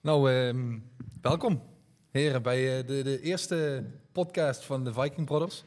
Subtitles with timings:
[0.00, 0.78] Nou, ehm,
[1.20, 1.62] welkom
[2.10, 5.64] heren bij eh, de, de eerste podcast van de Viking Brothers.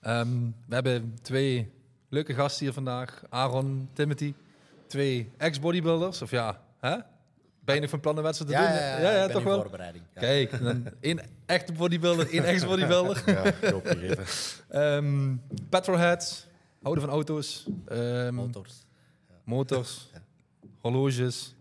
[0.00, 0.28] Ehm,
[0.68, 1.72] we hebben twee
[2.08, 3.22] leuke gasten hier vandaag.
[3.28, 4.34] Aaron, Timothy.
[4.86, 6.22] Twee ex-bodybuilders.
[6.22, 6.96] Of ja, hè?
[7.64, 9.02] Ben je nog van plan een wedstrijd te Ja, doen?
[9.04, 9.60] ja, ja, toch wel?
[9.60, 10.04] voorbereiding.
[10.14, 10.20] Ja.
[10.20, 10.52] Kijk,
[11.00, 13.22] één echte bodybuilder, één ex-bodybuilder.
[13.26, 14.24] Ja, ik hoop vergeten.
[14.68, 15.36] Ehm
[15.68, 16.46] petrolheads,
[16.82, 17.66] houden van auto's.
[17.86, 18.74] ehm, Motors.
[19.44, 20.10] motors,
[20.80, 21.54] horloges.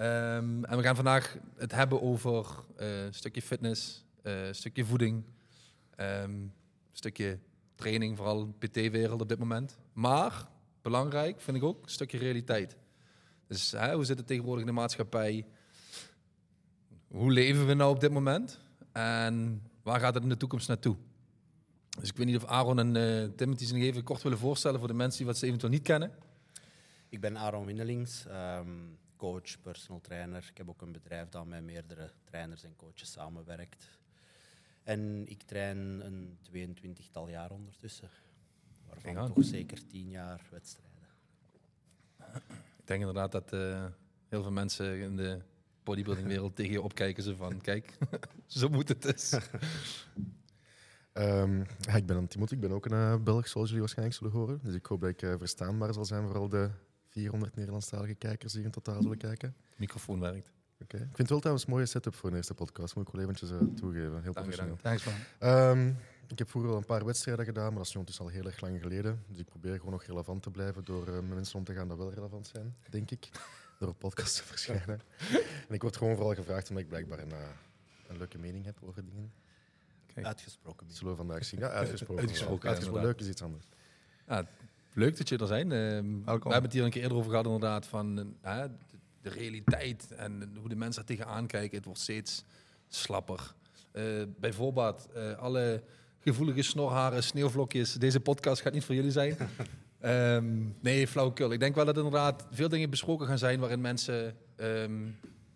[0.00, 2.46] Ehm, en we gaan vandaag het hebben over
[2.76, 5.24] eh, een stukje fitness, eh, een stukje voeding,
[5.96, 6.52] ehm, een
[6.92, 7.38] stukje
[7.74, 9.78] training, vooral PT-wereld op dit moment.
[9.92, 10.48] Maar,
[10.82, 12.76] belangrijk vind ik ook, een stukje realiteit.
[13.46, 15.46] Dus hoe zit het tegenwoordig in de maatschappij?
[17.08, 18.60] Hoe leven we nou op dit moment?
[18.92, 20.96] En waar gaat het in de toekomst naartoe?
[21.98, 24.88] Dus ik weet niet of Aaron en eh, Timothy zich even kort willen voorstellen voor
[24.88, 26.12] de mensen die wat ze eventueel niet kennen.
[27.08, 28.68] Ik ben Aaron Windelings, ehm,
[29.20, 30.46] coach, personal trainer.
[30.50, 33.98] Ik heb ook een bedrijf dat met meerdere trainers en coaches samenwerkt.
[34.82, 38.08] En ik train een 22-tal jaar ondertussen,
[38.86, 39.32] waarvan aan.
[39.32, 41.08] toch zeker 10 jaar wedstrijden.
[42.78, 43.86] Ik denk inderdaad dat eh,
[44.28, 45.40] heel veel mensen in de
[45.82, 47.22] bodybuildingwereld tegen je opkijken.
[47.22, 47.98] Ze van, kijk,
[48.46, 49.38] zo moet het dus.
[51.12, 54.32] Ehm, ja, ik ben Timothy, ik ben ook een eh, Belg, zoals jullie waarschijnlijk zullen
[54.32, 54.60] horen.
[54.62, 56.70] Dus ik hoop dat ik eh, verstaanbaar zal zijn voor al de
[57.10, 59.54] 400 Nederlandstalige kijkers die in totaal zullen kijken.
[59.76, 60.52] Microfoon werkt.
[60.82, 60.96] Oké.
[60.96, 63.22] Ik vind het wel trouwens een mooie setup voor een eerste podcast, moet ik wel
[63.22, 64.00] eventjes eh, toegeven.
[64.00, 64.78] Heel Dank je, professioneel.
[64.82, 64.98] dank.
[65.00, 65.48] Thanks man.
[65.48, 65.92] Ehm,
[66.26, 68.60] ik heb vroeger al een paar wedstrijden gedaan, maar dat is nu al heel erg
[68.60, 69.24] lang geleden.
[69.28, 71.88] Dus ik probeer gewoon nog relevant te blijven door eh, met mensen om te gaan
[71.88, 73.28] dat wel relevant zijn, denk ik.
[73.78, 75.00] Door op podcasts te verschijnen.
[75.68, 77.38] en ik word gewoon vooral gevraagd omdat ik blijkbaar een, eh,
[78.08, 79.32] een leuke mening heb over dingen.
[80.14, 80.26] Kijk.
[80.26, 80.86] Uitgesproken.
[80.86, 81.60] Dat zullen we vandaag zien.
[81.60, 82.22] Ja, uitgesproken.
[82.22, 83.04] Uitgesproken, uitgesproken.
[83.06, 83.66] Leuk is iets anders.
[84.26, 84.46] Ja,
[84.92, 85.72] leuk dat je er zijn.
[85.72, 88.64] Ehm, we hebben het hier een keer eerder over gehad, inderdaad, van eh,
[89.22, 91.76] de, realiteit en hoe de mensen er tegenaan kijken.
[91.76, 92.44] Het wordt steeds
[92.88, 93.54] slapper.
[93.92, 94.04] Eh
[94.40, 95.82] bijvoorbeeld, eh, alle
[96.18, 97.92] gevoelige snorharen, sneeuwvlokjes.
[97.92, 99.36] Deze podcast gaat niet voor jullie zijn.
[100.00, 101.52] Ehm, nee, flauwekul.
[101.52, 105.06] Ik denk wel dat inderdaad veel dingen besproken gaan zijn waarin mensen ehm,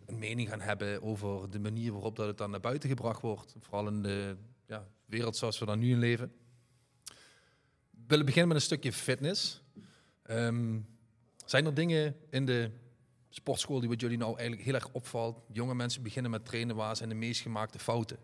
[0.06, 3.56] een mening gaan hebben over de manier waarop dat het dan naar buiten gebracht wordt.
[3.60, 6.32] Vooral in de ja, wereld zoals we daar nu in leven.
[8.04, 9.62] We willen beginnen met een stukje fitness.
[10.22, 10.80] Ehm,
[11.44, 12.70] zijn er dingen in de
[13.28, 15.40] sportschool die wat jullie nou eigenlijk heel erg opvalt?
[15.52, 18.18] Jonge mensen beginnen met trainen, waar zijn de meest gemaakte fouten?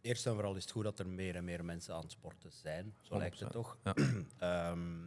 [0.00, 2.52] Eerst en vooral is het goed dat er meer en meer mensen aan het sporten
[2.52, 2.94] zijn.
[3.00, 3.52] Zo lijkt het 100%.
[3.52, 3.76] toch?
[3.84, 3.94] Ja.
[4.38, 5.00] Ehm,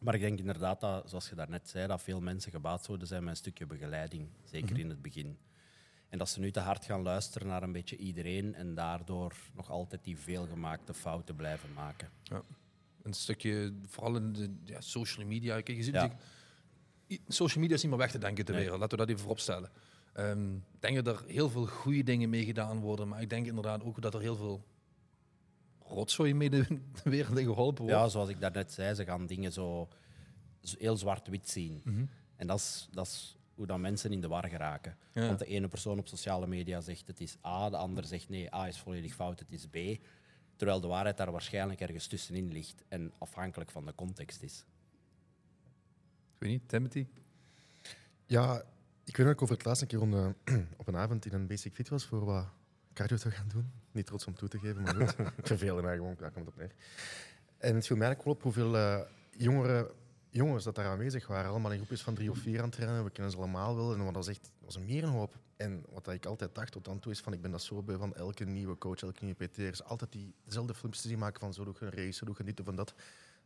[0.00, 3.20] maar ik denk inderdaad dat, zoals je daarnet zei, dat veel mensen gebaat zouden zijn
[3.22, 4.28] met een stukje begeleiding.
[4.44, 4.80] Zeker Mhm.
[4.80, 5.38] in het begin.
[6.08, 9.70] En dat ze nu te hard gaan luisteren naar een beetje iedereen en daardoor nog
[9.70, 12.08] altijd die veelgemaakte fouten blijven maken.
[13.02, 15.60] Een stukje, vooral in de ja, social media.
[15.60, 16.16] Kijk, je ziet Ja.
[17.28, 18.62] social media is niet meer weg te denken ter Nee.
[18.62, 18.80] wereld.
[18.80, 19.70] Laten we dat even vooropstellen.
[20.12, 23.46] Ehm, ik denk dat er heel veel goede dingen mee gedaan worden, maar ik denk
[23.46, 24.64] inderdaad ook dat er heel veel
[25.82, 26.64] rotzooi mee de,
[27.02, 28.00] de wereld in geholpen wordt.
[28.00, 29.88] Ja, zoals ik daarnet zei, ze gaan dingen zo,
[30.60, 31.80] zo heel zwart-wit zien.
[31.84, 32.04] Mhm.
[32.36, 34.96] En dat is, dat is hoe dan mensen in de war geraken.
[35.12, 35.26] Ja.
[35.26, 38.54] Want de ene persoon op sociale media zegt het is A, de ander zegt nee,
[38.54, 40.04] A is volledig fout, het is B.
[40.56, 44.64] Terwijl de waarheid daar waarschijnlijk ergens tussenin ligt en afhankelijk van de context is.
[46.34, 47.06] Ik weet niet, Timothy?
[48.26, 48.62] Ja,
[49.04, 50.00] ik weet dat ik over het laatste keer
[50.76, 52.46] op een avond in een basic fit was voor wat
[52.92, 53.72] cardio te gaan doen.
[53.92, 55.18] Niet trots om toe te geven, maar goed.
[55.38, 56.72] ik verveelde mij gewoon, daar komt het op neer.
[57.58, 59.94] En het viel mij eigenlijk wel op hoeveel eh, jongere
[60.30, 61.50] jongens dat daar aanwezig waren.
[61.50, 63.04] Allemaal in groepjes van drie of vier aan het trainen.
[63.04, 63.92] We kennen ze allemaal wel.
[63.92, 65.36] En wat dat was echt was een merenhoop.
[65.56, 67.96] En wat ik altijd dacht tot dan toe is van ik ben dat zo beu
[67.98, 69.58] van elke nieuwe coach, elke nieuwe PT.
[69.58, 72.26] Er is altijd die, dezelfde filmpjes zien maken van zo doe je een race, zo
[72.26, 72.94] doe je dit of dat.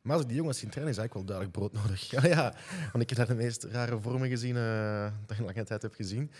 [0.02, 2.10] Maar als ik die jongens zie trainen, is eigenlijk wel duidelijk brood nodig.
[2.14, 2.54] Ja, ja.
[2.92, 5.94] Want ik heb daar de meest rare vormen gezien eh, dat ik lange tijd heb
[5.94, 6.30] gezien.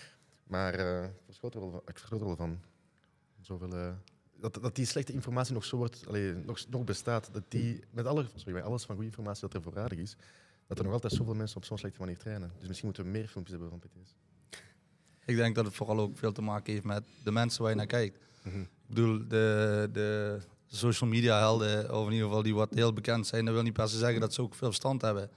[0.46, 1.14] Maar eh, ik er
[1.94, 2.60] verschoot er wel van.
[3.40, 3.92] Zoveel, eh,
[4.42, 7.28] dat, dat die slechte informatie nog zo wordt, allee, nog, nog bestaat.
[7.32, 10.16] Dat die, met, alle, sorry, met alles van goede informatie dat er voorradig is,
[10.66, 12.52] dat er nog altijd zoveel mensen op zo'n slechte manier trainen.
[12.58, 14.14] Dus misschien moeten we meer filmpjes hebben van PT's.
[15.24, 17.76] Ik denk dat het vooral ook veel te maken heeft met de mensen waar je
[17.76, 18.18] naar kijkt.
[18.42, 18.60] Mhm.
[18.60, 23.26] Ik bedoel, de, de social media helden, of in ieder geval die wat heel bekend
[23.26, 25.30] zijn, dat wil niet per se zeggen dat ze ook veel verstand hebben.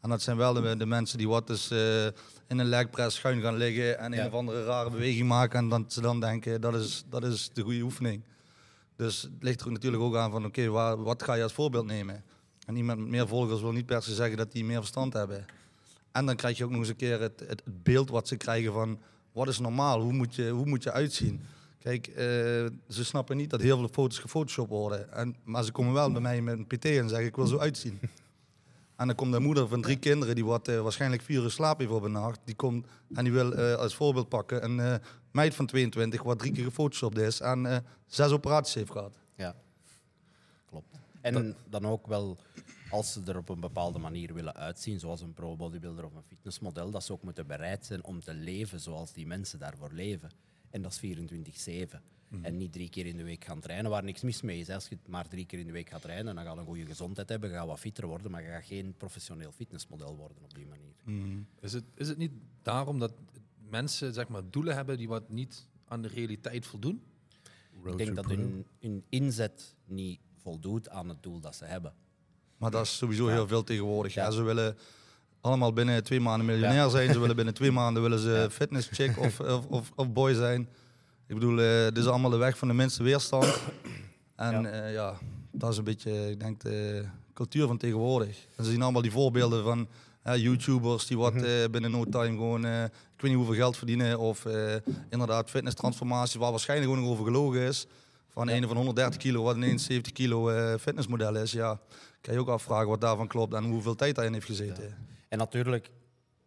[0.00, 2.04] En dat zijn wel de, de mensen die wat dus eh,
[2.46, 4.20] in een leg press schuin gaan liggen en Ja.
[4.20, 7.50] een of andere rare beweging maken en dat ze dan denken dat is, dat is
[7.52, 8.22] de goede oefening.
[8.96, 12.24] Dus het ligt er natuurlijk ook aan van oké, wat ga je als voorbeeld nemen?
[12.66, 15.46] En iemand met meer volgers wil niet per se zeggen dat die meer verstand hebben.
[16.12, 18.36] En dan krijg je ook nog eens een keer het, het, het beeld wat ze
[18.36, 18.98] krijgen van
[19.32, 21.40] wat is normaal, hoe moet je, hoe moet je uitzien.
[21.78, 22.14] Kijk, eh,
[22.88, 25.12] ze snappen niet dat heel veel foto's gefotoshopt worden.
[25.12, 27.58] En, maar ze komen wel bij mij met een PT en zeggen ik wil zo
[27.58, 28.00] uitzien.
[28.96, 31.78] En dan komt de moeder van drie kinderen, die wat, eh, waarschijnlijk vier uur slaap
[31.78, 32.40] heeft op een nacht.
[32.44, 34.94] Die komt en die wil eh, als voorbeeld pakken een eh,
[35.30, 39.18] meid van 22, wat drie keer gefotoshopt is en zes operaties heeft gehad.
[39.36, 39.54] Ja,
[40.66, 40.98] klopt.
[41.20, 42.38] En dan ook wel,
[42.90, 46.90] als ze er op een bepaalde manier willen uitzien, zoals een pro-bodybuilder of een fitnessmodel,
[46.90, 50.30] dat ze ook moeten bereid zijn om te leven zoals die mensen daarvoor leven.
[50.70, 52.02] En dat is 24-7.
[52.42, 54.70] En niet drie keer in de week gaan trainen, waar niks mis mee is.
[54.70, 56.86] Als je maar drie keer in de week gaat trainen, dan ga je een goede
[56.86, 60.54] gezondheid hebben, ga je wat fitter worden, maar je gaat geen professioneel fitnessmodel worden op
[60.54, 60.94] die manier.
[61.60, 62.32] Is het, is het niet
[62.62, 63.12] daarom dat
[63.70, 67.02] mensen zeg maar, doelen hebben die wat niet aan de realiteit voldoen?
[67.84, 71.92] Ik denk dat hun, hun inzet niet voldoet aan het doel dat ze hebben.
[72.56, 74.14] Maar dat is sowieso heel veel tegenwoordig.
[74.14, 74.30] Ja.
[74.30, 74.76] ze willen
[75.40, 77.12] allemaal binnen twee maanden miljonair zijn.
[77.12, 80.68] Ze willen binnen twee maanden willen ze fitness chick of, of, of, of boy zijn.
[81.26, 83.46] Ik bedoel, eh dit is allemaal de weg van de minste weerstand.
[84.36, 84.76] En Ja.
[84.76, 85.18] ja, ja
[85.50, 87.04] dat is een beetje, ik denk, de
[87.34, 88.46] cultuur van tegenwoordig.
[88.56, 89.88] En ze zien allemaal die voorbeelden van
[90.36, 94.18] YouTubers die wat eh, binnen no time gewoon, eh, ik weet niet hoeveel geld verdienen.
[94.18, 94.74] Of eh,
[95.10, 97.86] inderdaad fitness transformaties waar waarschijnlijk gewoon nog over gelogen is.
[98.28, 101.52] Van een van 130 kilo, wat ineens 70 kilo eh, fitnessmodel is.
[101.52, 101.80] Ja,
[102.20, 104.96] kan je ook afvragen wat daarvan klopt en hoeveel tijd daarin heeft gezeten.
[105.28, 105.90] En natuurlijk,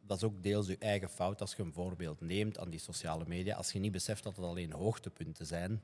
[0.07, 3.23] dat is ook deels je eigen fout als je een voorbeeld neemt aan die sociale
[3.27, 3.55] media.
[3.55, 5.81] Als je niet beseft dat het alleen hoogtepunten zijn.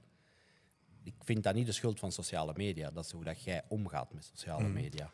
[1.04, 2.92] Ik vind dat niet de schuld van sociale media.
[2.92, 5.12] Dat is hoe dat jij omgaat met sociale media.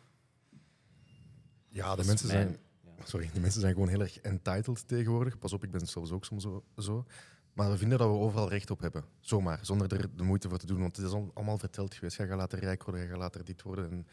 [1.69, 3.07] Ja, de mensen mijn- zijn...
[3.07, 5.37] Sorry, de mensen zijn gewoon heel erg entitled tegenwoordig.
[5.39, 7.05] Pas op, ik ben zelfs ook soms zo, zo.
[7.53, 9.03] Maar we vinden dat we overal recht op hebben.
[9.19, 10.79] Zomaar, zonder er de moeite voor te doen.
[10.79, 12.17] Want het is al- allemaal verteld geweest.
[12.17, 13.91] Jij gaat later rijk worden, jij gaat later dit worden.
[13.91, 14.07] En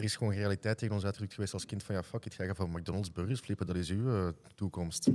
[0.00, 2.56] er is gewoon realiteit tegen ons uitgedrukt geweest als kind van ja, fuck it, gaat
[2.56, 5.08] van McDonald's burgers flippen, dat is uw eh, toekomst.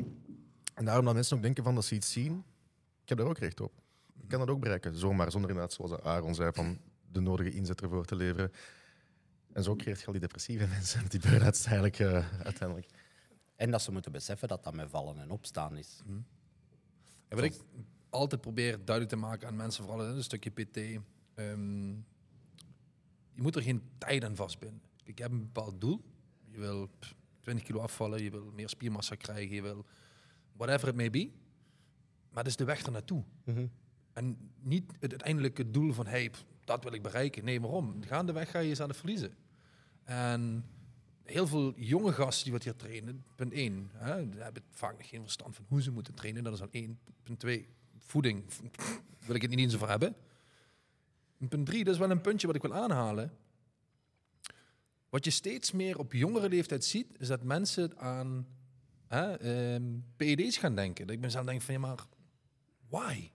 [0.74, 2.44] En daarom dat mensen ook denken van dat ze iets zien,
[3.02, 3.72] ik heb daar ook recht op.
[4.22, 6.80] Ik kan dat ook bereiken, zomaar, zonder inderdaad, zoals Aaron zei, van
[7.12, 8.52] de nodige inzet ervoor te leveren.
[9.54, 12.88] En zo creëert je al die depressieve mensen, die burn-outs eigenlijk eh, uiteindelijk.
[13.56, 16.02] En dat ze moeten beseffen dat dat met vallen en opstaan is.
[17.28, 17.54] En wat ik
[18.10, 20.78] altijd probeer duidelijk te maken aan mensen, vooral in een stukje PT,
[21.36, 21.94] ehm,
[23.36, 24.82] je moet er geen tijd aan vastbinden.
[25.04, 26.02] Ik heb een bepaald doel.
[26.46, 29.86] Je wil pff, 20 kilo afvallen, je wil meer spiermassa krijgen, je wil
[30.52, 31.32] whatever it may be.
[32.30, 33.24] Maar het is de weg ernaartoe.
[34.14, 37.46] En niet het uiteindelijke doel van, hey, pff, dat wil ik bereiken.
[37.46, 38.04] Nee, waarom?
[38.04, 39.34] Gaandeweg ga je jezelf verliezen.
[40.04, 40.66] En
[41.24, 45.10] heel veel jonge gasten die wat hier trainen, punt één, hè, die hebben vaak nog
[45.10, 46.44] geen verstand van hoe ze moeten trainen.
[46.44, 47.00] Dat is al één.
[47.24, 47.68] Punt twee,
[47.98, 48.46] voeding.
[48.46, 50.16] Pff, wil ik het niet eens over hebben.
[51.40, 53.38] En punt drie, dat is wel een puntje wat ik wil aanhalen.
[55.10, 58.48] Wat je steeds meer op jongere leeftijd ziet, is dat mensen aan
[59.08, 59.84] hè, ehm,
[60.16, 61.08] PED's gaan denken.
[61.08, 62.06] Dat ik mezelf denk van, ja maar,
[62.90, 63.30] why?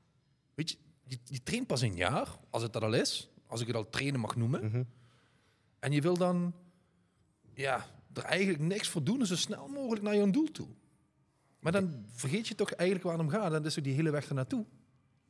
[0.54, 3.30] Weet je, je, je traint pas een jaar, als het dat al is.
[3.46, 4.88] Als ik het al trainen mag noemen.
[5.78, 6.54] En je wil dan
[7.54, 10.68] ja, er eigenlijk niks voor doen en zo snel mogelijk naar je doel toe.
[11.60, 13.50] Maar dan vergeet je toch eigenlijk waar het om gaat.
[13.50, 14.64] Dat is ook die hele weg ernaartoe.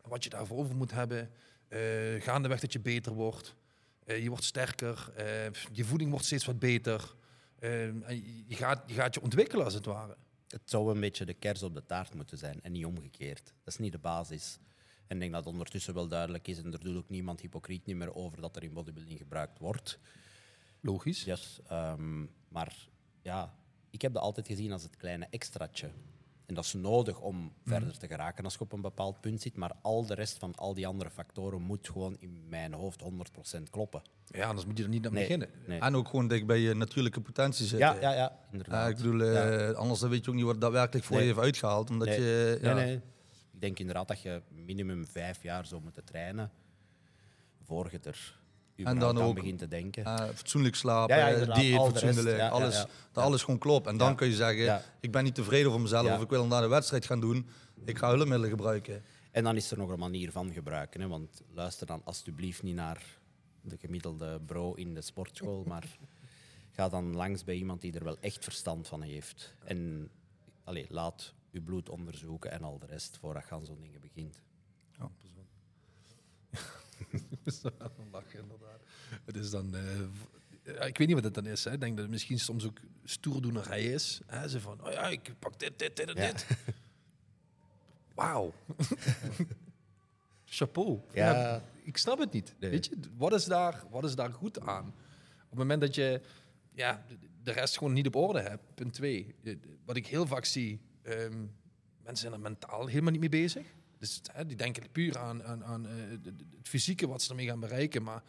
[0.02, 1.30] Wat je daarvoor over moet hebben.
[1.70, 3.54] Eh gaandeweg dat je beter wordt.
[4.04, 5.12] Eh, je wordt sterker.
[5.16, 7.14] eh, je voeding wordt steeds wat beter.
[7.58, 8.04] en
[8.46, 10.16] je, gaat, je gaat je ontwikkelen als het ware.
[10.48, 13.44] Het zou een beetje de kers op de taart moeten zijn en niet omgekeerd.
[13.44, 14.58] Dat is niet de basis.
[15.06, 17.86] En ik denk dat het ondertussen wel duidelijk is, en er doet ook niemand hypocriet
[17.86, 19.98] niet meer over dat er in bodybuilding gebruikt wordt.
[20.80, 21.24] Logisch.
[21.24, 22.88] Yes, ehm, maar
[23.22, 23.54] ja,
[23.90, 25.90] ik heb dat altijd gezien als het kleine extraatje.
[26.50, 29.56] En dat is nodig om verder te geraken als je op een bepaald punt zit.
[29.56, 33.02] Maar al de rest van al die andere factoren moet gewoon in mijn hoofd
[33.58, 34.02] 100% kloppen.
[34.26, 35.48] Ja, anders moet je er niet aan Nee, beginnen.
[35.66, 35.80] nee.
[35.80, 37.88] En ook gewoon dicht bij je natuurlijke potentie zitten.
[37.88, 39.70] Ja, ja, ja, ik bedoel, eh, Ja.
[39.72, 41.24] anders dan weet je ook niet wat daadwerkelijk voor Nee.
[41.26, 41.90] je heeft uitgehaald.
[41.90, 42.20] Omdat Nee.
[42.20, 42.94] je, ja, Nee, nee.
[43.52, 46.50] Ik denk inderdaad dat je minimum vijf jaar zou moeten trainen
[47.66, 48.39] voor je er
[48.80, 50.04] überhaupt dan ook- begint te denken.
[50.04, 53.86] eh, fatsoenlijk slapen, Ja, ja, dieet al fatsoenlijk, ja, alles, dat alles gewoon klopt.
[53.86, 56.62] En dan kun je zeggen, ik ben niet tevreden over mezelf of ik wil naar
[56.62, 57.46] de wedstrijd gaan doen.
[57.84, 59.02] Ik ga hulpmiddelen gebruiken.
[59.30, 61.00] En dan is er nog een manier van gebruiken.
[61.00, 61.08] Hè?
[61.08, 63.02] Want luister dan alsjeblieft niet naar
[63.60, 65.84] de gemiddelde bro in de sportschool, maar
[66.76, 69.54] ga dan langs bij iemand die er wel echt verstand van heeft.
[69.64, 70.10] En
[70.64, 74.40] allee, laat uw bloed onderzoeken en al de rest voordat je aan zo'n dingen begint.
[77.46, 78.80] Zo aan het lachen, inderdaad.
[79.24, 79.74] Het is dan...
[79.74, 81.64] eh, ik weet niet wat het dan is.
[81.64, 81.72] Hè.
[81.72, 84.20] Ik denk dat het misschien soms ook stoerdoenerij is.
[84.26, 84.48] Hè.
[84.48, 86.26] Ze van, oh ja, ik pak dit, dit, dit en Ja.
[86.32, 86.46] dit.
[88.14, 88.52] Wauw.
[90.44, 91.00] Chapeau.
[91.12, 91.62] Ja.
[91.82, 92.54] ik snap het niet.
[92.58, 92.70] Nee.
[92.70, 94.86] Weet je, wat is, daar, wat is daar goed aan?
[94.86, 96.20] Op het moment dat je
[96.72, 98.62] ja, de- de rest gewoon niet op orde hebt.
[98.74, 99.34] Punt twee.
[99.44, 101.38] eh, Wat ik heel vaak zie, ehm,
[102.02, 103.66] mensen zijn er mentaal helemaal niet mee bezig.
[104.00, 105.92] Dus hè, die denken puur aan, aan, aan eh,
[106.56, 108.02] het fysieke wat ze ermee gaan bereiken.
[108.02, 108.22] Maar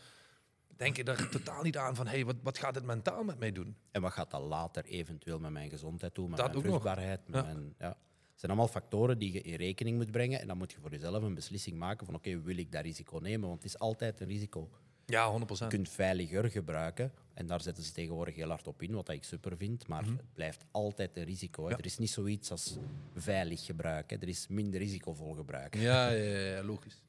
[0.76, 3.76] denken er totaal niet aan van, hey, wat, wat gaat het mentaal met mij doen?
[3.92, 7.28] En wat gaat dat later eventueel met mijn gezondheid doen, met Dat mijn vruchtbaarheid?
[7.28, 7.54] Met Ja.
[7.54, 7.88] mijn, ja.
[8.32, 10.40] Het zijn allemaal factoren die je in rekening moet brengen.
[10.42, 13.18] En dan moet je voor jezelf een beslissing maken van oké, wil ik dat risico
[13.18, 13.48] nemen?
[13.50, 14.70] Want het is altijd een risico.
[15.12, 15.44] Ja, 100%.
[15.58, 17.12] Je kunt veiliger gebruiken.
[17.34, 19.88] En daar zetten ze tegenwoordig heel hard op in, wat ik super vind.
[19.88, 21.62] Maar het blijft altijd een risico.
[21.62, 21.72] Mhm.
[21.72, 21.78] Ja.
[21.78, 22.78] Er is niet zoiets als
[23.16, 24.22] veilig gebruiken.
[24.22, 25.80] Er is minder risicovol gebruiken.
[25.80, 27.02] Ja, ja, ja, ja, logisch.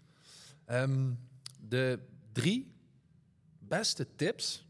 [0.65, 1.11] Ehm,
[1.69, 1.99] de
[2.33, 2.73] drie
[3.59, 4.67] beste tips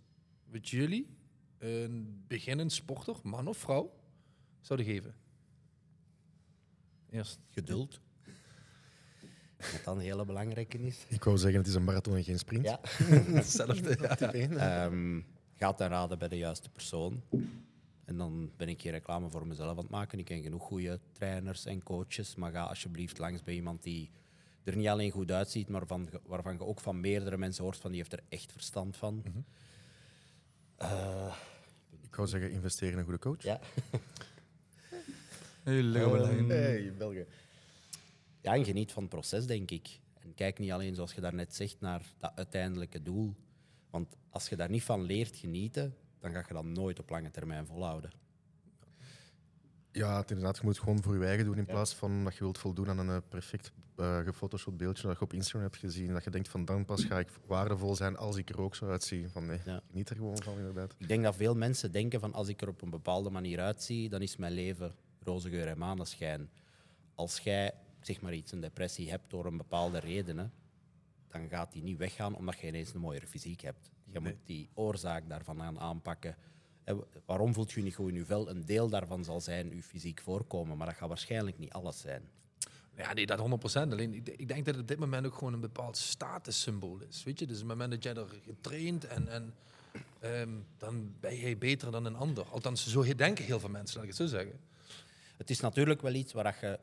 [0.51, 1.17] wat jullie
[1.59, 3.95] een beginnend sporter, man of vrouw,
[4.61, 5.15] zouden geven?
[7.11, 7.39] Eerst.
[7.51, 8.01] Geduld.
[9.73, 11.05] Wat dan een hele belangrijke is.
[11.09, 12.65] Ik wou zeggen, het is een marathon en geen sprint.
[12.65, 12.81] Ja.
[13.35, 13.97] Hetzelfde.
[14.19, 14.33] Ja.
[14.33, 14.59] Één.
[14.59, 15.21] Ehm,
[15.57, 17.23] ga ten raden bij de juiste persoon.
[18.05, 20.19] En dan ben ik geen reclame voor mezelf aan het maken.
[20.19, 22.35] Ik ken genoeg goede trainers en coaches.
[22.35, 24.11] Maar ga alsjeblieft langs bij iemand die
[24.65, 27.91] er niet alleen goed uitziet, maar van, waarvan je ook van meerdere mensen hoort van
[27.91, 29.23] die heeft er echt verstand van.
[30.77, 31.35] Eh,
[32.03, 33.43] Ik wou zeggen, investeer in een goede coach.
[33.43, 33.61] ja.
[35.63, 36.49] Hele lijn.
[36.49, 37.27] Hey, Belgen.
[38.43, 40.01] Ja, en geniet van het proces, denk ik.
[40.21, 43.35] En kijk niet alleen, zoals je daarnet zegt, naar dat uiteindelijke doel.
[43.91, 47.31] Want als je daar niet van leert genieten, dan ga je dat nooit op lange
[47.31, 48.11] termijn volhouden.
[49.93, 52.35] Ja, het inderdaad, je moet het gewoon voor je eigen doen in plaats van dat
[52.35, 55.77] je wilt voldoen aan een eh, perfect eh gefotoshop beeldje dat je op Instagram hebt
[55.77, 56.13] gezien.
[56.13, 58.89] Dat je denkt van dan pas ga ik waardevol zijn als ik er ook zo
[58.89, 59.29] uitzie.
[59.29, 59.81] Van nee, Ja.
[59.91, 60.95] geniet er gewoon van inderdaad.
[60.99, 64.09] Ik denk dat veel mensen denken van als ik er op een bepaalde manier uitzie,
[64.09, 66.51] dan is mijn leven roze geur en maneschijn.
[67.15, 67.75] Als jij
[68.07, 70.53] zeg maar iets, een depressie hebt door een bepaalde redenen,
[71.29, 73.91] dan gaat die niet weggaan omdat je ineens een mooiere fysiek hebt.
[74.05, 76.37] Je moet die oorzaak daarvan aan aanpakken.
[76.85, 78.49] En w- waarom voelt je je niet goed in je vel?
[78.51, 82.23] Een deel daarvan zal zijn je fysiek voorkomen, maar dat gaat waarschijnlijk niet alles zijn.
[82.97, 83.93] Ja, nee, dat 100%.
[83.93, 87.23] Alleen ik, denk dat het op dit moment ook gewoon een bepaald statussymbool is.
[87.23, 89.55] Weet je, dus op het moment dat jij er getraind en, en
[90.21, 92.45] ehm, dan ben jij beter dan een ander.
[92.45, 94.61] Althans, zo denken heel veel mensen, laat ik het zo zeggen.
[95.37, 96.79] Het is natuurlijk wel iets waar je...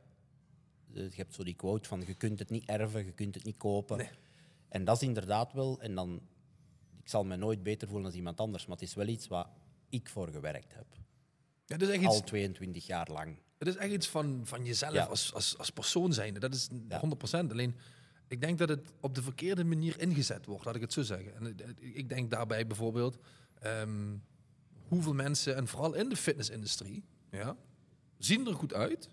[0.93, 3.43] eh, Je hebt zo die quote van je kunt het niet erven, je kunt het
[3.43, 3.97] niet kopen.
[3.97, 4.09] Nee.
[4.69, 5.81] En dat is inderdaad wel...
[5.81, 6.21] En dan,
[7.03, 9.47] ik zal me nooit beter voelen dan iemand anders, maar het is wel iets waar
[9.89, 10.85] ik voor gewerkt heb.
[11.65, 13.37] Ja, dat is echt iets, Al 22 jaar lang.
[13.57, 15.03] het is echt iets van, van jezelf Ja.
[15.05, 16.39] als, als, als persoon zijnde.
[16.39, 17.01] Dat is Ja.
[17.45, 17.51] 100%.
[17.51, 17.75] Alleen,
[18.27, 21.35] ik denk dat het op de verkeerde manier ingezet wordt, laat ik het zo zeggen.
[21.35, 23.17] En het- ik denk daarbij bijvoorbeeld
[23.59, 24.15] ehm,
[24.87, 27.57] hoeveel mensen, en vooral in de fitnessindustrie, ja,
[28.17, 29.09] zien er goed uit,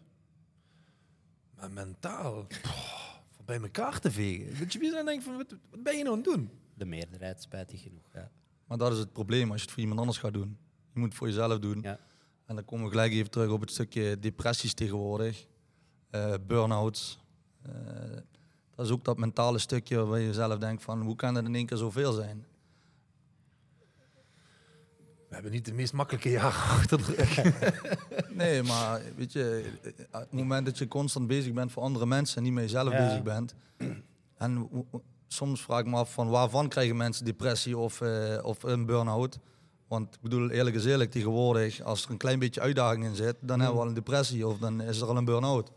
[1.56, 4.58] maar mentaal poh, bij elkaar te vegen.
[4.58, 6.50] Dat je weer dan denkt van, wat, wat ben je nou aan het doen?
[6.74, 8.10] De meerderheid, spijtig genoeg.
[8.14, 8.30] Ja.
[8.66, 10.58] Maar dat is het probleem als je het voor iemand anders gaat doen.
[10.92, 11.80] Je moet het voor jezelf doen.
[11.82, 11.98] Ja.
[12.46, 15.46] En dan komen we gelijk even terug op het stukje depressies tegenwoordig.
[16.10, 17.18] eh burn-outs.
[17.62, 17.72] Eh,
[18.74, 21.54] dat is ook dat mentale stukje waar je zelf denkt van hoe kan het in
[21.54, 22.46] één keer zoveel zijn?
[25.28, 27.40] We hebben niet de meest makkelijke jaren achter de rug.
[28.34, 32.06] Nee, maar weet je, eh, op het moment dat je constant bezig bent voor andere
[32.06, 33.06] mensen en niet met jezelf Ja.
[33.06, 33.54] bezig bent.
[34.38, 34.68] En
[35.28, 39.38] soms vraag ik me af van waarvan krijgen mensen depressie of, eh, of een burn-out?
[39.88, 43.36] Want ik bedoel, eerlijk is eerlijk, tegenwoordig, als er een klein beetje uitdaging in zit,
[43.40, 45.70] dan hebben we al een depressie of dan is er al een burn-out.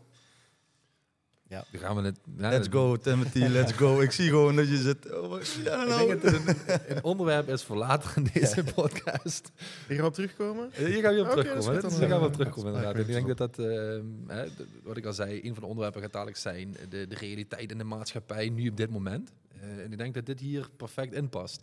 [1.50, 1.64] Ja.
[1.70, 2.18] Dan gaan we het...
[2.36, 4.00] Let's go, Timothy, let's go.
[4.00, 5.12] Ik zie gewoon dat je zit.
[5.12, 6.06] Oh, je Ik nou?
[6.06, 9.50] denk dat het een, een onderwerp is voor later in deze podcast.
[9.88, 10.70] Hier gaan we op terugkomen.
[10.72, 11.80] Hier gaan we op terugkomen.
[11.98, 12.96] Hier gaan we op Ja, terugkomen inderdaad.
[12.96, 14.46] Ik denk dat dat, ehm, hè,
[14.82, 17.78] wat ik al zei, een van de onderwerpen gaat dadelijk zijn de, de realiteit in
[17.78, 19.32] de maatschappij nu op dit moment.
[19.60, 21.62] Eh, en ik denk dat dit hier perfect in past.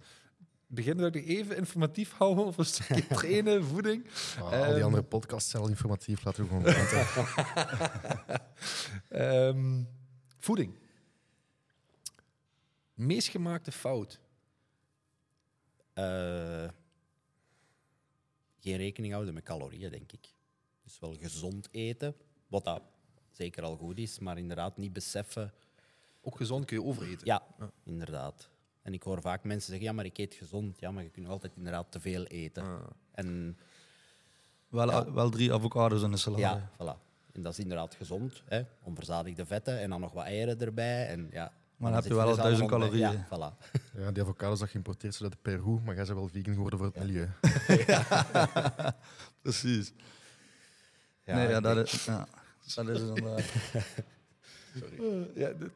[0.70, 4.08] Begin dat ik nog even informatief houden over een stukje trainen, voeding.
[4.38, 4.74] Ah, al Ehm.
[4.74, 7.06] die andere podcasts zijn al informatief, laten we gewoon praten.
[9.10, 9.84] Ehm,
[10.38, 10.78] voeding.
[12.94, 14.20] Meest gemaakte fout.
[15.94, 16.68] Eh,
[18.60, 20.34] geen rekening houden met calorieën, denk ik.
[20.84, 22.16] Dus wel gezond eten,
[22.48, 22.82] wat dat
[23.32, 25.54] zeker al goed is, maar inderdaad niet beseffen.
[26.22, 27.26] Ook gezond kun je overeten.
[27.28, 27.44] Ja,
[27.84, 28.50] inderdaad.
[28.88, 30.80] En ik hoor vaak mensen zeggen, ja, maar ik eet gezond.
[30.80, 32.64] Ja, maar je kunt nog altijd inderdaad te veel eten.
[32.64, 32.80] Ah.
[33.12, 33.58] En
[34.68, 36.42] Wel, wel drie avocados in de salade.
[36.42, 37.02] ja, voilà.
[37.34, 38.62] En dat is inderdaad gezond, hè?
[38.84, 41.08] onverzadigde vetten en dan nog wat eieren erbij.
[41.08, 43.12] En, ja, dan heb je wel al duizend calorieën.
[43.12, 43.70] Ja, voilà.
[44.02, 46.88] ja, die avocados dat geïmporteerd zijn uit Peru, maar jij bent wel vegan geworden voor
[46.88, 47.30] het milieu.
[49.42, 49.94] Precies.
[51.24, 52.28] Ja, nee, ja, dat, is, ja,
[52.76, 53.40] dat is inderdaad.
[55.00, 55.72] Eh, ja, dat,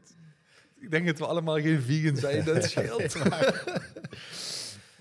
[0.81, 3.15] ik denk dat we allemaal geen vegan zijn, dat scheelt.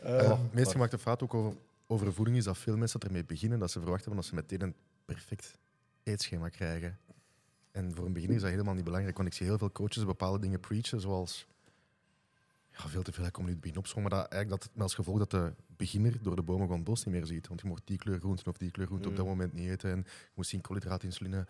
[0.04, 3.70] Uh, meest gemaakte fout ook over, over voeding is dat veel mensen ermee beginnen dat
[3.70, 5.54] ze verwachten dat ze meteen een perfect
[6.02, 6.98] eetschema krijgen.
[7.70, 10.04] En voor een beginner is dat helemaal niet belangrijk, want ik zie heel veel coaches
[10.04, 11.46] bepaalde dingen preachen, zoals
[12.70, 13.30] ja, veel te veel.
[13.30, 14.10] Komt nu het begin opschommen.
[14.10, 16.84] Maar dat, eigenlijk dat, met als gevolg dat de beginner door de bomen van het
[16.84, 17.48] bos niet meer ziet.
[17.48, 19.30] Want je mocht die kleur groenten of die kleur groenten op dat Mm.
[19.30, 19.90] moment niet eten.
[19.90, 21.46] En je moest zien koolhydraten, insuline.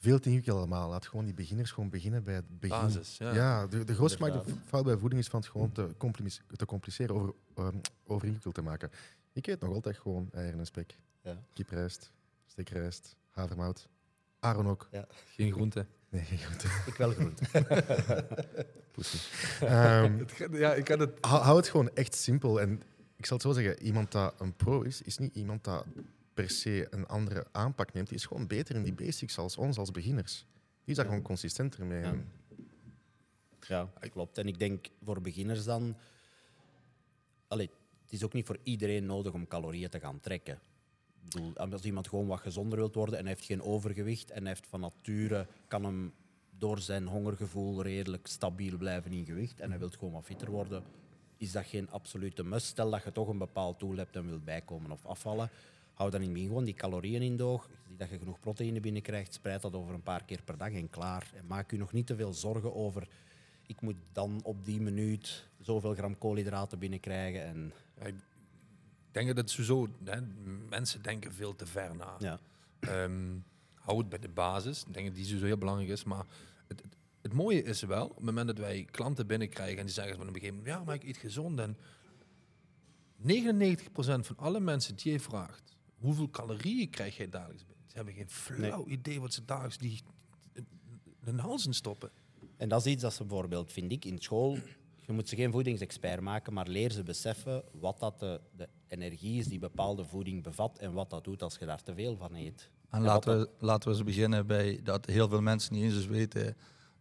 [0.00, 0.88] Veel te ingewikkeld allemaal.
[0.90, 2.80] Laat gewoon die beginners gewoon beginnen bij het begin.
[2.80, 3.34] Basis, ja.
[3.34, 5.88] Ja, de, de grootste maak- fout bij voeding is van het gewoon te,
[6.56, 7.76] te compliceren, over, ehm,
[8.06, 8.90] over ingewikkeld te maken.
[9.32, 10.96] Ik eet nog altijd gewoon eieren en spek.
[11.22, 11.36] Ja.
[11.52, 12.12] Kiprijst,
[12.46, 13.88] stekrijst, havermout.
[14.38, 14.88] Aaron ook.
[15.26, 15.86] Geen groente.
[16.08, 16.64] Nee, geen goed.
[16.92, 17.44] Ik wel groente.
[19.60, 21.10] Ehm, gaat- ja, ik kan het...
[21.20, 22.60] hou het gewoon echt simpel.
[22.60, 22.82] En
[23.16, 25.84] ik zal het zo zeggen, iemand dat een pro is, is niet iemand dat
[26.40, 28.08] per se een andere aanpak neemt.
[28.08, 30.46] Die is gewoon beter in die basics als ons, als beginners.
[30.84, 32.02] Die is daar gewoon consistenter mee.
[32.02, 32.14] Ja.
[33.68, 34.38] Ja, klopt.
[34.38, 35.96] En ik denk voor beginners dan...
[37.48, 37.70] Allee,
[38.02, 40.54] het is ook niet voor iedereen nodig om calorieën te gaan trekken.
[41.24, 44.66] Ik bedoel, als iemand gewoon wat gezonder wilt worden en heeft geen overgewicht en heeft
[44.66, 46.12] van nature, kan hem
[46.58, 50.82] door zijn hongergevoel redelijk stabiel blijven in gewicht en hij wil gewoon wat fitter worden,
[51.36, 52.66] is dat geen absolute must.
[52.66, 55.50] Stel dat je toch een bepaald doel hebt en wilt bijkomen of afvallen,
[56.00, 57.68] hou dan in het begin gewoon die calorieën in de oog.
[57.86, 60.90] Zie dat je genoeg proteïne binnenkrijgt, spreid dat over een paar keer per dag en
[60.90, 61.30] klaar.
[61.34, 63.08] En maak je nog niet te veel zorgen over
[63.66, 67.44] ik moet dan op die minuut zoveel gram koolhydraten binnenkrijgen.
[67.44, 68.14] En, Ja, ik
[69.10, 69.88] denk dat het sowieso...
[70.04, 70.20] Hè,
[70.68, 72.16] mensen denken veel te ver na.
[72.18, 72.38] ja.
[72.80, 73.36] Ehm,
[73.74, 74.84] hou het bij de basis.
[74.86, 76.04] Ik denk dat die sowieso heel belangrijk is.
[76.04, 76.24] Maar
[76.68, 79.94] het, het, het mooie is wel, op het moment dat wij klanten binnenkrijgen en die
[79.94, 81.58] zeggen van een begin, ja, maar ik eet gezond.
[81.58, 81.76] En
[83.22, 83.24] 99%
[83.94, 87.84] van alle mensen die je vraagt, hoeveel calorieën krijg jij dagelijks binnen?
[87.88, 90.00] Ze hebben geen flauw idee wat ze dagelijks die
[90.52, 90.66] in
[91.20, 92.10] hun hals in stoppen.
[92.56, 94.58] En dat is iets dat ze bijvoorbeeld, vind ik, in school...
[95.06, 99.38] Je moet ze geen voedingsexpert maken, maar leer ze beseffen wat dat de, de energie
[99.38, 102.34] is die bepaalde voeding bevat en wat dat doet als je daar te veel van
[102.34, 102.70] eet.
[102.90, 106.56] En laten we, laten we eens beginnen bij dat heel veel mensen niet eens weten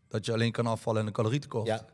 [0.07, 1.67] dat je alleen kan afvallen in een calorietekort.
[1.67, 1.85] Ja.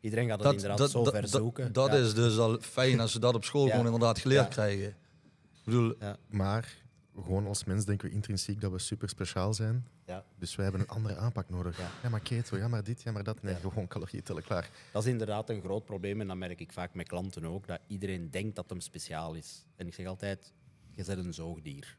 [0.00, 1.72] Iedereen gaat het inderdaad zo ver zoeken.
[1.72, 1.96] Dat, Ja.
[1.96, 3.70] is dus al fijn als ze dat op school Ja.
[3.70, 4.48] gewoon inderdaad geleerd Ja.
[4.50, 4.96] krijgen.
[5.68, 5.94] Ik bedoel,
[6.28, 6.82] Maar
[7.16, 9.86] gewoon als mens denken we intrinsiek dat we super speciaal zijn.
[10.06, 10.24] Ja.
[10.38, 11.78] Dus wij hebben een andere aanpak nodig.
[11.78, 11.90] Ja.
[12.02, 13.42] Ja, maar keto, ja, maar dit, ja, maar dat.
[13.42, 13.60] Nee, Ja.
[13.60, 14.70] gewoon calorieën tellen, klaar.
[14.92, 17.80] Dat is inderdaad een groot probleem en dat merk ik vaak met klanten ook, dat
[17.86, 19.64] iedereen denkt dat hem speciaal is.
[19.76, 20.52] En ik zeg altijd,
[20.94, 21.96] je bent een zoogdier.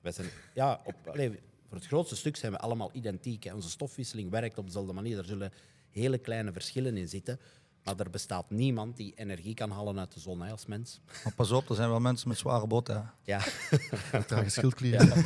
[0.00, 0.94] Wij zijn, ja, op,
[1.68, 3.44] voor het grootste stuk zijn we allemaal identiek.
[3.44, 3.54] Hè.
[3.54, 5.18] Onze stofwisseling werkt op dezelfde manier.
[5.18, 5.52] Er zullen
[5.90, 7.40] hele kleine verschillen in zitten.
[7.86, 11.00] Maar er bestaat niemand die energie kan halen uit de zon hè, als mens.
[11.24, 12.94] maar pas op, er zijn wel mensen met zware botten.
[12.96, 13.02] hè.
[13.32, 13.40] Ja,
[14.26, 15.24] Trage schildklieren.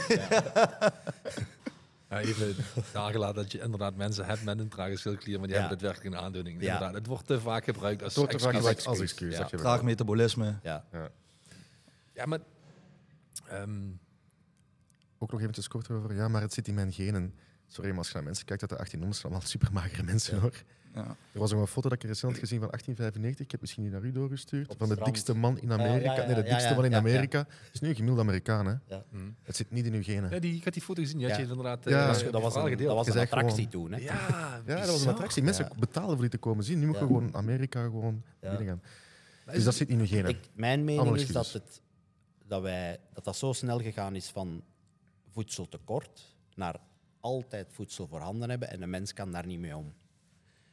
[2.08, 2.56] Ja, even
[2.94, 5.60] nagelaten dat je inderdaad mensen hebt met een trage schildklier, maar die Ja.
[5.60, 6.60] hebben daadwerkelijk een aandoening.
[6.62, 6.72] Ja.
[6.72, 8.54] Inderdaad, het wordt te vaak gebruikt als te vaak excuus.
[8.54, 9.36] gebruikt als excuus.
[9.36, 9.40] Ja.
[9.50, 9.60] dat.
[9.60, 10.58] Traag metabolisme.
[10.62, 10.84] ja.
[12.14, 12.38] Ja, maar...
[13.48, 13.88] ehm,
[15.18, 16.14] Ook nog eventjes kort over.
[16.14, 17.34] Ja, maar het zit in mijn genen.
[17.66, 20.62] Sorry, maar als je naar mensen kijkt uit de 1800, zijn allemaal supermagere mensen hoor.
[20.94, 21.16] Ja.
[21.32, 23.44] Er was nog een foto dat ik recent had gezien van 1895.
[23.44, 24.74] Ik heb misschien die naar u doorgestuurd.
[24.78, 26.12] Van de dikste man in Amerika.
[26.12, 27.02] ja, ja, nee, de dikste ja, man in ja, ja.
[27.02, 27.46] Amerika.
[27.72, 28.66] is nu een gemiddelde Amerikaan.
[28.66, 28.74] Hè?
[29.10, 29.16] hm.
[29.42, 30.30] Het zit niet in uw genen.
[30.30, 31.90] Ja, die, ik had die foto gezien, die had je inderdaad Ja.
[31.90, 33.92] eh, Dat Dat, was een, dat was een attractie gewoon- toen.
[33.92, 33.98] Hè?
[33.98, 35.42] Ja, Ja, dat was een attractie.
[35.42, 35.78] Mensen Ja.
[35.78, 36.78] betalen voor die te komen zien.
[36.78, 36.92] Nu Ja.
[36.92, 38.48] we gewoon Amerika gewoon Ja.
[38.48, 38.82] binnen gaan.
[39.44, 40.30] Maar Dus dat zit in uw genen.
[40.30, 41.80] Ik, mijn mening Allemaal is dat, het,
[42.46, 44.62] dat, wij, dat dat zo snel gegaan is van
[45.32, 46.76] voedseltekort naar
[47.20, 49.92] altijd voedsel voorhanden hebben en de mens kan daar niet mee om.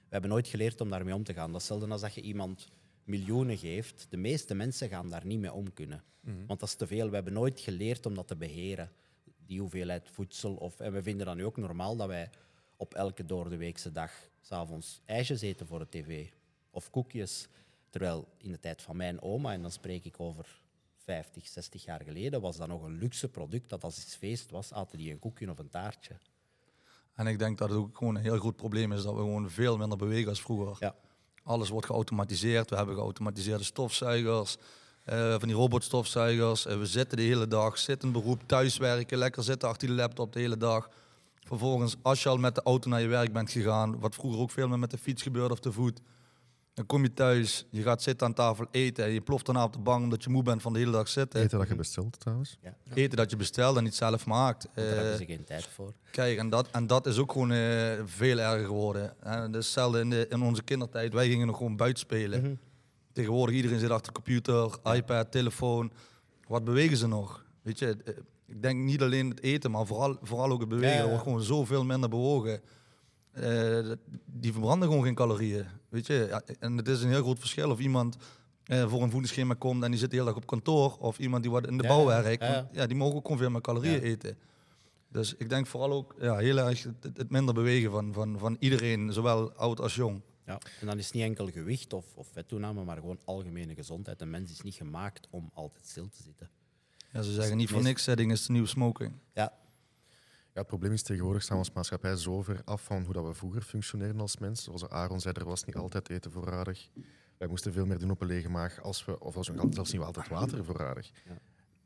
[0.07, 1.51] We hebben nooit geleerd om daarmee om te gaan.
[1.51, 2.67] Dat is hetzelfde als dat je iemand
[3.03, 4.07] miljoenen geeft.
[4.09, 6.03] De meeste mensen gaan daar niet mee om kunnen.
[6.47, 7.09] Want dat is te veel.
[7.09, 8.91] We hebben nooit geleerd om dat te beheren,
[9.45, 10.55] die hoeveelheid voedsel.
[10.55, 12.29] Of, en we vinden dan nu ook normaal dat wij
[12.75, 16.29] op elke doordeweekse dag s'avonds ijsjes eten voor de tv.
[16.69, 17.47] Of koekjes.
[17.89, 20.61] Terwijl in de tijd van mijn oma, en dan spreek ik over
[20.95, 24.73] 50, 60 jaar geleden, was dat nog een luxe product dat als iets feest was,
[24.73, 26.17] aten die een koekje of een taartje.
[27.17, 29.49] En ik denk dat het ook gewoon een heel groot probleem is dat we gewoon
[29.49, 30.75] veel minder bewegen als vroeger.
[30.80, 30.95] Ja.
[31.43, 32.69] Alles wordt geautomatiseerd.
[32.69, 34.58] We hebben geautomatiseerde stofzuigers,
[35.03, 36.65] eh, van die robotstofzuigers.
[36.65, 40.39] Eh, we zitten de hele dag, zitten beroep, thuiswerken, lekker zitten achter de laptop de
[40.39, 40.89] hele dag.
[41.43, 44.51] Vervolgens, als je al met de auto naar je werk bent gegaan, wat vroeger ook
[44.51, 46.01] veel meer met de fiets gebeurde of te voet,
[46.77, 49.73] dan kom je thuis, je gaat zitten aan tafel eten en je ploft daarna op
[49.73, 51.41] de bank omdat je moe bent van de hele dag zitten.
[51.41, 52.57] Eten dat je bestelt trouwens.
[52.93, 54.63] Eten dat je bestelt en niet zelf maakt.
[54.63, 55.93] Want daar Eh, hebben ze geen tijd voor.
[56.11, 59.13] Kijk, en dat, en dat is ook gewoon eh, veel erger geworden.
[59.19, 59.39] Hè.
[59.39, 61.13] Dat is hetzelfde in, de, in onze kindertijd.
[61.13, 62.41] Wij gingen nog gewoon buiten spelen.
[62.41, 62.53] Mhm.
[63.13, 65.91] Tegenwoordig iedereen zit achter de computer, iPad, telefoon.
[66.47, 67.45] Wat bewegen ze nog?
[67.61, 68.13] Weet je, eh,
[68.45, 70.89] ik denk niet alleen het eten, maar vooral, vooral ook het bewegen.
[70.89, 72.61] Ja, ja, Er wordt gewoon zoveel minder bewogen.
[73.31, 73.91] Eh,
[74.25, 75.65] die verbranden gewoon geen calorieën.
[75.97, 78.17] Weet je, Ja, en het is een heel groot verschil of iemand
[78.63, 80.97] eh, voor een voedingsschema komt en die zit de hele dag op kantoor.
[80.99, 82.41] Of iemand die wat in de Ja, bouw werkt.
[82.41, 82.53] Ja, ja.
[82.53, 84.38] want Ja, die mogen ook gewoon veel meer calorieën eten.
[85.12, 89.13] Dus ik denk vooral ook ja, heel erg het, minder bewegen van, van, van iedereen,
[89.13, 90.21] zowel oud als jong.
[90.45, 90.60] Ja.
[90.79, 94.21] En dan is het niet enkel gewicht of, of vettoename, maar gewoon algemene gezondheid.
[94.21, 96.49] Een mens is niet gemaakt om altijd stil te zitten.
[97.12, 99.13] Ja, ze zeggen niet voor niks, setting is de nieuwe smoking.
[99.33, 99.53] Ja,
[100.57, 103.25] Ja, het probleem is tegenwoordig staan we als maatschappij zo ver af van hoe dat
[103.25, 104.63] we vroeger functioneerden als mens.
[104.63, 106.89] Zoals Aaron zei, er was niet altijd eten voorradig.
[107.37, 109.91] Wij moesten veel meer doen op een lege maag, als we, of als we zelfs
[109.91, 111.11] niet altijd water voorradig.
[111.25, 111.37] Ja.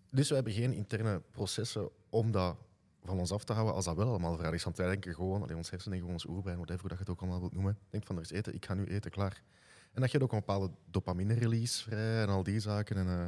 [0.10, 2.58] Dus we hebben geen interne processen om dat
[3.04, 4.64] van ons af te houden als dat wel allemaal voorradig is.
[4.64, 7.04] Want wij denken gewoon, allee, ons hersenen denken gewoon ons oerbrein, whatever hoe dat je
[7.04, 9.44] het ook allemaal wilt noemen, denkt van er is eten, ik ga nu eten, klaar.
[9.92, 13.28] En dat je ook een bepaalde dopamine-release vrij en al die zaken en eh,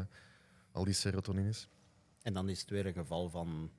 [0.71, 1.69] al die serotonines.
[2.21, 3.71] en dan is het weer een geval van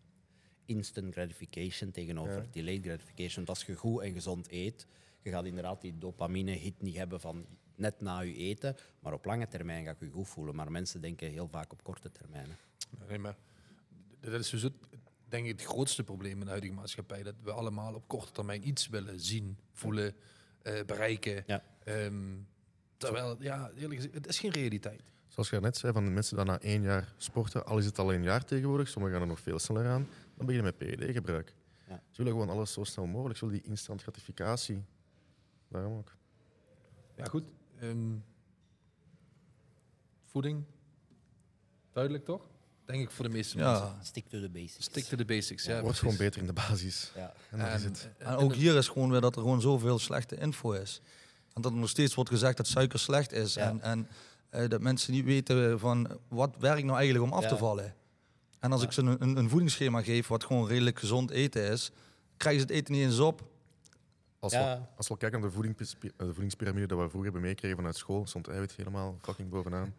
[0.67, 2.47] instant gratification tegenover Ja.
[2.51, 3.35] delayed gratification.
[3.45, 4.87] Want als je goed en gezond eet,
[5.23, 7.47] je gaat inderdaad die dopamine-hit niet hebben van
[7.77, 10.55] net na je eten, maar op lange termijn ga ik je goed voelen.
[10.55, 12.57] Maar mensen denken heel vaak op korte termijnen.
[13.09, 13.37] Nee, maar
[14.21, 14.73] dat is dus het,
[15.29, 17.23] denk ik het grootste probleem in de huidige maatschappij.
[17.23, 20.15] Dat we allemaal op korte termijn iets willen zien, voelen,
[20.63, 21.45] eh, bereiken.
[21.47, 21.63] Ja.
[21.85, 22.37] Ehm,
[22.97, 25.03] terwijl, ja, eerlijk gezegd, het is geen realiteit.
[25.35, 27.99] Zoals je net zei, van de mensen die na één jaar sporten, al is het
[27.99, 30.79] al een jaar tegenwoordig, sommigen gaan er nog veel sneller aan, dan begin je met
[30.79, 31.55] PED-gebruik.
[31.89, 32.03] Ja.
[32.11, 34.85] Ze willen gewoon alles zo snel mogelijk, ze willen die instant gratificatie.
[35.69, 36.17] Daarom ook.
[37.17, 37.45] Ja, goed.
[37.81, 38.13] Ehm,
[40.25, 40.65] voeding.
[41.93, 42.49] Duidelijk toch?
[42.85, 43.85] Denk ik voor de meeste mensen.
[43.85, 43.99] Ja.
[44.03, 44.85] Stick to the basics.
[44.85, 45.65] Stick to the basics.
[45.65, 47.13] Ja, Wordt gewoon beter in de basis.
[47.15, 47.33] Ja.
[47.51, 48.09] En En, is het.
[48.19, 51.01] En ook hier is gewoon weer dat er gewoon zoveel slechte info is.
[51.53, 53.55] En dat er nog steeds wordt gezegd dat suiker slecht is.
[53.55, 53.69] Ja.
[53.69, 54.09] En, en
[54.55, 57.95] eh, dat mensen niet weten van wat werkt nou eigenlijk om af te vallen.
[58.59, 58.87] En als Ja.
[58.87, 61.91] ik ze een, een, een voedingsschema geef wat gewoon redelijk gezond eten is,
[62.37, 63.53] krijgen ze het eten niet eens op.
[64.39, 64.79] Als, Ja.
[64.79, 67.97] we, als we kijken naar de, voedingspy- de voedingspyramide dat we vroeger hebben meekregen vanuit
[67.97, 69.95] school, stond eiwit helemaal fucking bovenaan.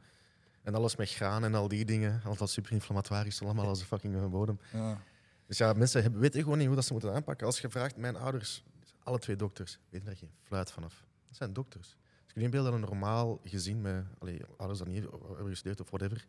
[0.62, 4.16] En alles met graan en al die dingen, al dat superinflammatorisch, allemaal als een fucking
[4.16, 4.60] eh, bodem.
[4.74, 5.02] Ja.
[5.48, 7.46] Dus ja, mensen hebben, weten gewoon niet hoe dat ze moeten aanpakken.
[7.48, 8.64] Als je vraagt, mijn ouders,
[9.04, 11.04] alle twee dokters, weten daar geen fluit vanaf.
[11.28, 11.96] Dat zijn dokters.
[12.36, 16.26] Je inbeelden dat een normaal gezin met allee, ouders dat niet hebben gestudeerd of whatever,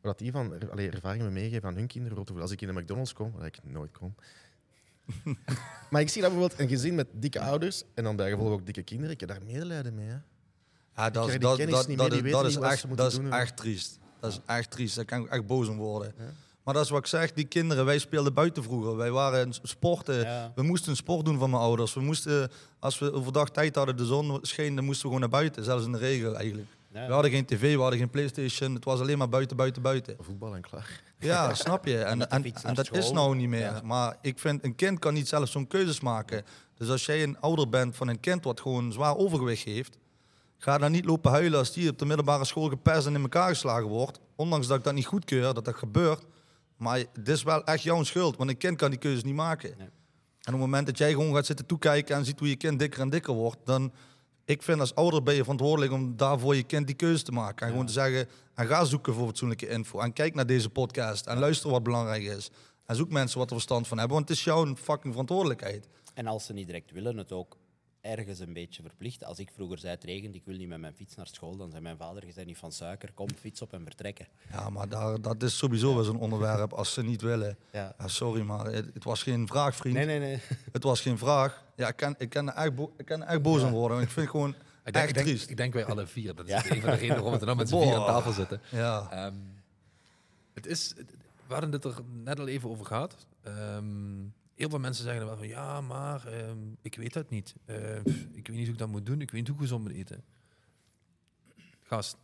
[0.00, 2.16] maar dat die van allee, ervaringen meegeven aan hun kinderen.
[2.16, 4.14] bijvoorbeeld Als ik in de McDonald's kom, waar ik nooit kom.
[5.90, 8.82] maar ik zie dat bijvoorbeeld een gezin met dikke ouders en dan bijgevolg ook dikke
[8.82, 9.12] kinderen.
[9.12, 10.06] Ik heb daar medelijden mee.
[10.08, 10.16] Hè.
[10.96, 13.98] Ja, dat, is- dat, dat, niet dat, is- dat is echt, dat is echt triest.
[14.20, 14.96] Dat is echt triest.
[14.96, 16.12] Daar kan ik echt boos om worden.
[16.18, 16.24] Ja.
[16.64, 18.96] Maar dat is wat ik zeg, die kinderen, wij speelden buiten vroeger.
[18.96, 20.20] Wij waren sporten.
[20.20, 20.52] Ja.
[20.54, 21.94] We moesten een sport doen van mijn ouders.
[21.94, 25.40] We moesten, als we overdag tijd hadden, de zon scheen, dan moesten we gewoon naar
[25.40, 25.64] buiten.
[25.64, 26.68] Zelfs in de regen eigenlijk.
[26.92, 27.06] Ja.
[27.06, 28.74] We hadden geen tv, we hadden geen Playstation.
[28.74, 30.16] Het was alleen maar buiten, buiten, buiten.
[30.20, 31.00] Voetbal en klaar.
[31.18, 31.98] Ja, snap je?
[31.98, 33.60] En, en, dat is nou niet meer.
[33.60, 33.80] Ja.
[33.84, 36.44] Maar ik vind, een kind kan niet zelf zo'n keuzes maken.
[36.76, 39.96] Dus als jij een ouder bent van een kind wat gewoon zwaar overgewicht heeft,
[40.58, 43.48] ga dan niet lopen huilen als die op de middelbare school gepest en in elkaar
[43.48, 44.20] geslagen wordt.
[44.36, 46.24] Ondanks dat ik dat niet goedkeur, dat dat gebeurt.
[46.82, 49.74] Maar het is wel echt jouw schuld, want een kind kan die keuzes niet maken.
[49.78, 49.86] Nee.
[49.86, 52.78] En op het moment dat jij gewoon gaat zitten toekijken en ziet hoe je kind
[52.78, 53.92] dikker en dikker wordt, dan,
[54.44, 57.66] ik vind als ouder ben je verantwoordelijk om daarvoor je kind die keuze te maken.
[57.66, 60.00] En gewoon te zeggen, en ga zoeken voor fatsoenlijke info.
[60.00, 62.50] En kijk naar deze podcast en luister wat belangrijk is.
[62.86, 65.88] En zoek mensen wat er verstand van hebben, want het is jouw fucking verantwoordelijkheid.
[66.14, 67.56] En als ze niet direct willen, het ook
[68.02, 69.26] ergens een beetje verplichten.
[69.26, 71.70] Als ik vroeger zei het regent, ik wil niet met mijn fiets naar school, dan
[71.70, 74.26] zei mijn vader, je bent niet van suiker, kom, fiets op en vertrekken.
[74.50, 77.56] Ja, maar daar, dat is sowieso wel zo'n onderwerp als ze niet willen.
[77.72, 77.94] Ja.
[77.98, 79.94] Ja, sorry, maar het, het was geen vraag, vriend.
[79.96, 80.38] Nee, nee, nee.
[80.72, 81.64] Het was geen vraag.
[81.76, 84.00] Ja, ik kan, ik kan er echt, bo- ik kan echt boos aan worden.
[84.00, 85.50] Ik vind het gewoon Ik denk, echt ik, denk, triest.
[85.50, 86.34] ik denk wij alle vier.
[86.34, 86.56] Dat is Ja.
[86.70, 88.60] een van de redenen waarom we nou met z'n vier aan tafel zitten.
[88.70, 89.08] Ja.
[89.10, 89.34] Ehm,
[90.54, 90.92] het is,
[91.46, 93.26] we hadden het er net al even over gehad.
[93.42, 93.84] Ehm,
[94.62, 97.54] heel veel mensen zeggen wel van ja, maar ehm, ik weet dat niet.
[97.64, 99.20] Eh, pff, ik weet niet hoe ik dat moet doen.
[99.20, 100.24] Ik weet niet hoe gezond moet eten.
[101.80, 102.16] Gast,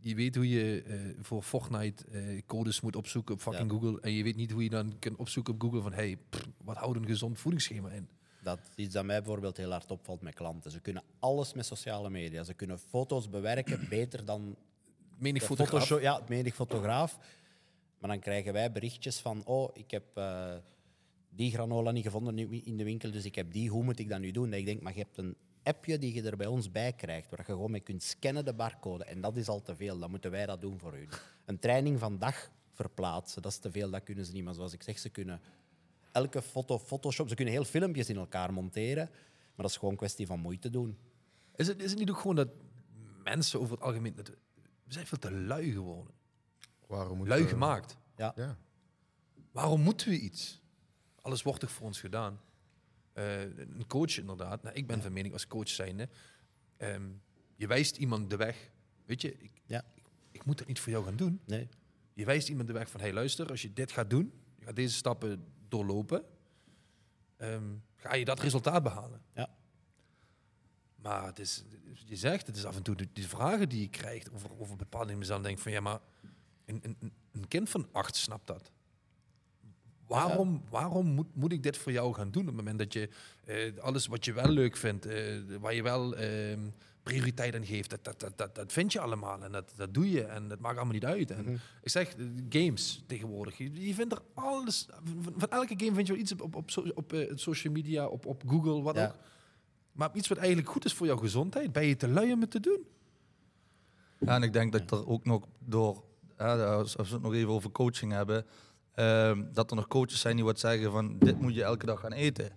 [0.00, 3.78] je weet hoe je eh, voor Fortnite eh, codes moet opzoeken op fucking Ja.
[3.78, 4.00] Google.
[4.00, 6.76] En je weet niet hoe je dan kunt opzoeken op Google van hey, pff, wat
[6.76, 8.08] houdt een gezond voedingsschema in?
[8.42, 10.70] Dat is iets dat mij bijvoorbeeld heel hard opvalt met klanten.
[10.70, 12.44] Ze kunnen alles met sociale media.
[12.44, 14.56] Ze kunnen foto's bewerken beter dan
[15.18, 16.00] Menig fotograaf.
[16.00, 17.18] Ja, menig fotograaf.
[17.98, 20.04] Maar dan krijgen wij berichtjes van, oh, ik heb
[21.34, 23.70] die granola niet gevonden nu in de winkel, dus ik heb die.
[23.70, 24.50] Hoe moet ik dat nu doen?
[24.50, 27.30] Dat ik denk, maar je hebt een appje die je er bij ons bij krijgt,
[27.30, 29.04] waar je gewoon mee kunt scannen de barcode.
[29.04, 29.98] En dat is al te veel.
[29.98, 31.08] Dan moeten wij dat doen voor u.
[31.44, 33.90] Een training van dag verplaatsen, dat is te veel.
[33.90, 34.44] Dat kunnen ze niet.
[34.44, 35.40] Maar zoals ik zeg, ze kunnen
[36.12, 39.08] elke foto Photoshop, ze kunnen heel filmpjes in elkaar monteren.
[39.10, 40.98] Maar dat is gewoon een kwestie van moeite doen.
[41.56, 42.48] Is het, is het niet ook gewoon dat
[43.24, 44.14] mensen over het algemeen...
[44.14, 44.36] dat we
[44.92, 46.14] zijn veel te lui geworden.
[46.86, 47.96] Waarom moet Lui gemaakt.
[48.16, 48.32] Ja.
[48.36, 48.58] Ja.
[49.52, 50.61] Waarom moeten we iets?
[51.22, 52.40] Alles wordt toch voor ons gedaan?
[53.12, 54.62] Eh, een coach inderdaad.
[54.62, 56.08] Nou, ik ben van mening als coach zijnde.
[56.76, 57.10] ehm,
[57.56, 58.70] je wijst iemand de weg.
[59.04, 59.84] Weet je, ik, Ja.
[59.94, 61.40] ik, ik moet dat niet voor jou gaan doen.
[61.46, 61.68] Nee.
[62.14, 64.76] Je wijst iemand de weg van, hey luister, als je dit gaat doen, je gaat
[64.76, 66.24] deze stappen doorlopen,
[67.36, 69.22] ehm, ga je dat resultaat behalen.
[69.34, 69.54] Ja.
[70.96, 71.64] Maar het is,
[72.04, 74.76] je zegt, het is af en toe de, die vragen die je krijgt over, over
[74.76, 75.26] bepaalde dingen.
[75.26, 76.00] Dan denk van ja, maar
[76.64, 78.70] een, een, een kind van acht snapt dat.
[80.12, 83.08] Waarom, waarom moet, moet ik dit voor jou gaan doen op het moment dat je
[83.44, 86.60] eh, alles wat je wel leuk vindt, eh, waar je wel ehm,
[87.02, 90.10] prioriteit aan geeft, dat, dat, dat, dat, dat vind je allemaal en dat, dat doe
[90.10, 91.30] je en dat maakt allemaal niet uit.
[91.30, 94.86] En ik zeg, eh, games tegenwoordig, je, je vindt er alles,
[95.22, 98.06] van, van elke game vind je wel iets op, op, op, so- op social media,
[98.06, 99.06] op, op Google, wat Ja.
[99.06, 99.14] ook.
[99.92, 102.50] Maar iets wat eigenlijk goed is voor jouw gezondheid, ben je te lui om het
[102.50, 102.86] te doen?
[104.18, 106.04] Ja, en ik denk dat er ook nog door,
[106.36, 108.46] hè, als, als we het nog even over coaching hebben,
[108.94, 112.00] ehm, dat er nog coaches zijn die wat zeggen van dit moet je elke dag
[112.00, 112.50] gaan eten.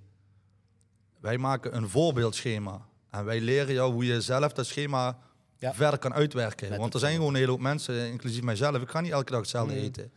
[1.19, 5.17] Wij maken een voorbeeldschema en wij leren jou hoe je zelf dat schema
[5.57, 5.73] Ja.
[5.73, 6.69] verder kan uitwerken.
[6.69, 9.31] Met Want er zijn gewoon een hele hoop mensen, inclusief mijzelf, ik ga niet elke
[9.31, 9.83] dag hetzelfde Nee.
[9.83, 10.11] eten.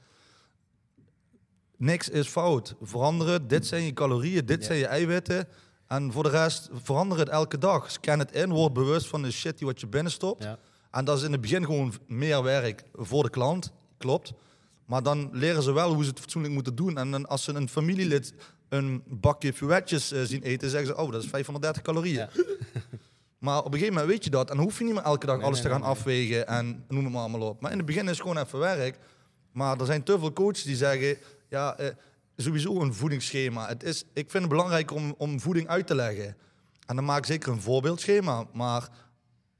[1.76, 2.74] Niks is fout.
[2.82, 4.66] Veranderen, dit zijn je calorieën, dit Ja.
[4.66, 5.48] zijn je eiwitten.
[5.86, 7.90] En voor de rest, verander het elke dag.
[7.90, 10.42] Scan het in, word bewust van de shit die wat je binnenstopt.
[10.42, 10.58] Ja.
[10.90, 14.32] En dat is in het begin gewoon meer werk voor de klant, klopt.
[14.88, 16.98] Maar dan leren ze wel hoe ze het fatsoenlijk moeten doen.
[16.98, 18.34] En dan als ze een familielid
[18.68, 22.14] een bakje fuetjes eh, zien eten, zeggen ze, oh, dat is 530 calorieën.
[22.16, 22.28] Ja.
[23.38, 24.50] Maar op een gegeven moment weet je dat.
[24.50, 26.46] En dan hoef je niet meer elke dag Nee, alles nee, te gaan nee, afwegen
[26.46, 27.60] en noem het maar allemaal op.
[27.60, 28.98] Maar in het begin is het gewoon even werk.
[29.52, 31.16] Maar er zijn te veel coaches die zeggen,
[31.48, 31.88] ja, eh,
[32.36, 33.68] sowieso een voedingsschema.
[33.68, 36.36] Het is, ik vind het belangrijk om, om voeding uit te leggen.
[36.86, 38.46] En dan maak ik zeker een voorbeeldschema.
[38.52, 38.88] Maar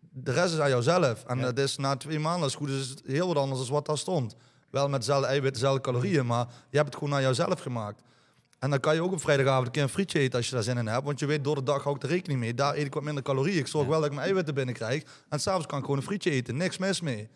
[0.01, 1.25] de rest is aan jouzelf.
[1.25, 1.45] En Ja.
[1.45, 3.87] dat is na twee maanden, als goed is, is het heel wat anders dan wat
[3.87, 4.37] daar stond.
[4.71, 8.03] Wel met dezelfde eiwitten, dezelfde calorieën, maar je hebt het gewoon naar jouzelf gemaakt.
[8.59, 10.63] En dan kan je ook op vrijdagavond een keer een frietje eten als je daar
[10.63, 11.05] zin in hebt.
[11.05, 12.55] Want je weet, door de dag hou ik er rekening mee.
[12.55, 13.59] Daar eet ik wat minder calorieën.
[13.59, 13.91] Ik zorg Ja.
[13.91, 15.03] wel dat ik mijn eiwitten binnenkrijg.
[15.29, 16.57] En s'avonds kan ik gewoon een frietje eten.
[16.57, 17.29] Niks mis mee.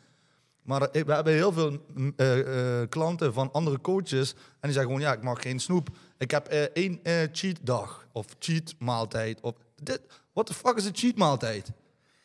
[0.62, 4.32] Maar we hebben heel veel mm, eh, eh, klanten van andere coaches.
[4.32, 5.88] En die zeggen gewoon, ja, ik mag geen snoep.
[6.18, 7.00] Ik heb eh, één
[7.32, 8.06] cheat dag.
[8.12, 9.40] Of cheat maaltijd.
[9.40, 10.00] Of dit.
[10.32, 11.70] What the fuck is een cheat maaltijd?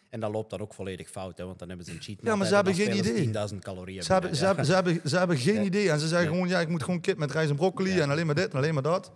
[0.09, 2.35] En dat loopt dan ook volledig fout, hè, want dan hebben ze een cheat Ja,
[2.35, 3.49] maar ze hebben dan geen idee.
[3.51, 4.03] 10.000 calorieën.
[4.03, 5.91] Ze hebben, ze, hebben, ze, hebben, ze hebben geen idee.
[5.91, 8.25] En ze zeggen gewoon, ja, ik moet gewoon kip met rijst en broccoli en alleen
[8.25, 9.11] maar dit en alleen maar dat.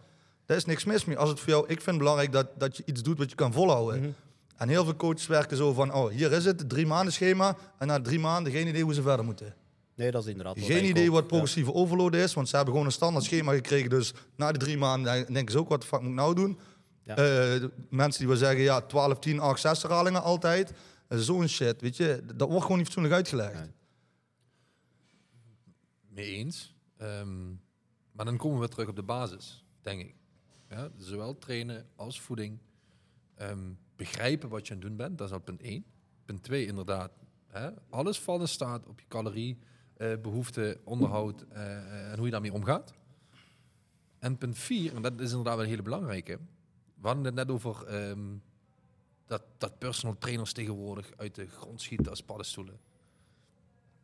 [0.46, 1.18] Daar is niks mis mee.
[1.18, 3.36] Als het voor jou, ik vind het belangrijk dat, dat je iets doet wat je
[3.36, 4.00] kan volhouden.
[4.00, 4.10] Mhm.
[4.58, 7.56] En heel veel coaches werken zo van, oh, hier is het, drie maanden schema.
[7.78, 9.56] En na drie maanden geen idee hoe ze verder moeten.
[9.96, 11.28] Nee, dat is inderdaad Geen idee wat ja.
[11.28, 13.90] progressieve overload is, want ze hebben gewoon een standaard schema gekregen.
[13.90, 16.60] Dus na de drie maanden denken ze ook, wat de fuck moet ik nou doen?
[17.04, 17.16] Ja.
[17.16, 20.74] Eh, mensen die wel zeggen, ja, 12, 10, 8, 6 herhalingen altijd.
[21.08, 22.24] Eh, Zo'n shit, weet je.
[22.36, 23.54] Dat wordt gewoon niet fatsoenlijk uitgelegd.
[23.54, 23.72] Nee.
[26.10, 26.76] Mee eens.
[26.98, 27.50] Ehm,
[28.12, 30.16] maar dan komen we terug op de basis, denk ik.
[30.70, 32.60] Ja, zowel trainen als voeding.
[33.36, 35.86] Ehm, begrijpen wat je aan het doen bent, dat is al punt 1.
[36.26, 37.12] Punt 2, inderdaad.
[37.48, 39.58] Hè, alles valt in staat op je calorie,
[40.22, 42.94] behoefte, onderhoud en hoe je daarmee omgaat.
[44.20, 46.40] En punt 4, en dat is inderdaad wel een hele belangrijke.
[47.02, 48.36] We hadden het net over ehm,
[49.26, 52.80] dat, dat personal trainers tegenwoordig uit de grond schieten als paddenstoelen.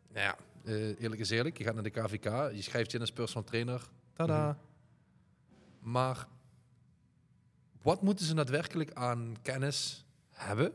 [0.07, 1.57] Nou ja, eh, eerlijk is eerlijk.
[1.57, 3.89] Je gaat naar de KVK, je schrijft je in als personal trainer.
[4.13, 4.57] Tada.
[5.79, 6.27] Maar
[7.81, 10.73] wat moeten ze daadwerkelijk aan kennis hebben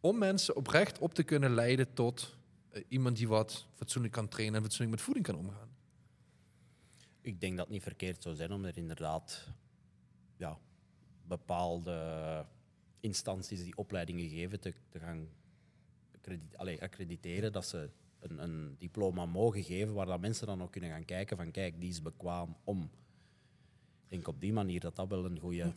[0.00, 2.36] om mensen oprecht op te kunnen leiden tot
[2.68, 5.68] eh, iemand die wat fatsoenlijk kan trainen en fatsoenlijk met voeding kan omgaan?
[7.20, 9.48] Ik denk dat het niet verkeerd zou zijn om er inderdaad
[10.38, 10.58] ja,
[11.22, 12.46] bepaalde
[13.00, 15.28] instanties die opleidingen geven te, te gaan
[16.80, 17.52] accrediteren.
[17.52, 21.36] Dat ze een, een diploma mogen geven waar dat mensen dan ook kunnen gaan kijken
[21.36, 22.82] van kijk, die is bekwaam om.
[24.04, 25.74] Ik denk op die manier dat dat wel een goede...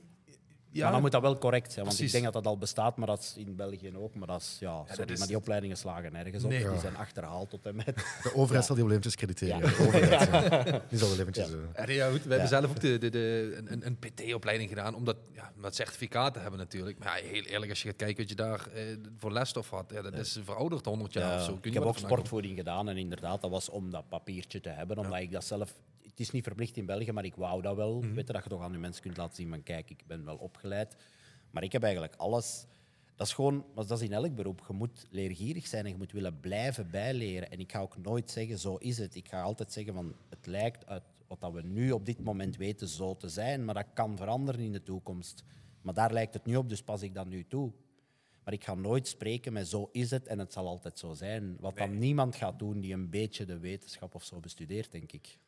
[0.73, 2.05] Ja, maar dan moet dat wel correct zijn, want precies.
[2.15, 4.15] ik denk dat dat al bestaat, maar dat is in België ook.
[4.15, 6.49] Maar dat is, ja, sorry, dat is- maar die opleidingen slagen nergens op.
[6.49, 6.59] Nee.
[6.59, 6.79] Die Ja.
[6.79, 7.85] zijn achterhaald tot en met...
[8.23, 9.57] De overheid zal die wel eventjes crediteren.
[9.57, 9.65] Ja.
[9.69, 9.77] Ja.
[9.77, 10.29] De overheid,
[10.67, 10.81] ja.
[10.89, 11.47] Die zal wel eventjes...
[11.49, 12.09] Ja.
[12.09, 12.23] goed.
[12.23, 12.45] We hebben Ja.
[12.47, 16.97] zelf ook de, de, de, een- een, PT-opleiding gedaan, omdat ja, certificaat te hebben natuurlijk.
[16.99, 18.83] Maar ja, heel eerlijk, als je gaat kijken wat je daar eh,
[19.17, 21.51] voor lesstof had, ja, dat is verouderd 100 jaar Ja, of zo.
[21.51, 24.59] Kun je ik heb wat ook sportvoeding gedaan en inderdaad, dat was om dat papiertje
[24.61, 25.73] te hebben, omdat ik dat zelf...
[26.21, 28.01] Het is niet verplicht in België, maar ik wou dat wel.
[28.01, 28.13] Mhm.
[28.13, 30.25] Weet je, dat je toch aan je mensen kunt laten zien van kijk, ik ben
[30.25, 30.95] wel opgeleid.
[31.51, 32.65] Maar ik heb eigenlijk alles...
[33.15, 34.63] Dat is gewoon, maar dat is in elk beroep.
[34.67, 37.51] Je moet leergierig zijn en je moet willen blijven bijleren.
[37.51, 39.15] En ik ga ook nooit zeggen, zo is het.
[39.15, 42.57] Ik ga altijd zeggen van, het lijkt uit wat dat we nu op dit moment
[42.57, 45.43] weten zo te zijn, maar dat kan veranderen in de toekomst.
[45.81, 47.71] Maar daar lijkt het nu op, dus pas ik dat nu toe.
[48.43, 51.57] Maar ik ga nooit spreken met zo is het en het zal altijd zo zijn.
[51.59, 55.39] Wat dan niemand gaat doen die een beetje de wetenschap of zo bestudeert, denk ik.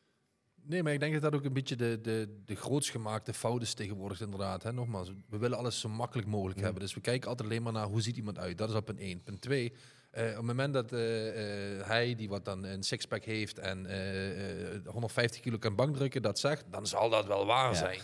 [0.66, 3.62] Nee, maar ik denk dat dat ook een beetje de, de, de grootst gemaakte fout
[3.62, 4.62] is tegenwoordig inderdaad.
[4.62, 4.72] Hè?
[4.72, 6.80] Nogmaals, we willen alles zo makkelijk mogelijk hebben.
[6.82, 8.58] Dus we kijken altijd alleen maar naar hoe ziet iemand uit.
[8.58, 9.22] Dat is op punt één.
[9.22, 9.72] Punt twee,
[10.10, 13.86] eh, op het moment dat eh, eh, hij, die wat dan een sixpack heeft en
[13.86, 17.74] eh, eh, 150 kilo kan bankdrukken, dat zegt, dan zal dat wel waar Ja.
[17.74, 17.98] zijn.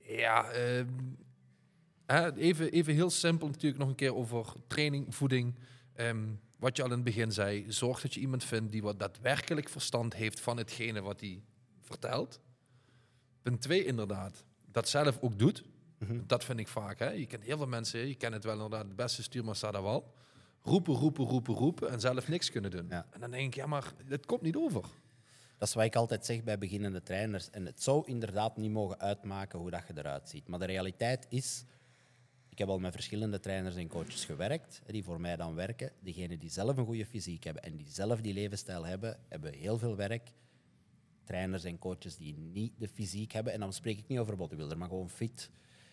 [0.00, 0.86] Ja, ehm,
[2.06, 5.58] hè, even, even heel simpel natuurlijk nog een keer over training, voeding.
[5.94, 6.26] Ehm,
[6.58, 9.68] wat je al in het begin zei, zorg dat je iemand vindt die wat daadwerkelijk
[9.68, 11.42] verstand heeft van hetgene wat hij
[11.88, 12.40] vertelt.
[13.42, 15.64] Punt twee, inderdaad, dat zelf ook doet.
[15.98, 16.20] Mhm.
[16.26, 16.98] Dat vind ik vaak.
[16.98, 17.10] Hè.
[17.10, 19.82] Je kent heel veel mensen, je kent het wel inderdaad, het beste stuurman staat daar
[19.82, 20.14] wel.
[20.62, 22.86] Roepen, roepen, roepen, roepen en zelf niks kunnen doen.
[22.88, 23.06] Ja.
[23.10, 24.84] En dan denk ik, ja, maar het komt niet over.
[25.58, 27.50] Dat is wat ik altijd zeg bij beginnende trainers.
[27.50, 30.48] En het zou inderdaad niet mogen uitmaken hoe dat je eruit ziet.
[30.48, 31.64] Maar de realiteit is,
[32.48, 35.92] ik heb al met verschillende trainers en coaches gewerkt, die voor mij dan werken.
[36.00, 39.78] Degenen die zelf een goede fysiek hebben en die zelf die levensstijl hebben, hebben heel
[39.78, 40.30] veel werk.
[41.28, 44.78] Trainers en coaches die niet de fysiek hebben, en dan spreek ik niet over bodybuilder,
[44.78, 45.50] maar gewoon fit,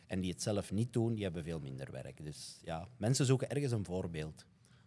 [0.07, 2.23] en die het zelf niet doen, die hebben veel minder werk.
[2.23, 4.45] Dus ja, mensen zoeken ergens een voorbeeld.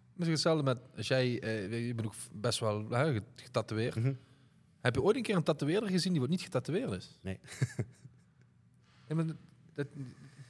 [0.08, 3.94] Misschien hetzelfde met, als jij, eh, je bent ook best wel hè, get- getatoeëerd.
[3.94, 4.12] Mhm.
[4.80, 7.18] Heb je ooit een keer een tatoeëerder gezien die wat niet getatoeëerd is?
[7.22, 7.38] Nee.
[9.08, 9.34] Nee, maar
[9.74, 9.86] dat,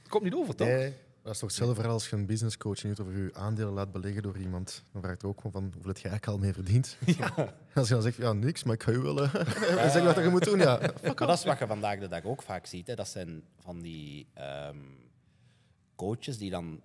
[0.07, 0.67] komt niet over, toch?
[0.67, 3.73] Nee, dat is toch hetzelfde verhaal als je een businesscoach niet of je je aandelen
[3.73, 4.83] laat beleggen door iemand.
[4.91, 6.97] Dan vraagt ook gewoon van hoeveel heb jij eigenlijk al mee verdiend.
[7.75, 9.17] Als je dan zegt, ja, niks, maar ik ga je wel
[9.91, 10.59] zeggen wat je moet doen.
[10.59, 10.79] Ja.
[11.03, 12.87] Maar dat is wat je vandaag de dag ook vaak ziet.
[12.87, 12.95] Hè.
[12.95, 14.77] Dat zijn van die ehm,
[15.95, 16.81] coaches die dan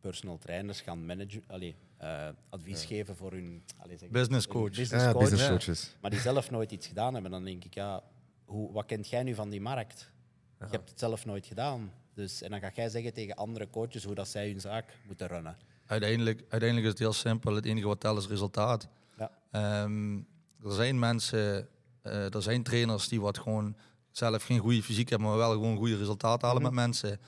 [0.00, 4.70] personal trainers gaan managen, allee, eh, advies geven voor hun allee, zeg, Business coach.
[4.70, 5.50] business Ja, coach, business ja.
[5.50, 5.96] coaches.
[6.00, 7.30] maar die zelf nooit iets gedaan hebben.
[7.30, 8.02] Dan denk ik, ja,
[8.44, 10.10] hoe, wat kent jij nu van die markt?
[10.58, 11.92] Je hebt het zelf nooit gedaan.
[12.16, 15.26] Dus, en dan ga jij zeggen tegen andere coaches hoe dat zij hun zaak moeten
[15.26, 15.56] runnen.
[15.86, 17.54] Uiteindelijk, uiteindelijk is het heel simpel.
[17.54, 18.88] Het enige wat telt is resultaat.
[19.18, 19.30] Ja.
[19.50, 20.16] Ehm,
[20.64, 21.68] er zijn mensen,
[22.02, 23.76] eh, er zijn trainers die wat gewoon
[24.10, 27.20] zelf geen goede fysiek hebben, maar wel gewoon goede resultaten halen met mensen.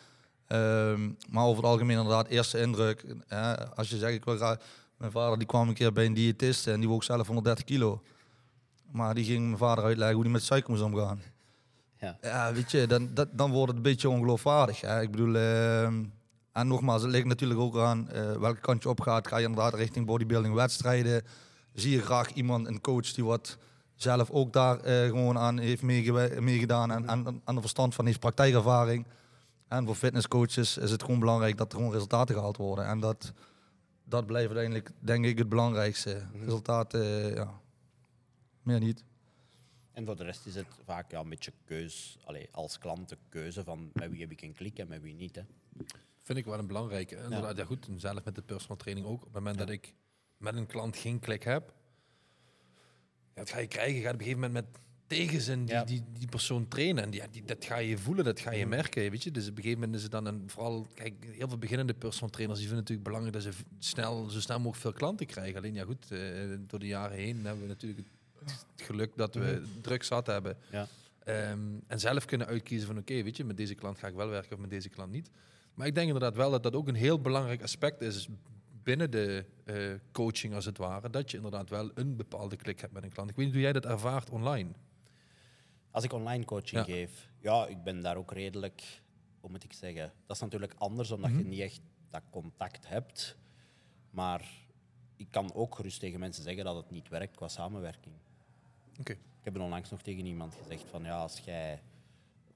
[0.46, 3.04] Ehm, maar over het algemeen inderdaad, eerste indruk.
[3.28, 4.58] eh, als je zegt, ik wil graag...
[4.96, 8.02] Mijn vader die kwam een keer bij een diëtist en die woog zelf 130 kilo.
[8.90, 11.20] Maar die ging mijn vader uitleggen hoe hij met suiker moest omgaan.
[11.98, 12.18] Ja.
[12.22, 14.80] Ja, weet je, dan, dat, dan wordt het een beetje ongeloofwaardig.
[14.80, 15.00] Hè.
[15.00, 16.04] Ik bedoel, ehm,
[16.52, 19.28] en nogmaals, het ligt natuurlijk ook aan eh, welke kant je op gaat.
[19.28, 21.22] Ga je inderdaad richting bodybuilding wedstrijden?
[21.72, 23.58] Zie je graag iemand, een coach die wat
[23.94, 25.82] zelf ook daar eh, gewoon aan heeft
[26.40, 27.08] meegedaan en,
[27.44, 29.06] en er verstand van heeft, praktijkervaring.
[29.68, 32.86] En voor fitnesscoaches is het gewoon belangrijk dat er gewoon resultaten gehaald worden.
[32.86, 33.32] En dat,
[34.04, 36.22] dat blijft uiteindelijk, denk ik, het belangrijkste.
[36.44, 37.50] Resultaten, eh, ja,
[38.62, 39.04] meer niet.
[39.98, 43.16] En voor de rest is het vaak ja, een beetje keus, allee, als klant de
[43.28, 45.34] keuze van met wie heb ik een klik en met wie niet.
[45.36, 45.42] Hè.
[46.22, 47.16] Vind ik wel een belangrijke.
[47.16, 47.64] Inderdaad, ja.
[47.64, 49.14] goed, zelf met de personal training ook.
[49.18, 49.64] Op het moment Ja.
[49.64, 49.94] dat ik
[50.36, 51.72] met een klant geen klik heb,
[53.34, 53.94] ja, dat ga je krijgen.
[53.94, 55.84] Je gaat op een gegeven moment met tegenzin die, Ja.
[55.84, 57.04] die, die persoon trainen.
[57.04, 58.68] En die, die, dat ga je voelen, dat ga je Mhm.
[58.68, 59.10] merken.
[59.10, 59.30] Weet je?
[59.30, 62.30] Dus op een gegeven moment is het dan een, vooral, kijk, heel veel beginnende personal
[62.30, 65.56] trainers die vinden het natuurlijk belangrijk dat ze snel, zo snel mogelijk veel klanten krijgen.
[65.56, 66.20] Alleen ja, goed, eh,
[66.66, 68.08] door de jaren heen hebben we natuurlijk het,
[68.44, 70.56] het geluk dat we druk zat hebben.
[70.70, 70.86] Ja.
[71.24, 74.28] Ehm, en zelf kunnen uitkiezen van oké, weet je, met deze klant ga ik wel
[74.28, 75.30] werken of met deze klant niet.
[75.74, 78.28] Maar ik denk inderdaad wel dat dat ook een heel belangrijk aspect is
[78.82, 79.76] binnen de eh,
[80.12, 81.10] coaching als het ware.
[81.10, 83.30] Dat je inderdaad wel een bepaalde klik hebt met een klant.
[83.30, 84.70] Ik weet niet hoe jij dat ervaart online.
[85.90, 86.92] Als ik online coaching Ja.
[86.92, 89.02] geef, ja, ik ben daar ook redelijk,
[89.40, 91.38] hoe moet ik zeggen, dat is natuurlijk anders omdat Mhm.
[91.38, 93.36] je niet echt dat contact hebt.
[94.10, 94.48] Maar
[95.16, 98.14] ik kan ook gerust tegen mensen zeggen dat het niet werkt qua samenwerking.
[99.04, 101.80] Ik heb onlangs nog tegen iemand gezegd van ja, als jij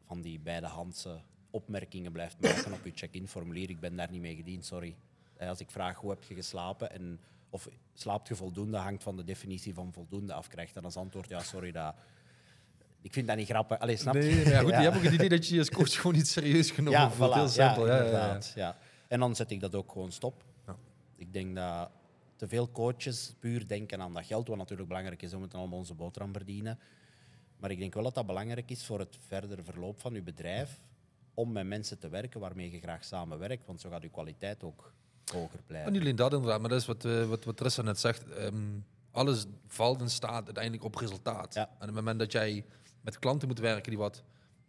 [0.07, 4.37] van die bijdehandse opmerkingen blijft maken op je check-in formulier, ik ben daar niet mee
[4.37, 4.97] gediend, sorry.
[5.37, 9.17] Eh, Als ik vraag hoe heb je geslapen en of slaapt je voldoende, hangt van
[9.17, 11.95] de definitie van voldoende af, krijgt dan als antwoord ja, sorry, dat,
[13.01, 13.79] ik vind dat niet grappig.
[13.79, 14.21] Allee, snap je?
[14.21, 14.77] Nee, ja, goed, Ja.
[14.79, 17.31] je hebt ook het idee dat je je coach gewoon niet serieus genomen Ja, voelt.
[17.31, 17.87] voilà, Heel simpel.
[17.87, 18.77] Ja, Ja.
[19.09, 20.45] En dan zet ik dat ook gewoon stop.
[20.67, 20.77] Ja.
[21.17, 21.91] Ik denk dat
[22.43, 25.79] te veel coaches puur denken aan dat geld, wat natuurlijk belangrijk is, we moeten allemaal
[25.79, 26.79] onze boterham verdienen.
[27.57, 30.81] Maar ik denk wel dat dat belangrijk is voor het verdere verloop van uw bedrijf,
[31.35, 34.93] om met mensen te werken waarmee je graag samenwerkt, want zo gaat uw kwaliteit ook
[35.33, 35.93] hoger blijven.
[35.93, 38.29] niet alleen dat inderdaad, maar dat is wat, eh, wat, wat Trissa net zegt.
[38.31, 38.57] Ehm,
[39.11, 41.55] alles valt en staat uiteindelijk op resultaat.
[41.55, 41.67] Ja.
[41.69, 42.65] En op het moment dat jij
[43.01, 44.23] met klanten moet werken die wat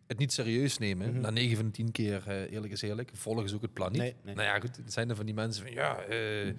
[0.08, 1.22] het niet serieus nemen, Mhm.
[1.22, 3.92] na 9 van de 10 keer, eh, eerlijk is eerlijk, volgen ze ook het plan
[3.92, 4.02] niet.
[4.02, 4.36] Nee, nee.
[4.36, 6.54] Nou ja, goed, het zijn er van die mensen van, ja, eh,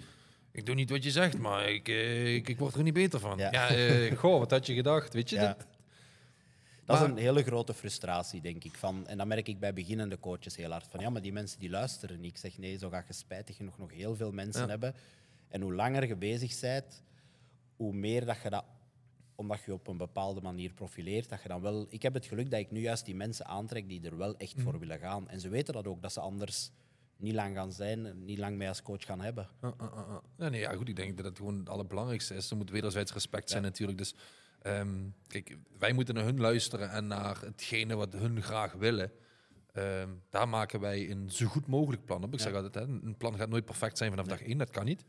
[0.54, 3.20] ik doe niet wat je zegt, maar ik, eh, ik, ik word er niet beter
[3.20, 3.38] van.
[3.38, 3.52] Ja.
[3.52, 5.37] Ja, eh, goh, wat had je gedacht, weet je?
[5.37, 5.46] Ja.
[5.46, 5.66] Dat-
[6.85, 8.74] Dat is een hele grote frustratie, denk ik.
[8.74, 10.87] Van, en dat merk ik bij beginnende coaches heel hard.
[10.90, 12.31] Van ja, maar die mensen die luisteren niet.
[12.31, 14.68] Ik zeg nee, zo ga je spijtig genoeg nog heel veel mensen Ja.
[14.68, 14.94] hebben.
[15.48, 17.02] En hoe langer je bezig bent,
[17.76, 18.64] hoe meer dat je dat,
[19.35, 21.87] omdat je op een bepaalde manier profileert, dat je dan wel.
[21.88, 24.54] Ik heb het geluk dat ik nu juist die mensen aantrek die er wel echt
[24.58, 25.29] voor willen gaan.
[25.29, 26.70] En ze weten dat ook, dat ze anders
[27.25, 29.48] niet lang gaan zijn, niet lang mij als coach gaan hebben.
[29.64, 30.16] Uh, uh, uh, uh.
[30.38, 32.50] Ja, nee, ja, goed, ik denk dat het gewoon het allerbelangrijkste is.
[32.50, 33.68] Er moet wederzijds respect zijn Ja.
[33.68, 33.98] natuurlijk.
[33.98, 34.14] Dus
[34.62, 39.12] ehm, kijk, wij moeten naar hun luisteren en naar hetgene wat hun graag willen.
[39.72, 42.33] Ehm, daar maken wij een zo goed mogelijk plan op.
[42.33, 42.44] Ik Ja.
[42.44, 45.04] zeg altijd, hè, een plan gaat nooit perfect zijn vanaf dag één, dat kan niet.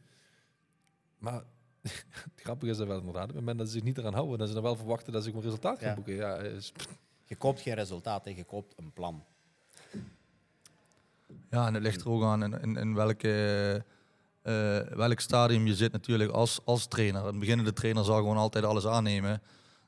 [1.17, 1.43] Maar
[1.81, 4.37] het grappige is dat wel inderdaad, op het moment dat ze zich niet eraan houden,
[4.37, 6.13] dat ze dan wel verwachten dat ze een resultaat gaan boeken.
[6.15, 6.71] Ja, is,
[7.23, 8.31] Je koopt geen resultaat, hè.
[8.31, 9.25] je koopt een plan.
[11.49, 13.83] Ja, en het ligt er ook aan in, in, in welke,
[14.41, 17.25] eh, welk stadium je zit natuurlijk als, als trainer.
[17.25, 19.41] Een beginnende trainer zal gewoon altijd alles aannemen.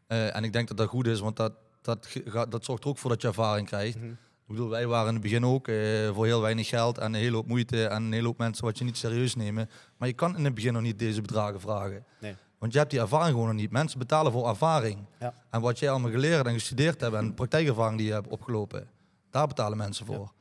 [0.07, 2.89] Eh, en ik denk dat dat goed is, want dat, dat, gaat, dat zorgt er
[2.89, 3.97] ook voor dat je ervaring krijgt.
[3.97, 4.09] Mhm.
[4.47, 5.75] Ik bedoel, wij waren in het begin ook eh,
[6.13, 8.77] voor heel weinig geld en een hele hoop moeite en een hele hoop mensen wat
[8.77, 9.69] je niet serieus nemen.
[9.97, 12.05] Maar je kan in het begin nog niet deze bedragen vragen.
[12.19, 12.35] Nee.
[12.57, 13.71] Want je hebt die ervaring gewoon nog niet.
[13.71, 15.05] Mensen betalen voor ervaring.
[15.19, 15.33] Ja.
[15.49, 18.89] En wat jij allemaal geleerd en gestudeerd hebt en praktijkervaring die je hebt opgelopen,
[19.29, 20.31] daar betalen mensen voor.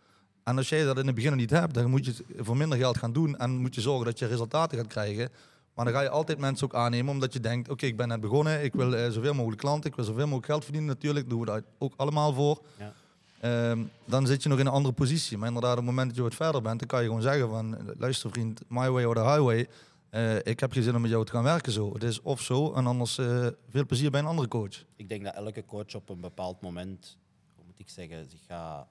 [0.49, 2.79] En als jij dat in het begin niet hebt, dan moet je het voor minder
[2.79, 5.31] geld gaan doen en moet je zorgen dat je resultaten gaat krijgen.
[5.75, 8.21] Maar dan ga je altijd mensen ook aannemen omdat je denkt, oké, ik ben net
[8.21, 11.37] begonnen, ik wil eh, zoveel mogelijk klanten, ik wil zoveel mogelijk geld verdienen natuurlijk, daar
[11.37, 12.63] doen we dat ook allemaal voor.
[12.79, 12.93] Ja.
[13.41, 15.39] Ehm, dan zit je nog in een andere positie.
[15.39, 17.49] Maar inderdaad, op het moment dat je wat verder bent, dan kan je gewoon zeggen
[17.49, 19.69] van, luister vriend, my way or the highway.
[20.11, 21.93] Eh, ik heb geen zin om met jou te gaan werken zo.
[21.93, 24.85] Het is of zo, en anders eh, veel plezier bij een andere coach.
[24.97, 27.19] Ik denk dat elke coach op een bepaald moment,
[27.55, 28.87] hoe moet ik zeggen, zich gaat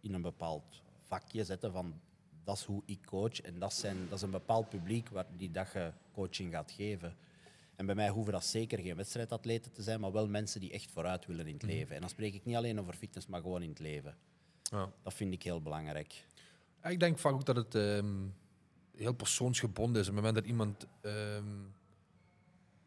[0.00, 0.81] in een bepaald
[1.12, 2.00] vakje zetten van
[2.44, 5.50] dat is hoe ik coach en dat, zijn, dat is een bepaald publiek waar die
[5.50, 7.16] dat je coaching gaat geven.
[7.76, 10.90] En bij mij hoeven dat zeker geen wedstrijdatleten te zijn, maar wel mensen die echt
[10.90, 11.94] vooruit willen in het leven.
[11.94, 14.16] En dan spreek ik niet alleen over fitness, maar gewoon in het leven.
[14.62, 14.92] ja.
[15.02, 16.24] Dat vind ik heel belangrijk.
[16.82, 18.26] Ik denk vaak ook dat het ehm,
[18.96, 20.08] heel persoonsgebonden is.
[20.08, 21.44] Op het moment dat iemand ehm,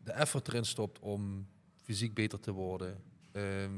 [0.04, 3.72] de effort erin stopt om fysiek beter te worden, ehm,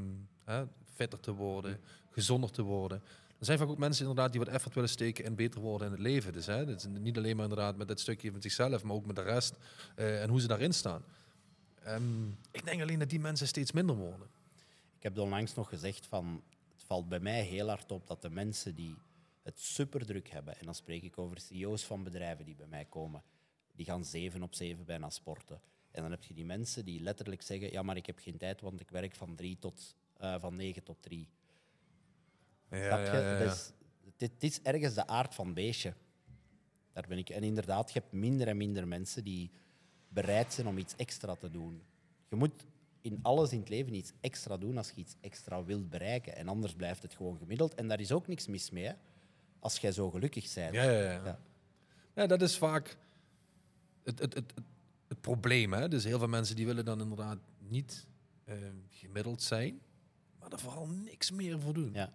[0.44, 1.80] hè, fitter te worden,
[2.10, 3.02] gezonder te worden.
[3.38, 5.92] Er zijn vaak ook mensen inderdaad die wat effort willen steken en beter worden in
[5.92, 6.32] het leven.
[6.32, 9.16] Dus hè, is niet alleen maar inderdaad met dat stukje van zichzelf, maar ook met
[9.16, 9.54] de rest
[9.94, 11.02] eh, en hoe ze daarin staan.
[11.82, 14.28] Ehm, ik denk alleen dat die mensen steeds minder worden.
[14.96, 16.42] Ik heb onlangs nog gezegd van
[16.74, 18.94] het valt bij mij heel hard op dat de mensen die
[19.42, 22.84] het super druk hebben, en dan spreek ik over CEO's van bedrijven die bij mij
[22.84, 23.22] komen,
[23.74, 25.60] die gaan zeven op zeven bijna sporten.
[25.90, 28.60] En dan heb je die mensen die letterlijk zeggen, ja maar ik heb geen tijd,
[28.60, 31.28] want ik werk van, drie tot, eh, van negen tot drie.
[32.70, 33.36] Snap je?
[33.38, 33.72] Dus
[34.04, 35.94] het, het is ergens de aard van beestje.
[36.92, 37.30] Daar ben ik.
[37.30, 39.50] En inderdaad, je hebt minder en minder mensen die
[40.08, 41.82] bereid zijn om iets extra te doen.
[42.28, 42.66] Je moet
[43.00, 46.36] in alles in het leven iets extra doen als je iets extra wilt bereiken.
[46.36, 47.74] En anders blijft het gewoon gemiddeld.
[47.74, 48.92] En daar is ook niks mis mee, hè,
[49.58, 50.74] als jij zo gelukkig bent.
[50.74, 51.24] Ja, ja, ja.
[51.24, 51.38] Ja.
[52.14, 52.96] Ja, dat is vaak
[54.02, 54.64] het, het, het, het,
[55.08, 55.72] het probleem.
[55.72, 55.88] Hè?
[55.88, 58.06] Dus heel veel mensen die willen dan inderdaad niet
[58.44, 58.56] eh,
[58.88, 59.80] gemiddeld zijn,
[60.38, 61.90] maar er vooral niks meer voor doen.
[61.92, 62.12] Ja.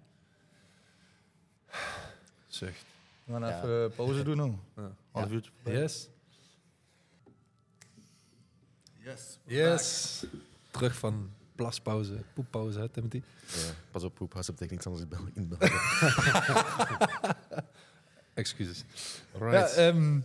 [2.48, 2.86] Zucht.
[3.24, 3.58] We gaan Ja.
[3.58, 4.58] even eh, pauze doen nu.
[4.84, 4.92] Ja.
[5.12, 5.52] Half uurtje.
[5.64, 6.08] Yes.
[9.00, 9.38] Yes.
[9.46, 10.24] Yes.
[10.72, 13.22] Terug van plaspauze, poeppauze, hè, Timothy?
[13.48, 14.36] Ja, pas op, poep.
[14.36, 15.74] Als het betekent niks anders in Bel- in België.
[18.34, 18.84] Excuses.
[19.40, 19.76] Right.
[19.76, 20.20] Ja, ehm,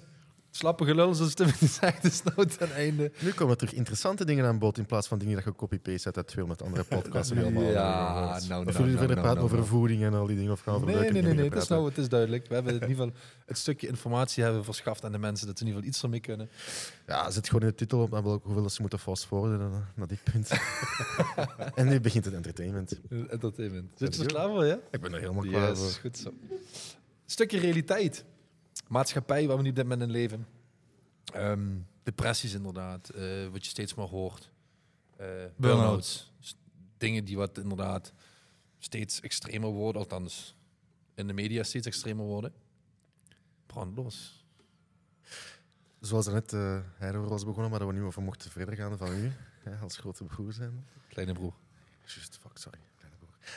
[0.58, 3.12] slappe gelul, zoals Timothy zegt, is nou ten einde.
[3.20, 6.06] nu komen er terug interessante dingen aan bod in plaats van dingen dat je copy-paste
[6.06, 7.32] uit uit 200 andere podcasts.
[7.32, 8.48] die allemaal Ja, gehoord.
[8.48, 9.68] nou, Of nou, jullie nou, verder nou, praten nou, over nou.
[9.68, 10.52] voeding en al die dingen?
[10.52, 12.46] Of gaan Nee, nee, nee, nee, het is, nou, het is duidelijk.
[12.48, 13.10] We hebben in ieder geval
[13.46, 16.20] het stukje informatie hebben verschaft aan de mensen, dat ze in ieder geval iets ermee
[16.20, 16.48] kunnen.
[17.06, 19.92] Ja, zet gewoon in de titel op, dan wil ik hoeveel ze moeten fast-forwarden naar,
[19.94, 20.50] naar dit punt.
[21.74, 23.00] en nu begint het entertainment.
[23.28, 23.90] Entertainment.
[23.94, 24.78] Zit Zit je er klaar voor, ja?
[24.90, 25.90] Ik ben er helemaal klaar Yes, voor.
[26.00, 26.32] goed zo.
[27.26, 28.24] Stukje realiteit.
[28.88, 30.46] Maatschappij waar we nu op dit moment in leven.
[31.32, 34.50] Ehm, depressies inderdaad, eh, wat je steeds maar hoort.
[35.16, 35.26] Eh
[35.56, 36.32] burn-outs.
[36.98, 38.12] Dingen die wat inderdaad
[38.78, 40.56] steeds extremer worden, althans
[41.14, 42.52] in de media steeds extremer worden.
[43.66, 44.44] Brand los.
[46.00, 49.12] Zoals er net uh, was begonnen, maar dat we nu over mochten verder gaan van
[49.12, 49.32] u,
[49.64, 50.86] hè, als grote broer zijn.
[51.08, 51.54] Kleine broer.
[52.04, 52.78] Juist, fuck, sorry.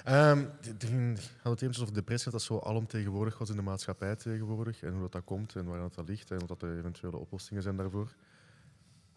[0.04, 0.16] Broer.
[0.16, 3.56] Ehm, d- d- we hadden het eventjes over depressie, dat dat zo alomtegenwoordig was in
[3.56, 4.82] de maatschappij tegenwoordig.
[4.84, 7.64] En hoe dat, dat komt en waar dat, ligt en wat dat de eventuele oplossingen
[7.64, 8.16] zijn daarvoor.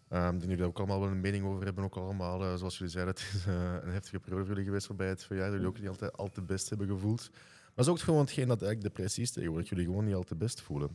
[0.09, 2.77] Ehm die jullie daar ook allemaal wel een mening over hebben, ook allemaal, eh, zoals
[2.77, 5.53] jullie zeiden, het is eh, een heftige periode voor jullie geweest voorbij het verjaar, dat
[5.53, 7.29] jullie ook niet altijd al te best hebben gevoeld.
[7.31, 10.23] Maar dat is ook gewoon hetgeen dat eigenlijk depressie is tegenwoordig, jullie gewoon niet al
[10.23, 10.89] te best voelen.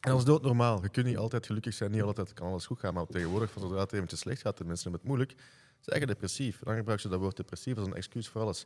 [0.00, 0.82] En dat is doodnormaal.
[0.82, 3.62] Je kunt niet altijd gelukkig zijn, niet altijd kan alles goed gaan, maar tegenwoordig, van
[3.62, 5.42] zodra het eventjes slecht gaat, de mensen hebben het moeilijk,
[5.84, 6.58] ze zeggen depressief.
[6.62, 8.60] Dan gebruik je dat woord depressief als een excuus voor alles.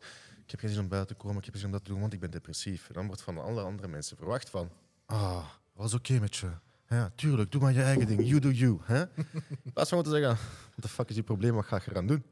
[0.44, 1.90] Ik heb geen zin om buiten te komen, ik heb geen zin om dat te
[1.90, 2.88] doen, want ik ben depressief.
[2.88, 4.70] En dan wordt van alle andere mensen verwacht van,
[5.06, 6.50] ah, was oké met je.
[6.88, 8.28] Ja, tuurlijk, doe maar je eigen ding.
[8.28, 8.78] You do you.
[8.82, 9.06] Hè?
[9.74, 10.28] Plaats van te zeggen,
[10.70, 12.22] what the fuck is je probleem, wat ga ik eraan doen?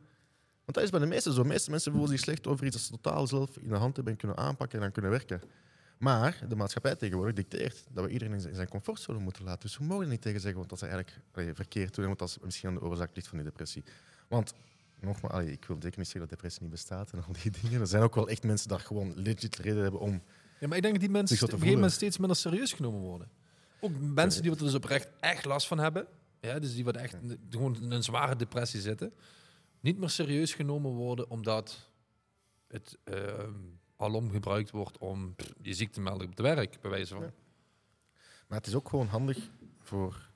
[0.64, 1.42] Want dat is bij de meesten zo.
[1.42, 3.94] De meeste mensen voelen zich slecht over iets dat ze totaal zelf in de hand
[3.96, 5.40] hebben en kunnen aanpakken en dan kunnen werken.
[5.98, 9.60] Maar de maatschappij tegenwoordig dicteert dat we iedereen in zijn- comfortzone moeten laten.
[9.60, 11.20] Dus we mogen er niet tegen zeggen want dat ze eigenlijk
[11.56, 13.84] verkeerd doen en want dat is misschien aan de oorzaak ligt van die depressie.
[14.28, 14.54] Want
[15.00, 17.80] nogmaals, allee, ik wil zeker niet zeggen dat depressie niet bestaat en al die dingen.
[17.80, 20.22] Er zijn ook wel echt mensen die gewoon legit reden hebben om...
[20.60, 23.00] Ja, maar ik denk dat die mensen op een gegeven moment steeds minder serieus genomen
[23.00, 23.28] worden.
[23.80, 26.06] Ook mensen die er dus oprecht echt last van hebben.
[26.40, 27.16] Ja, dus die wat echt
[27.50, 29.12] gewoon in een zware depressie zitten.
[29.80, 31.90] Niet meer serieus genomen worden omdat
[32.68, 33.52] het ehm,
[33.96, 37.22] alom gebruikt wordt om je ziek te melden op het werk, bij wijze van.
[37.22, 37.32] Ja.
[38.48, 40.30] Maar het is ook gewoon handig voor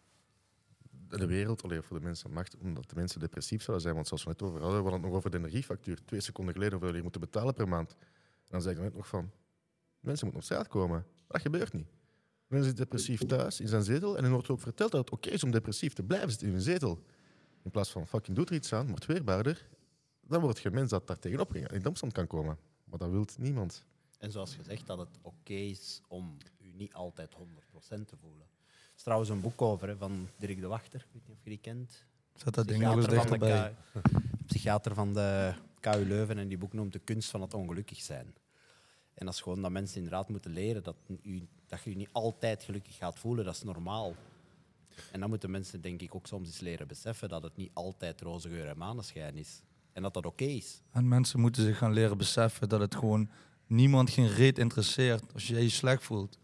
[1.19, 3.95] de wereld, alleen voor de mensen macht, omdat de mensen depressief zouden zijn.
[3.95, 6.05] Want zoals we net over hadden, we hadden het nog over de energiefactuur.
[6.05, 7.91] Twee seconden geleden hoeveel je moeten betalen per maand.
[7.91, 9.31] En dan zeg ik net nog van,
[10.01, 11.07] mensen moeten op straat komen.
[11.27, 11.89] Dat gebeurt niet.
[12.47, 15.29] Mensen zitten depressief thuis in zijn zetel en dan wordt ook verteld dat het oké
[15.29, 17.03] is om depressief te blijven zitten in een zetel.
[17.63, 19.69] In plaats van fucking doet er iets aan, wordt weerbaarder.
[20.21, 22.59] Dan wordt je mens dat daar tegenop in de opstand kan komen.
[22.85, 23.85] Maar dat wil niemand.
[24.19, 28.47] En zoals gezegd, dat het oké is om u niet altijd 100% te voelen.
[29.01, 31.51] Is trouwens een boek over hè, van Dirk de Wachter, ik weet niet of je
[31.51, 32.05] die kent.
[32.35, 33.75] Zet dat ding nog eens Psychiater van de dichterbij.
[34.47, 38.35] Psychiater van de KU Leuven en die boek noemt De kunst van het ongelukkig zijn.
[39.15, 42.09] En dat is gewoon dat mensen inderdaad moeten leren dat, u, dat je je niet
[42.13, 44.15] altijd gelukkig gaat voelen, dat is normaal.
[45.13, 48.21] En dan moeten mensen denk ik ook soms eens leren beseffen dat het niet altijd
[48.21, 49.63] roze geur en maneschijn is.
[49.93, 50.83] En dat dat oké is.
[50.91, 53.31] En mensen moeten zich gaan leren beseffen dat het gewoon
[53.67, 56.39] niemand geen reet interesseert als jij je slecht voelt.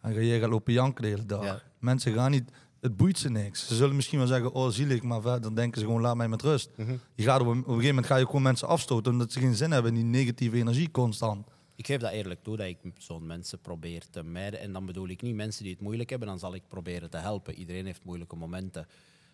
[0.00, 1.44] En ga je gaat lopen janken de hele dag.
[1.44, 1.68] Ja.
[1.80, 2.50] Mensen gaan niet,
[2.80, 3.66] het boeit ze niks.
[3.66, 6.42] Ze zullen misschien wel zeggen, oh zielig, maar verder denken ze gewoon, laat mij met
[6.42, 6.70] rust.
[7.14, 9.40] Je gaat op, een, op een gegeven moment ga je gewoon mensen afstoten omdat ze
[9.40, 11.46] geen zin hebben in die negatieve energie constant.
[11.76, 14.60] Ik geef dat eerlijk toe dat ik zo'n mensen probeer te mijden.
[14.60, 17.16] En dan bedoel ik niet mensen die het moeilijk hebben, dan zal ik proberen te
[17.16, 17.54] helpen.
[17.54, 18.86] Iedereen heeft moeilijke momenten.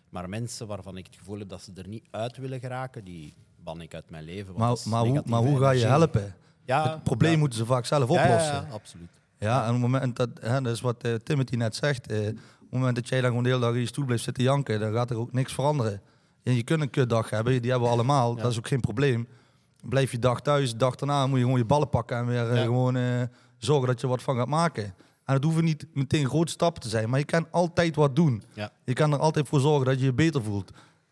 [0.09, 3.33] Maar mensen waarvan ik het gevoel heb dat ze er niet uit willen geraken, die
[3.63, 4.53] ban ik uit mijn leven.
[4.57, 6.35] Maar, maar, hoe, negatieve maar hoe ga je helpen?
[6.65, 7.37] Ja, het probleem ja.
[7.37, 8.53] moeten ze vaak zelf oplossen.
[8.53, 9.09] Ja, absoluut.
[9.39, 12.17] Ja, en op het moment dat, hè, dat is wat eh, Timothy net zegt, eh,
[12.19, 14.43] op het moment dat jij dan gewoon de hele dag in je stoel blijft zitten
[14.43, 16.01] janken, dan gaat er ook niks veranderen.
[16.43, 18.41] En je kunt een kutdag hebben, die hebben we allemaal, Ja.
[18.41, 19.27] dat is ook geen probleem.
[19.89, 22.49] Blijf je dag thuis, de dag daarna moet je gewoon je ballen pakken en weer
[22.49, 22.63] eh, Ja.
[22.63, 22.97] gewoon
[23.57, 24.83] zorgen dat je wat van gaat maken.
[25.25, 28.43] En het hoeven niet meteen grote stappen te zijn, maar je kan altijd wat doen.
[28.53, 28.71] Ja.
[28.83, 30.71] Je kan er altijd voor zorgen dat je je beter voelt.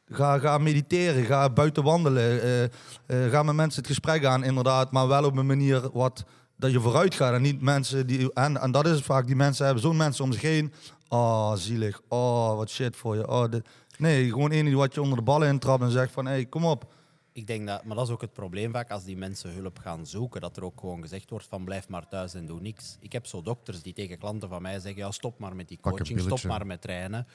[0.10, 2.70] Ga, ga mediteren, ga buiten wandelen,
[3.08, 6.24] ga met mensen het gesprek aan, inderdaad, maar wel op een manier wat,
[6.58, 7.34] dat je vooruit gaat.
[7.34, 10.24] En niet mensen die, en, en dat is het vaak, die mensen hebben zo'n mensen
[10.24, 10.74] om zich heen.
[11.08, 12.02] Oh, zielig.
[12.08, 13.28] Oh, wat shit voor je.
[13.28, 13.68] Oh, dit.
[13.98, 16.46] Nee, gewoon één die wat je onder de ballen intrapt en zegt van, hé, hey,
[16.46, 16.94] kom op.
[17.32, 20.06] Ik denk dat, maar dat is ook het probleem vaak als die mensen hulp gaan
[20.06, 22.98] zoeken, dat er ook gewoon gezegd wordt van blijf maar thuis en doe niks.
[23.00, 25.80] Ik heb zo dokters die tegen klanten van mij zeggen, ja, stop maar met die
[25.82, 27.28] coaching, stop maar met trainen,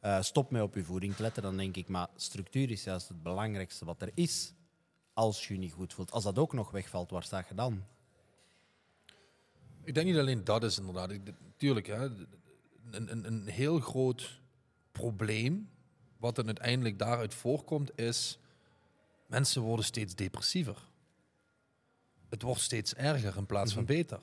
[0.00, 1.42] eh, stop met op je voeding te letten.
[1.42, 4.52] Dan denk ik, maar structuur is juist het belangrijkste wat er is
[5.12, 6.10] als je je niet goed voelt.
[6.10, 7.82] Als dat ook nog wegvalt, waar sta je dan?
[9.88, 11.10] Ik denk niet alleen dat is inderdaad.
[11.10, 11.20] Ik,
[11.56, 12.04] tuurlijk, hè,
[12.90, 14.40] een, een, een heel groot
[14.92, 15.70] probleem,
[16.16, 18.38] wat er uiteindelijk daaruit voorkomt, is
[19.26, 20.88] mensen worden steeds depressiever.
[22.28, 24.20] Het wordt steeds erger in plaats van beter.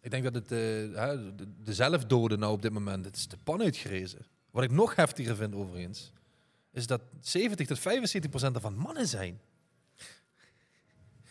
[0.00, 3.38] Ik denk dat het, hè, de, de zelfdoden nou op dit moment, het is de
[3.44, 4.26] pan uitgerezen.
[4.50, 6.12] Wat ik nog heftiger vind overigens,
[6.70, 9.40] is dat 70 tot 75 procent ervan mannen zijn.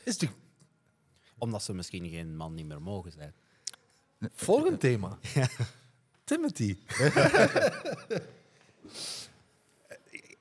[0.03, 0.27] Is de
[1.37, 3.33] Omdat ze misschien geen man niet meer mogen zijn.
[4.34, 5.17] Volgend thema.
[6.24, 6.78] Timothy.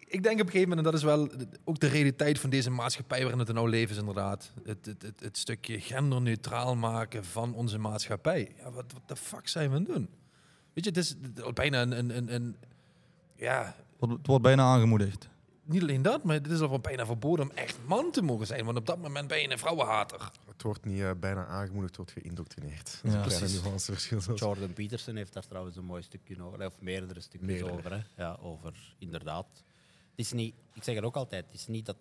[0.07, 1.31] ik denk op een gegeven moment, en dat is wel
[1.65, 4.53] ook de realiteit van deze maatschappij waarin het nou leven is inderdaad.
[4.65, 8.55] Het, het, het, het stukje genderneutraal maken van onze maatschappij.
[8.59, 10.09] Ja, wat, wat de fuck zijn we aan het doen?
[10.73, 11.15] Weet je, het is
[11.55, 12.57] bijna een, een, een, een
[13.37, 15.29] ja, Het wordt, bijna aangemoedigd.
[15.65, 18.65] niet alleen dat, maar het is al bijna verboden om echt man te mogen zijn.
[18.65, 20.31] Want op dat moment ben je een vrouwenhater.
[20.63, 23.01] Het wordt niet eh, bijna aangemoedigd, wordt geïndoctrineerd.
[23.03, 24.35] Dat is Ja, een kleine nuanceverschil.
[24.35, 27.73] Jordan Peterson heeft daar trouwens een mooi stukje over, of meerdere stukjes Meerdere.
[27.73, 27.93] over.
[27.93, 28.23] Hè?
[28.23, 29.47] Ja, over inderdaad.
[30.11, 31.97] Het is niet, ik zeg het ook altijd, het is niet dat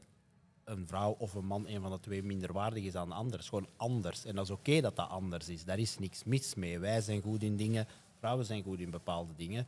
[0.64, 3.32] een vrouw of een man een van de twee minderwaardig is aan de ander.
[3.34, 4.26] Het is gewoon anders.
[4.26, 5.64] En dat is oké dat dat anders is.
[5.64, 6.80] Daar is niks mis mee.
[6.80, 7.88] Wij zijn goed in dingen,
[8.20, 9.68] vrouwen zijn goed in bepaalde dingen.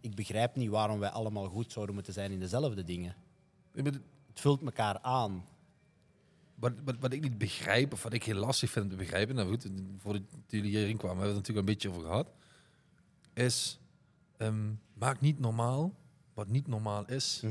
[0.00, 3.14] Ik begrijp niet waarom wij allemaal goed zouden moeten zijn in dezelfde dingen.
[3.72, 4.00] Het
[4.34, 5.44] vult elkaar aan.
[6.54, 9.48] Wat, wat, wat ik niet begrijp, of wat ik heel lastig vind te begrijpen, nou
[9.48, 9.66] goed,
[9.98, 12.32] voordat jullie hierin kwamen, hebben we het natuurlijk een beetje over gehad,
[13.32, 13.80] is
[14.36, 15.94] ehm, maak niet normaal
[16.34, 17.42] wat niet normaal is.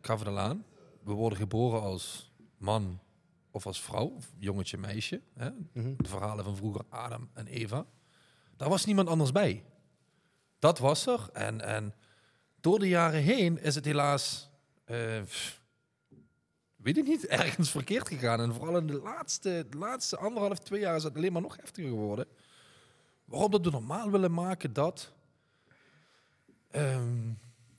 [0.00, 0.64] Ik het al aan,
[1.02, 3.00] we worden geboren als man
[3.50, 5.20] of als vrouw, of jongetje, meisje.
[5.34, 5.50] Hè?
[5.72, 7.86] De verhalen van vroeger, Adam en Eva.
[8.56, 9.64] Daar was niemand anders bij.
[10.58, 11.28] Dat was er.
[11.32, 11.94] En, en
[12.60, 14.50] door de jaren heen is het helaas...
[14.84, 15.62] eh, pff,
[16.86, 18.40] weet ik niet, ergens verkeerd gegaan.
[18.40, 21.56] En vooral in de laatste, de laatste anderhalf, twee jaar is het alleen maar nog
[21.56, 22.26] heftiger geworden.
[23.24, 25.12] Waarom dat we normaal willen maken dat...
[26.70, 27.32] ehm,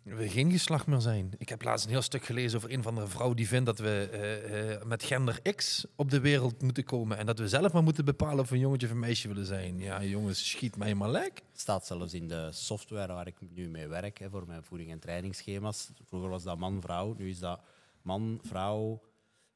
[0.03, 1.33] we geen geslacht meer zijn.
[1.37, 3.79] Ik heb laatst een heel stuk gelezen over een van de vrouw die vindt dat
[3.79, 7.17] we eh, eh, met gender X op de wereld moeten komen.
[7.17, 9.45] En dat we zelf maar moeten bepalen of we een jongetje of een meisje willen
[9.45, 9.79] zijn.
[9.79, 11.41] Ja, jongens, schiet mij maar lek.
[11.53, 15.89] staat zelfs in de software waar ik nu mee werk voor mijn voeding- en trainingsschema's.
[16.05, 17.59] Vroeger was dat man-vrouw, nu is dat
[18.07, 19.01] man-vrouw,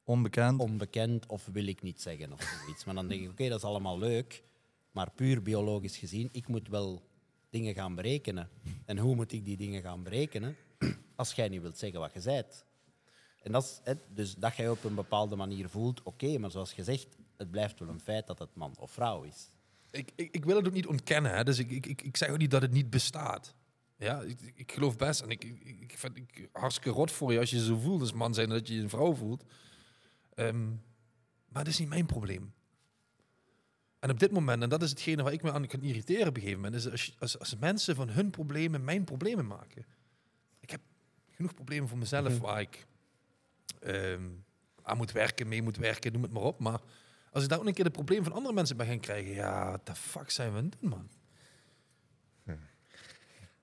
[0.04, 0.60] Onbekend.
[0.60, 2.84] onbekend of wil ik niet zeggen of zoiets.
[2.84, 4.42] Maar dan denk ik, oké, dat is allemaal leuk,
[4.90, 7.02] maar puur biologisch gezien, ik moet wel
[7.50, 8.48] dingen gaan berekenen.
[8.84, 10.56] En hoe moet ik die dingen gaan berekenen
[11.16, 12.64] als jij niet wilt zeggen wat je zijt?
[13.42, 16.72] En dat is, hè, dus dat jij op een bepaalde manier voelt, oké, maar zoals
[16.72, 19.50] gezegd, het blijft wel een feit dat het man of vrouw is.
[19.90, 21.44] Ik, ik, ik wil het ook niet ontkennen, hè?
[21.44, 23.54] dus ik, ik, ik, ik zeg ook niet dat het niet bestaat.
[24.02, 27.38] Ja, ik, ik- geloof best en ik, ik, ik vind ik, hartstikke rot voor je
[27.38, 29.44] als je je zo voelt als man zijn dat je je een vrouw voelt.
[30.34, 30.66] Ehm,
[31.48, 32.52] maar dat is niet mijn probleem.
[33.98, 36.34] En op dit moment, en dat is hetgene waar ik me aan kan irriteren op
[36.34, 39.84] een gegeven moment, is als, als, als mensen van hun problemen mijn problemen maken.
[40.60, 40.80] Ik heb
[41.30, 42.86] genoeg problemen voor mezelf waar ik
[43.80, 44.28] ehm,
[44.82, 46.58] aan moet werken, mee moet werken, noem het maar op.
[46.58, 46.80] Maar
[47.30, 49.78] als ik daar ook een keer de problemen van andere mensen bij gaan krijgen, ja,
[49.78, 51.08] the fuck zijn we aan het doen, man?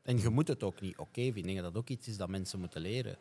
[0.10, 1.38] En je moet het ook niet oké vinden.
[1.38, 3.16] Ik denk dat dat ook iets is dat mensen moeten leren.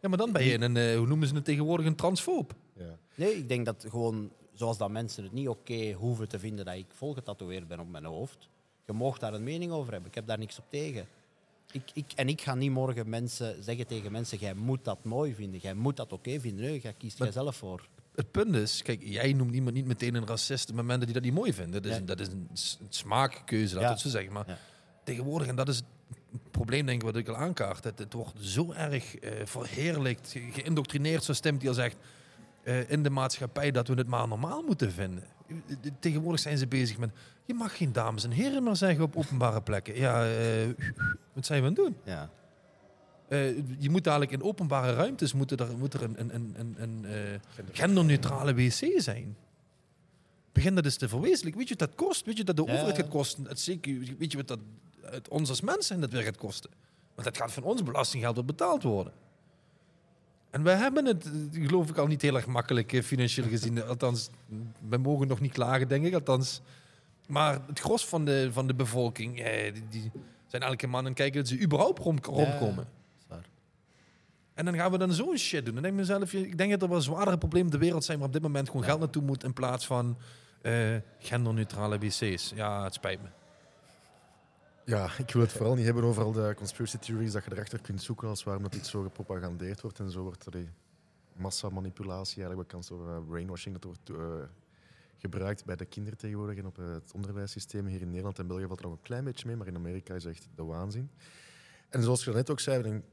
[0.00, 2.54] Ja, maar dan ben je een, eh, hoe noemen ze het tegenwoordig, een transfoob.
[2.76, 2.98] Ja.
[3.14, 6.74] Nee, ik denk dat gewoon, zoals dat mensen het niet oké hoeven te vinden dat
[6.74, 8.48] ik volgetatoeëerd ben op mijn hoofd.
[8.86, 10.08] Je mag daar een mening over hebben.
[10.08, 11.06] Ik heb daar niks op tegen.
[11.72, 15.34] Ik, ik, en ik ga niet morgen mensen zeggen tegen mensen: jij moet dat mooi
[15.34, 16.64] vinden, jij moet dat oké vinden.
[16.64, 17.88] Nee, jij kiest jij zelf voor.
[18.14, 21.22] Het punt is, kijk, jij noemt iemand niet meteen een racist op momenten die dat
[21.24, 21.82] niet mooi vinden.
[21.82, 22.00] Dat is, Ja.
[22.00, 22.48] een, dat is een,
[22.88, 23.90] smaakkeuze, laat Ja.
[23.90, 24.32] het zo zeggen.
[24.32, 24.58] Maar Ja.
[25.04, 25.84] tegenwoordig, en dat is het
[26.50, 30.48] probleem denk ik wat ik al aankaart, het, het wordt zo erg eh verheerlijkt, ge-
[30.52, 31.96] geïndoctrineerd, zoals Tim die al zegt,
[32.62, 35.24] eh, in de maatschappij dat we het maar normaal moeten vinden.
[36.00, 37.10] Tegenwoordig zijn ze bezig met,
[37.44, 39.96] je mag geen dames en heren meer zeggen op openbare plekken.
[39.96, 40.68] Ja, eh,
[41.32, 41.96] wat zijn we aan het doen?
[42.04, 42.30] Ja.
[43.78, 47.06] Je moet dadelijk in openbare ruimtes moet er, moet er een, een, een, een,
[47.72, 49.36] genderneutrale wc zijn.
[50.52, 51.58] Begin dat eens te verwezenlijken.
[51.60, 52.24] Weet je wat dat kost?
[52.26, 52.72] Weet je dat de Ja.
[52.72, 53.46] overheid gaat kosten?
[53.58, 54.58] Zeker, weet je wat dat
[55.10, 56.70] het ons als mensen dat weer gaat kosten?
[57.14, 59.12] Want dat gaat van ons belastinggeld wat betaald worden.
[60.50, 63.82] En wij hebben het, geloof ik, al niet heel erg makkelijk eh, financieel gezien.
[63.82, 64.30] Althans,
[64.88, 66.14] wij mogen nog niet klagen, denk ik.
[66.14, 66.60] Althans,
[67.26, 70.10] maar het gros van de, van de bevolking, eh, die, die
[70.46, 72.88] zijn elke man en kijken dat ze überhaupt rond, rondkomen.
[74.58, 75.74] En dan gaan we dan zo'n shit doen.
[75.74, 78.26] Dan denk ik mezelf, ik denk dat er wel zwaardere problemen de wereld zijn, waar
[78.26, 80.18] op dit moment gewoon geld naartoe moet in plaats van
[80.62, 82.52] eh, genderneutrale wc's.
[82.54, 83.28] Ja, het spijt me.
[84.88, 87.80] Ja, ik wil het vooral niet hebben over al de conspiracy theories dat je erachter
[87.80, 90.72] kunt zoeken als waarom dat iets zo gepropagandeerd wordt en zo wordt er
[91.32, 94.48] massamanipulatie, eigenlijk bekend over eh, brainwashing, dat wordt eh,
[95.16, 97.86] gebruikt bij de kinderen tegenwoordig en op het onderwijssysteem.
[97.86, 100.14] Hier in Nederland en België valt er nog een klein beetje mee, maar in Amerika
[100.14, 101.10] is echt de waanzin.
[101.88, 103.04] En zoals je net ook zei, denk,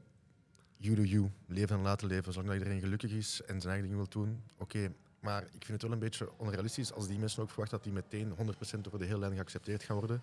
[0.76, 3.96] you do you, leven en laten leven, zolang iedereen gelukkig is en zijn eigen dingen
[3.96, 4.92] wil doen, oké.
[5.20, 7.92] Maar ik vind het wel een beetje onrealistisch als die mensen ook verwachten dat die
[7.92, 10.22] meteen 100% over de hele lijn geaccepteerd gaan worden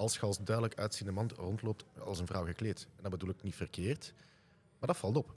[0.00, 2.86] als je als duidelijk uitziende man rondloopt als een vrouw gekleed.
[2.96, 4.14] En dat bedoel ik niet verkeerd,
[4.78, 5.34] maar dat valt op.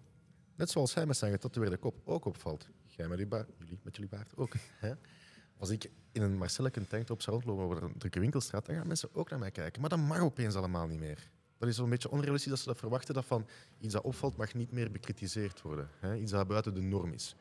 [0.55, 2.67] Net zoals hij met zijn getatoeëerde kop ook opvalt.
[2.87, 4.53] Jij met, jullie met jullie baard ook.
[4.85, 4.93] Hè?
[5.57, 9.09] Als ik in een Marcelleke tanktop zou rondlopen over een drukke winkelstraat, dan gaan mensen
[9.13, 9.81] ook naar mij kijken.
[9.81, 11.29] Maar dat mag opeens allemaal niet meer.
[11.57, 13.47] Dat is zo'n beetje onrealistisch dat ze dat verwachten, dat van
[13.79, 15.89] iets dat opvalt mag niet meer bekritiseerd worden.
[15.99, 16.15] Hè?
[16.15, 17.35] Iets dat buiten de norm is.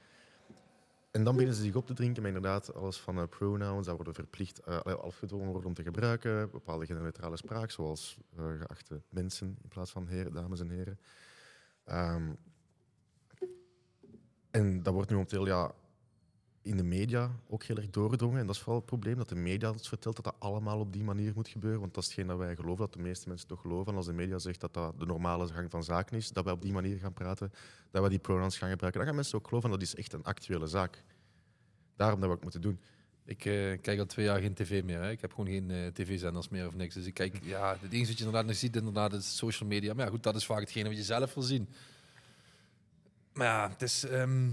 [1.12, 3.96] En dan beginnen ze zich op te drinken met inderdaad alles van eh, pronouns, dat
[3.96, 9.58] worden verplicht eh, afgedwongen worden om te gebruiken, bepaalde genderneutrale spraak, zoals eh, geachte mensen
[9.62, 10.98] in plaats van heren, dames en heren.
[11.84, 12.32] Ehm,
[14.50, 15.72] en dat wordt nu momenteel ja,
[16.62, 18.40] in de media ook heel erg doorgedrongen.
[18.40, 20.92] En dat is vooral het probleem, dat de media ons vertelt dat dat allemaal op
[20.92, 21.80] die manier moet gebeuren.
[21.80, 23.92] Want dat is hetgeen dat wij geloven, dat de meeste mensen toch geloven.
[23.92, 26.52] En als de media zegt dat dat de normale gang van zaken is, dat wij
[26.52, 27.52] op die manier gaan praten,
[27.90, 29.70] dat wij die pronouns gaan gebruiken, dan gaan mensen ook geloven.
[29.70, 31.04] En dat is echt een actuele zaak.
[31.96, 32.80] Daarom dat we het moeten doen.
[33.24, 35.02] Ik eh, kijk al twee jaar geen tv meer.
[35.02, 35.10] Hè.
[35.10, 36.94] Ik heb gewoon geen eh, tv-zenders meer of niks.
[36.94, 39.94] Dus ik kijk, ja, het enige wat je inderdaad nog ziet, inderdaad, is social media.
[39.94, 41.68] Maar ja, goed, dat is vaak hetgene wat je zelf wil zien.
[43.32, 44.04] Maar ja, het is...
[44.04, 44.48] ehm,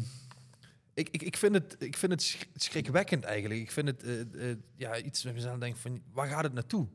[1.00, 3.60] ik, ik, ik vind het, ik vind het sch- schrikwekkend eigenlijk.
[3.62, 6.54] Ik vind het eh, eh, ja, iets waar je zelf denkt van, waar gaat het
[6.54, 6.88] naartoe?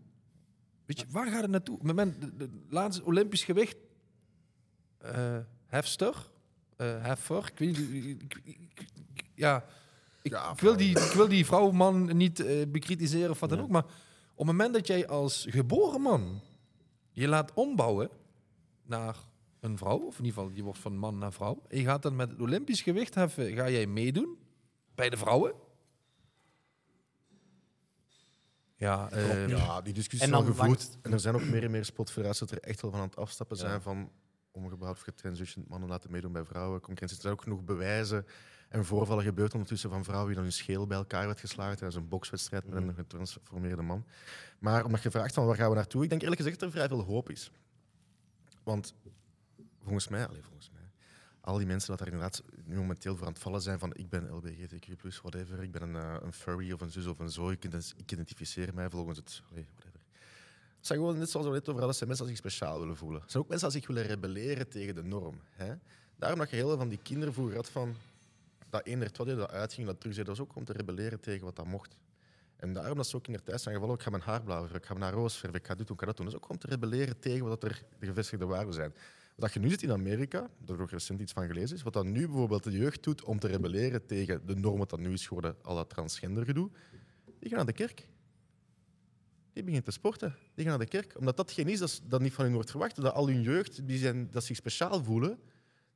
[0.87, 1.75] Weet je, waar gaat het naartoe?
[1.75, 3.77] Op het moment, de, de laatste Olympisch gewicht,
[4.99, 5.37] eh
[5.67, 6.31] hefster,
[6.77, 9.65] heffer, ik weet niet, ik- ja...
[10.23, 13.59] Ik, Ja, ik, wil die, ik wil die vrouw, man niet bekritiseren of wat dan
[13.59, 13.67] Nee.
[13.67, 13.73] ook.
[13.73, 13.91] Maar op
[14.37, 16.41] het moment dat jij als geboren man
[17.13, 18.11] je laat ombouwen
[18.87, 19.17] naar
[19.65, 22.03] een vrouw, of in ieder geval je wordt van man naar vrouw, en je gaat
[22.03, 24.39] dan met het Olympisch gewicht heffen, ga jij meedoen
[24.95, 25.55] bij de vrouwen?
[28.77, 30.99] Ja, eh, ja, die discussie En is al gevoerd.
[31.03, 33.17] En er zijn ook meer en meer spotverhaads dat er echt wel van aan het
[33.17, 33.81] afstappen zijn Ja.
[33.81, 34.11] van
[34.51, 36.81] omgebouwd of getransitioned mannen laten meedoen bij vrouwen.
[36.81, 37.17] Concurrentie.
[37.17, 38.27] Er zijn ook genoeg bewijzen
[38.69, 41.97] en voorvallen gebeurd ondertussen van vrouwen die dan hun scheel bij elkaar werd geslagen tijdens
[41.97, 44.05] een bokswedstrijd met een getransformeerde man.
[44.59, 46.75] Maar omdat je vraagt van waar gaan we naartoe, ik denk eerlijk gezegd dat er
[46.75, 47.51] vrij veel hoop is.
[48.63, 48.95] Want
[49.85, 50.83] volgens mij, allez, volgens mij,
[51.41, 54.09] al die mensen dat daar inderdaad nu momenteel voor aan het vallen zijn van ik
[54.09, 57.51] ben LBGTQ+, whatever, ik ben een, eh, een furry of een zus of een zo,
[57.51, 60.01] ik, ident- ik identificeer mij volgens het, whatever.
[60.77, 62.97] Het zijn gewoon, net zoals we net over hadden, zijn mensen die zich speciaal willen
[62.97, 63.21] voelen.
[63.21, 65.41] Het zijn ook mensen die zich willen rebelleren tegen de norm.
[65.51, 65.75] Hè?
[66.17, 67.95] Daarom dat je heel veel van die kinderen vroeger had van
[68.71, 71.45] dat eender wat dat uitging, dat terug zei, dat was ook om te rebelleren tegen
[71.45, 71.97] wat dat mocht.
[72.57, 74.65] En daarom dat ze ook in de tijd zijn gevallen, ik ga mijn haar blauw
[74.65, 76.27] ik ga mijn haar roos verven, ik ga dit doen, ik ga dat doen.
[76.27, 78.95] Dat is ook om te rebelleren tegen wat er de gevestigde waarden zijn.
[79.35, 82.05] Wat je nu ziet in Amerika, heb ik recent iets van gelezen, is wat dat
[82.05, 85.27] nu bijvoorbeeld de jeugd doet om te rebelleren tegen de norm wat dat nu is
[85.27, 86.71] geworden, al dat transgender gedoe,
[87.25, 88.09] die gaan naar de kerk.
[89.53, 90.37] Die beginnen te sporten.
[90.55, 91.19] Die gaan naar de kerk.
[91.19, 92.97] Omdat dat geen is dat, dat niet van hen wordt verwacht.
[92.97, 95.39] Dat al hun jeugd, die zijn, dat zich speciaal voelen,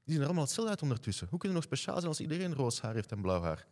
[0.05, 1.27] die zien er allemaal hetzelfde uit ondertussen.
[1.31, 3.67] Hoe kunnen nog speciaal zijn als iedereen roos haar heeft en blauw haar?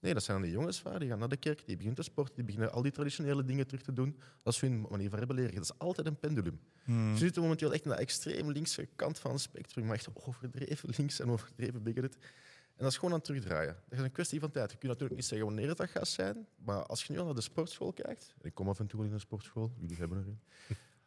[0.00, 2.02] Nee, dat zijn dan die jongens waar, die gaan naar de kerk, die beginnen te
[2.02, 4.18] sporten, die beginnen al die traditionele dingen terug te doen.
[4.42, 5.54] Dat is hun manier van rebelleren.
[5.54, 6.60] Dat is altijd een pendulum.
[6.84, 7.12] Hmm.
[7.12, 10.88] Ze zitten momenteel echt aan de extreem linkse kant van het spectrum, maar echt overdreven
[10.96, 12.14] links en overdreven bigoted.
[12.14, 13.76] En dat is gewoon aan het terugdraaien.
[13.88, 14.70] Dat is een kwestie van tijd.
[14.70, 17.24] Je kunt natuurlijk niet zeggen wanneer het dat gaat zijn, maar als je nu al
[17.24, 19.96] naar de sportschool kijkt, en ik kom af en toe wel in een sportschool, jullie
[19.96, 20.40] hebben er een.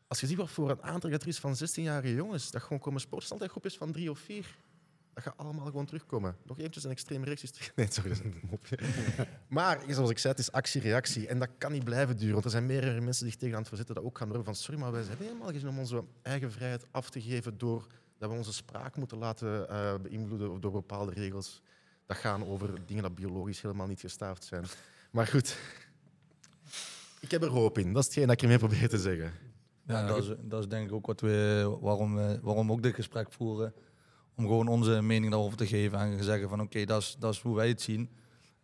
[0.07, 2.79] Als je ziet wat voor een aantal dat er is van 16-jarige jongens, dat gewoon
[2.79, 3.01] komen
[3.49, 4.57] groepjes van drie of vier.
[5.13, 6.35] Dat gaat allemaal gewoon terugkomen.
[6.43, 7.71] Nog eventjes een extreem rechts is terug.
[7.75, 8.77] Nee, sorry, dat is een mopje.
[9.47, 11.27] Maar zoals ik zei, het is actie-reactie.
[11.27, 12.33] En dat kan niet blijven duren.
[12.33, 14.45] Want er zijn meerdere mensen die zich tegen aan het verzetten dat ook gaan durven
[14.45, 17.57] van sorry, maar wij hebben helemaal geen zin om onze eigen vrijheid af te geven
[17.57, 17.87] door
[18.17, 21.61] dat we onze spraak moeten laten eh, beïnvloeden door bepaalde regels.
[22.05, 24.65] Dat gaan over dingen dat biologisch helemaal niet gestaafd zijn.
[25.11, 25.57] Maar goed,
[27.19, 27.93] ik heb er hoop in.
[27.93, 29.33] Dat is hetgeen dat ik ermee probeer te zeggen.
[29.87, 32.83] Ja, dat, is, dat is denk ik ook wat we, waarom, we, waarom we ook
[32.83, 33.73] dit gesprek voeren.
[34.41, 37.39] Om gewoon onze mening daarover te geven en zeggen van oké, dat, is, dat is
[37.39, 38.09] hoe wij het zien.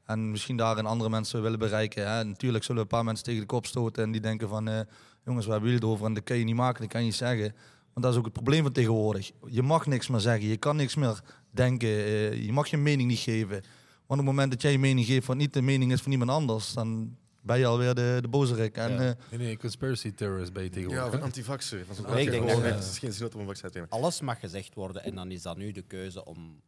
[0.05, 2.11] En misschien daarin andere mensen willen bereiken.
[2.11, 2.23] Hè.
[2.23, 4.79] Natuurlijk zullen een paar mensen tegen de kop stoten en die denken van eh,
[5.25, 6.05] jongens, waar hebben jullie het over?
[6.05, 7.55] En dat kan je niet maken, dat kan je niet zeggen.
[7.93, 9.31] Want dat is ook het probleem van tegenwoordig.
[9.45, 11.21] Je mag niks meer zeggen, je kan niks meer
[11.51, 13.61] denken, eh, je mag je mening niet geven.
[14.07, 16.11] Want op het moment dat jij je mening geeft wat niet de mening is van
[16.11, 17.17] iemand anders, dan
[17.47, 18.77] ben je alweer de, de bozerik.
[18.77, 18.97] En, Ja.
[19.09, 21.05] eh, Nee, nee, conspiracy theorist ben je Ja, tegenwoordig.
[21.05, 21.17] of hè?
[21.17, 21.85] een antivaxer.
[22.09, 23.89] Nee, ik denk dat- Het is geen zin om een vaccin te nemen.
[23.93, 26.61] Alles mag gezegd worden en dan is dat nu de keuze om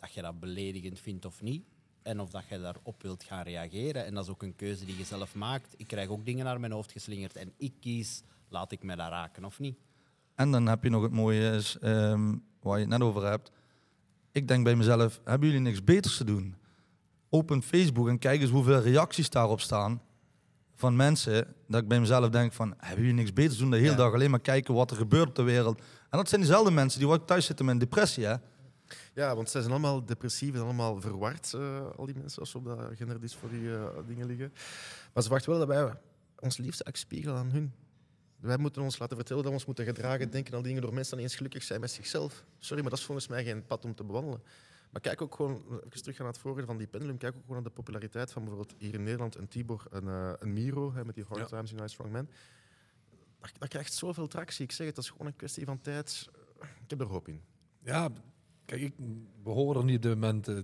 [0.00, 1.64] dat je dat beledigend vindt of niet.
[2.02, 4.04] En of dat je daarop wilt gaan reageren.
[4.04, 5.74] En dat is ook een keuze die je zelf maakt.
[5.76, 9.10] Ik krijg ook dingen naar mijn hoofd geslingerd en ik kies, laat ik me daar
[9.10, 9.78] raken of niet.
[10.34, 13.50] En dan heb je nog het mooie, is, ehm, waar je het net over hebt.
[14.32, 16.54] Ik denk bij mezelf, hebben jullie niks beters te doen?
[17.28, 20.02] Open Facebook en kijk eens hoeveel reacties daarop staan
[20.74, 21.54] van mensen.
[21.68, 23.70] Dat ik bij mezelf denk van, hebben jullie niks beters te doen?
[23.70, 23.96] De hele Ja.
[23.96, 25.78] dag alleen maar kijken wat er gebeurt op de wereld.
[26.10, 28.24] En dat zijn diezelfde mensen die ook thuis zitten met een depressie.
[28.24, 28.34] Hè?
[29.14, 32.56] Ja, want zij zijn allemaal depressief en allemaal verward, eh, al die mensen, als ze
[32.58, 34.52] op dat genderdysforie eh dingen liggen.
[35.12, 35.92] Maar ze verwachten wel dat wij
[36.38, 37.72] ons liefste spiegelen aan hun.
[38.40, 41.10] Wij moeten ons laten vertellen dat we ons moeten gedragen, denken aan dingen door mensen
[41.16, 42.44] die niet eens gelukkig zijn met zichzelf.
[42.58, 44.42] Sorry, maar dat is volgens mij geen pad om te bewandelen.
[44.94, 47.56] Maar kijk ook gewoon, even terug naar het vorige van die pendulum, kijk ook gewoon
[47.56, 51.04] naar de populariteit van bijvoorbeeld hier in Nederland een Tibor, een, eh, een Miro, hè,
[51.04, 51.46] met die Hard Ja.
[51.46, 52.30] Times United Strong Men.
[53.40, 54.64] Dat, dat krijgt zoveel tractie.
[54.64, 56.28] Ik zeg het, dat is gewoon een kwestie van tijd.
[56.58, 57.42] Ik heb er hoop in.
[57.82, 58.10] Ja,
[58.64, 58.94] kijk, ik,
[59.42, 60.58] we horen er niet op dit moment, eh,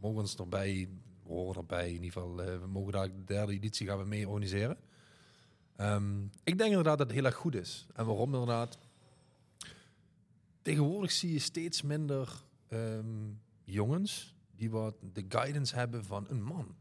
[0.00, 0.88] mogen erbij,
[1.22, 4.04] we horen erbij in ieder geval, eh, we mogen daar de derde editie gaan we
[4.04, 4.78] mee organiseren.
[5.76, 7.86] Ehm, ik denk inderdaad dat het heel erg goed is.
[7.94, 8.78] En waarom inderdaad?
[10.62, 13.28] Tegenwoordig zie je steeds minder ehm,
[13.70, 16.74] jongens die wat de guidance hebben van een man.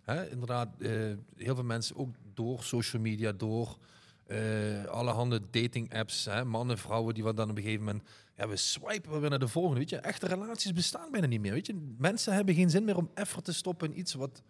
[0.00, 0.90] Hè, inderdaad, eh,
[1.36, 3.78] heel veel mensen ook door social media, door
[4.26, 8.04] eh allerhande dating apps, hè, mannen, vrouwen die wat dan op een gegeven moment
[8.36, 9.78] ja, we swipen weer naar de volgende.
[9.78, 11.52] Weet je, echte relaties bestaan bijna niet meer.
[11.52, 14.42] Weet je, mensen hebben geen zin meer om effort te stoppen in iets wat.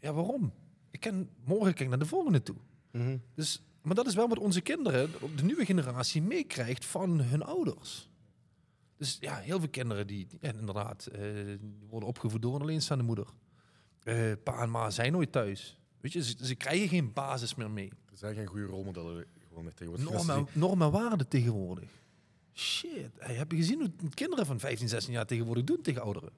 [0.00, 0.52] Ja, waarom?
[0.90, 2.56] Ik kan morgen kijk naar de volgende toe.
[3.34, 8.10] Dus, maar dat is wel wat onze kinderen, de nieuwe generatie, meekrijgt van hun ouders.
[8.98, 11.20] Dus ja, heel veel kinderen die, die- ja, inderdaad, eh,
[11.60, 13.26] die worden opgevoed door een alleenstaande moeder.
[14.02, 15.80] Eh pa en ma zijn nooit thuis.
[16.00, 17.88] Weet je, ze, ze krijgen geen basis meer mee.
[18.10, 20.26] Er zijn geen goede rolmodellen gewoon meer tegenwoordig.
[20.54, 21.90] Normen, en waarden tegenwoordig.
[22.54, 26.32] Shit, hey, heb je gezien hoe kinderen van 15, 16 jaar tegenwoordig doen tegen ouderen?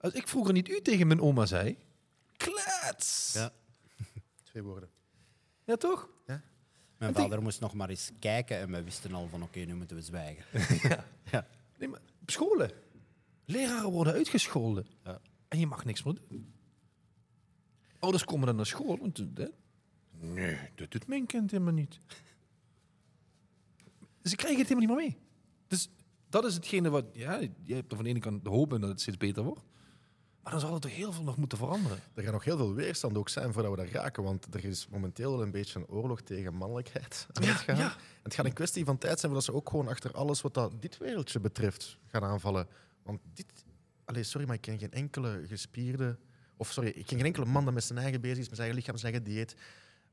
[0.00, 1.76] Als ik vroeger niet u tegen mijn oma zei,
[2.36, 3.32] klets!
[3.34, 3.52] Ja.
[3.96, 4.88] die- Twee woorden.
[5.64, 6.08] Ja, toch?
[6.98, 9.58] Mijn Ik denk- vader moest nog maar eens kijken en we wisten al van oké,
[9.58, 10.44] nu moeten we zwijgen.
[11.78, 12.70] Nee, maar op scholen.
[13.44, 14.86] Leraren worden uitgescholden.
[15.04, 15.20] Ja.
[15.48, 16.54] En je mag niks meer doen.
[17.98, 18.98] Ouders komen dan naar school.
[18.98, 19.46] Want, hè?
[20.10, 22.00] Nee, dat doet mijn kind helemaal niet.
[24.22, 25.28] Ze krijgen het helemaal niet meer mee.
[25.66, 25.88] Dus
[26.28, 28.80] dat is hetgene wat, ja, je hebt er van de ene kant de hoop in
[28.80, 29.64] dat het steeds beter wordt.
[30.46, 31.98] Maar dan zal er toch heel veel nog moeten veranderen.
[32.14, 34.88] Er gaat nog heel veel weerstand ook zijn voordat we daar raken, want er is
[34.88, 37.76] momenteel wel een beetje een oorlog tegen mannelijkheid aan het gaan.
[37.76, 37.96] ja.
[38.22, 40.82] Het gaat een kwestie van tijd zijn voordat ze ook gewoon achter alles wat dat
[40.82, 42.68] dit wereldje betreft gaan aanvallen.
[43.02, 43.46] Want dit...
[44.04, 46.18] Allee, sorry, maar ik ken geen enkele gespierde...
[46.56, 48.68] Of sorry, ik ken geen enkele man dat met zijn eigen bezig is, met zijn
[48.68, 49.56] eigen lichaam, zijn eigen dieet,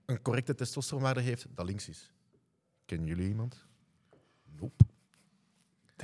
[0.06, 2.12] een correcte testosteronwaarde heeft, dat links is.
[2.86, 3.66] Kennen jullie iemand?
[4.60, 4.86] Nope.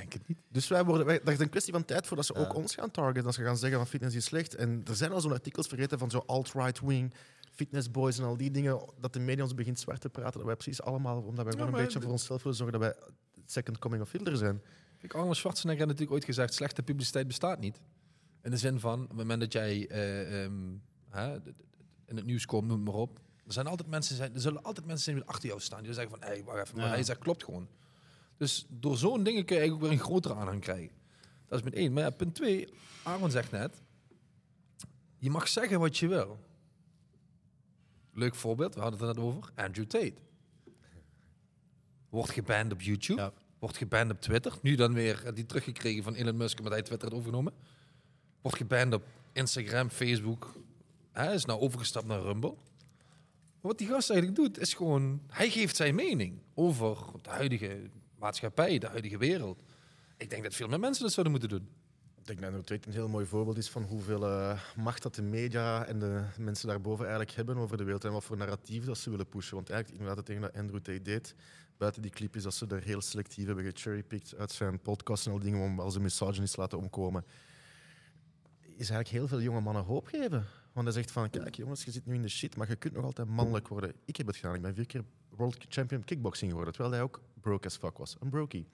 [0.00, 0.38] Denk het niet.
[0.48, 2.90] Dus wij worden, wij, dat is een kwestie van tijd voordat ze ook ons gaan
[2.90, 3.24] targeten.
[3.24, 4.54] Dat ze gaan zeggen van fitness is slecht.
[4.54, 7.14] En er zijn al zo'n artikels vergeten van zo alt-right wing,
[7.52, 8.80] fitnessboys en al die dingen.
[9.00, 10.32] Dat de media ons begint zwart te praten.
[10.32, 13.12] Dat wij precies allemaal, omdat wij gewoon een beetje voor onszelf willen zorgen dat wij
[13.46, 14.62] second coming of Hitler zijn.
[14.98, 17.80] Kijk, Arnold Schwarzenegger heeft natuurlijk ooit gezegd, slechte publiciteit bestaat niet.
[18.42, 20.52] In de zin van, op het moment dat jij eh, ehm,
[21.08, 21.34] hè,
[22.06, 23.20] in het nieuws komt, noem maar op.
[23.46, 25.82] Er, zijn altijd mensen er zullen altijd mensen zijn die achter jou staan.
[25.82, 26.76] Die zeggen van, hé, hey, wacht even.
[26.76, 26.92] Maar Ja.
[26.92, 27.68] hij zegt, klopt gewoon.
[28.40, 30.90] Dus door zo'n dingen kun je eigenlijk weer een grotere aanhang krijgen.
[31.46, 31.92] Dat is punt één.
[31.92, 32.68] Maar ja, punt twee,
[33.02, 33.82] Aaron zegt net,
[35.18, 36.38] je mag zeggen wat je wil.
[38.12, 39.50] Leuk voorbeeld, we hadden het er net over.
[39.54, 40.14] Andrew Tate.
[42.08, 43.20] Wordt geband op YouTube.
[43.20, 43.32] Ja.
[43.58, 44.58] Wordt geband op Twitter.
[44.62, 47.52] Nu dan weer eh, die teruggekregen van Elon Musk, omdat hij Twitter had overgenomen.
[48.40, 50.54] Wordt geband op Instagram, Facebook.
[51.12, 52.54] Hij is nou overgestapt naar Rumble.
[53.60, 55.22] Maar wat die gast eigenlijk doet, is gewoon...
[55.26, 59.62] Hij geeft zijn mening over de huidige maatschappij, de huidige wereld.
[60.16, 61.68] Ik denk dat veel meer mensen dat zouden moeten doen.
[62.20, 65.22] Ik denk dat het een heel mooi voorbeeld is van hoeveel eh, macht dat de
[65.22, 68.98] media en de mensen daarboven eigenlijk hebben over de wereld en wat voor narratief dat
[68.98, 69.54] ze willen pushen.
[69.54, 71.34] Want eigenlijk inderdaad het ding dat Andrew Tate deed,
[71.76, 75.32] buiten die clip is dat ze er heel selectief hebben gecherrypicked uit zijn podcast en
[75.32, 77.24] al dingen om als een misogynist te laten omkomen.
[78.60, 80.46] Is eigenlijk heel veel jonge mannen hoop geven.
[80.72, 82.94] Want hij zegt van, kijk jongens, je zit nu in de shit, maar je kunt
[82.94, 83.94] nog altijd mannelijk worden.
[84.04, 85.04] Ik heb het gedaan, ik ben vier keer
[85.40, 88.16] world champion kickboxing geworden, terwijl hij ook broke as fuck was.
[88.20, 88.66] Een brokie.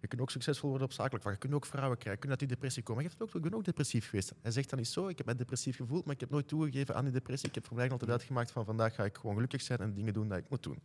[0.00, 1.34] Je kunt ook succesvol worden op zakelijk vlak.
[1.34, 2.12] Je kunt ook vrouwen krijgen.
[2.12, 3.10] Je kunt uit die depressie komen.
[3.18, 4.32] Ook, ik ben ook depressief geweest.
[4.42, 6.94] Hij zegt dan niet zo, ik heb mij depressief gevoeld, maar ik heb nooit toegegeven
[6.94, 7.48] aan die depressie.
[7.48, 10.12] Ik heb voor mij altijd uitgemaakt van vandaag ga ik gewoon gelukkig zijn en dingen
[10.12, 10.78] doen dat ik moet doen.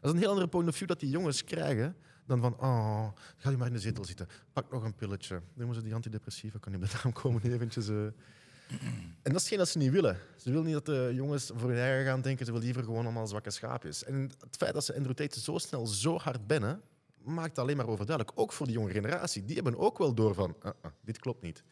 [0.00, 1.96] Dat is een heel andere point of view dat die jongens krijgen
[2.26, 4.28] dan van, oh, ga je maar in de zetel zitten.
[4.52, 5.42] Pak nog een pilletje.
[5.54, 7.88] Noemen ze die antidepressiva, kan niet op de komen eventjes.
[7.88, 8.06] eh.
[8.68, 10.18] En dat is hetgeen dat ze niet willen.
[10.36, 12.46] Ze willen niet dat de jongens voor hun eigen gaan denken.
[12.46, 14.04] Ze willen liever gewoon allemaal zwakke schaapjes.
[14.04, 16.82] En het feit dat ze Andrew Tate zo snel zo hard bennen,
[17.22, 18.38] maakt het alleen maar overduidelijk.
[18.38, 19.44] Ook voor de jonge generatie.
[19.44, 21.62] Die hebben ook wel door van, ah, ah, dit klopt niet.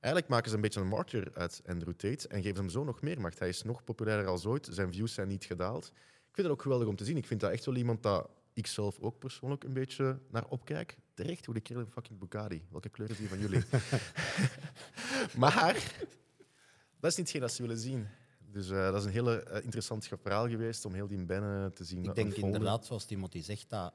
[0.00, 3.00] Eigenlijk maken ze een beetje een martyr uit Andrew Tate en geven hem zo nog
[3.00, 3.38] meer macht.
[3.38, 4.68] Hij is nog populairder als ooit.
[4.70, 5.86] Zijn views zijn niet gedaald.
[6.28, 7.16] Ik vind het ook geweldig om te zien.
[7.16, 10.96] Ik vind dat echt wel iemand dat ik zelf ook persoonlijk een beetje naar opkijk.
[11.14, 12.62] Terecht, hoe de kerel fucking Bugatti.
[12.70, 13.62] Welke kleur is die van jullie?
[15.40, 15.92] maar
[17.00, 18.06] dat is niet hetgeen dat ze willen zien.
[18.52, 21.84] Dus eh, dat is een hele eh, interessant verhaal geweest om heel die bennen te
[21.84, 22.04] zien.
[22.04, 23.92] Ik denk inderdaad, zoals Timothy zegt, dat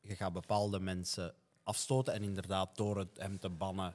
[0.00, 3.94] je gaat bepaalde mensen afstoten en inderdaad door het hem te bannen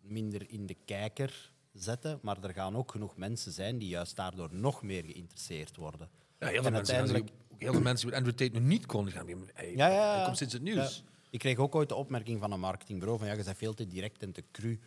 [0.00, 2.18] minder in de kijker zetten.
[2.22, 6.08] Maar er gaan ook genoeg mensen zijn die juist daardoor nog meer geïnteresseerd worden.
[6.38, 8.86] Ja, heel veel En mensen, uiteindelijk- ook heel veel mensen die Andrew Tate nog niet
[8.86, 9.26] konden gaan.
[9.54, 10.14] Hey, Ja, ja, ja.
[10.16, 10.96] Hij komt sinds het nieuws.
[10.96, 11.10] Ja.
[11.30, 13.86] Ik kreeg ook ooit de opmerking van een marketingbureau van ja, je bent veel te
[13.86, 14.80] direct en te cru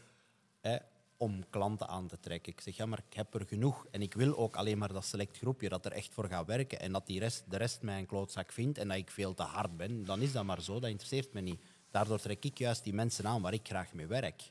[0.62, 0.78] hè,
[1.22, 2.52] om klanten aan te trekken.
[2.52, 5.06] Ik zeg ja, maar ik heb er genoeg en ik wil ook alleen maar dat
[5.06, 8.00] select groepje dat er echt voor gaat werken en dat die rest, de rest mij
[8.00, 10.80] een klootzak vindt en dat ik veel te hard ben, dan is dat maar zo,
[10.80, 11.62] dat interesseert me niet.
[11.92, 14.42] Daardoor trek ik juist die mensen aan waar ik graag mee werk.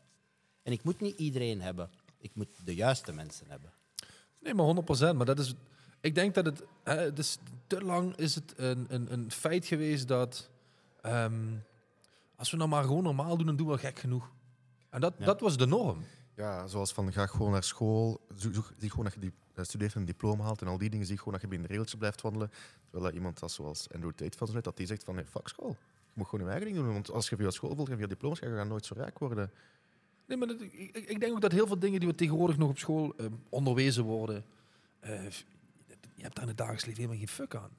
[0.63, 3.73] En ik moet niet iedereen hebben, ik moet de juiste mensen hebben.
[4.41, 4.75] Nee, maar
[5.13, 5.17] 100%.
[5.17, 5.55] Maar dat is,
[6.01, 10.09] ik denk dat het, hè, is, te lang is het een, een, een feit geweest
[10.09, 10.49] dat
[11.01, 11.55] ehm,
[12.37, 14.31] als we nou maar gewoon normaal doen, dan doen we gek genoeg.
[14.91, 15.25] En dat, Ja.
[15.25, 16.05] dat was de norm.
[16.41, 19.65] Ja, zoals van ga gewoon naar school, zoek, zoek- zie gewoon dat je die, eh,
[19.65, 21.07] studeert en een diploma haalt en al die dingen.
[21.07, 22.51] Zie gewoon dat je binnen de regeltjes blijft wandelen.
[22.91, 25.49] Terwijl iemand als, zoals Andrew Tate van zo net, dat die zegt van nee, fuck
[25.49, 25.77] school.
[26.05, 26.93] Je moet gewoon je eigen ding doen.
[26.95, 29.51] Want als je via school wilt en via diploma's gaat, je nooit zo rijk worden.
[30.27, 30.73] Nee, maar ik,
[31.09, 34.05] ik- denk ook dat heel veel dingen die we tegenwoordig nog op school ehm, onderwezen
[34.05, 34.45] worden,
[35.01, 35.31] eh,
[36.15, 37.71] je hebt daar in het dagelijks leven helemaal geen fuck aan.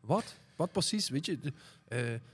[0.00, 0.38] Wat?
[0.56, 1.08] Wat precies?
[1.08, 1.50] Weet je, eh,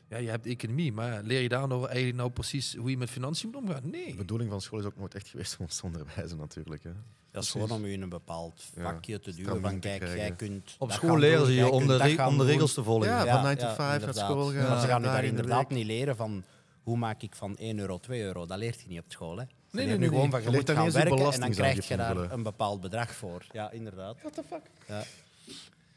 [0.08, 3.10] ja, je hebt economie, maar leer je daar nou eigenlijk nou precies hoe je met
[3.10, 3.90] financiën moet omgaan?
[3.90, 4.10] Nee.
[4.10, 6.82] De bedoeling van school is ook nooit echt geweest om ons te onderwijzen natuurlijk.
[6.82, 6.90] Hè.
[7.30, 9.60] Dat is gewoon om je in een bepaald Ja, vakje te duwen.
[9.60, 10.76] Van kijk, jij kunt.
[10.78, 13.08] Op school leren ze je om de, re- om de regels te volgen.
[13.08, 13.32] Ja, Ja.
[13.34, 14.24] van 9 to 5 naar inderdaad.
[14.30, 14.68] school gaan.
[14.68, 16.44] Maar ze gaan daar in de inderdaad niet leren van
[16.82, 18.46] hoe maak ik van 1 euro 2 euro.
[18.46, 19.36] Dat leert je niet op school.
[19.38, 19.44] Hè.
[19.44, 20.30] Ze nee, nee, nu gewoon nee.
[20.30, 23.46] van je moet gaan werken en dan krijg je daar een bepaald bedrag voor.
[23.52, 24.16] Ja, inderdaad.
[24.20, 24.62] What the fuck?
[24.88, 25.02] Ja.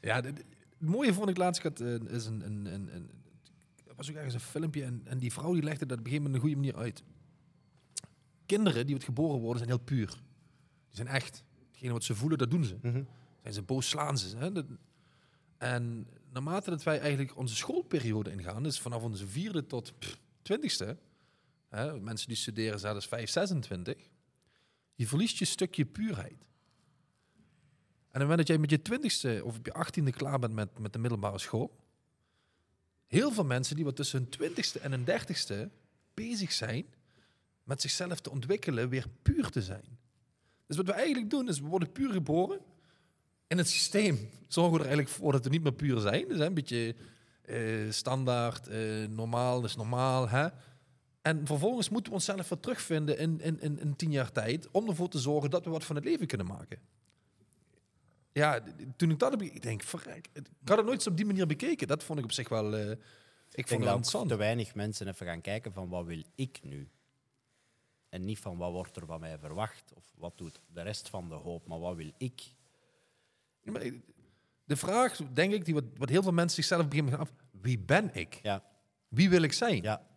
[0.02, 0.44] Ja, het
[0.78, 3.10] mooie vond ik laatst, ik had, eh, is een, een, een, een,
[4.02, 6.32] was ook ergens een filmpje en, en die vrouw die legde dat op een gegeven
[6.32, 7.04] moment een goede manier uit.
[8.46, 10.08] Kinderen die wat geboren worden zijn heel puur.
[10.08, 11.44] Die zijn echt.
[11.68, 12.78] Hetgene wat ze voelen, dat doen ze.
[12.82, 13.04] Mhm.
[13.42, 14.38] Zijn ze boos, slaan ze.
[14.38, 14.52] Hè?
[14.52, 14.66] Dat-
[15.58, 20.98] en naarmate dat wij eigenlijk onze schoolperiode ingaan, dus vanaf onze vierde tot pff, twintigste,
[21.70, 24.10] hè, mensen die studeren zelfs 5, 26,
[24.96, 26.32] je verliest je stukje puurheid.
[26.32, 26.38] En
[28.08, 30.80] op het moment dat jij met je twintigste of op je achttiende klaar bent met,
[30.80, 31.81] met de middelbare school,
[33.12, 35.70] heel veel mensen die wat tussen hun twintigste en hun dertigste
[36.14, 36.86] bezig zijn
[37.64, 40.00] met zichzelf te ontwikkelen, weer puur te zijn.
[40.68, 42.60] Dus wat we eigenlijk doen, is we worden puur geboren.
[43.48, 46.28] In het systeem zorgen we er eigenlijk voor dat we niet meer puur zijn.
[46.28, 46.96] Dus een beetje
[47.42, 50.30] eh, standaard, eh, normaal, is normaal.
[50.30, 50.48] Hè?
[51.22, 54.68] En vervolgens moeten we onszelf weer terugvinden in, in, in, in tien jaar tijd...
[54.72, 56.80] om ervoor te zorgen dat we wat van het leven kunnen maken.
[58.34, 58.64] Ja,
[58.96, 59.42] toen ik dat heb...
[59.42, 60.28] Ik denk, verrek.
[60.34, 61.88] Ik had het nooit op die manier bekeken.
[61.88, 62.76] Dat vond ik op zich wel...
[62.76, 62.98] eh, ik
[63.52, 64.30] Ik vond het interessant.
[64.30, 66.90] te weinig mensen even gaan kijken van wat wil ik nu?
[68.10, 71.30] En niet van wat wordt er van mij verwacht of wat doet de rest van
[71.30, 72.42] de hoop, maar wat wil ik?
[73.62, 73.82] Ja, maar
[74.66, 77.32] De vraag, denk ik, die wat, wat heel veel mensen zichzelf beginnen af...
[77.52, 78.40] Wie ben ik?
[78.44, 78.64] Ja,
[79.08, 79.82] Wie wil ik zijn?
[79.82, 80.10] ja.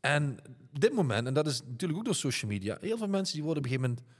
[0.00, 0.38] En
[0.72, 3.64] dit moment, en dat is natuurlijk ook door social media, heel veel mensen die worden
[3.64, 4.16] op een gegeven moment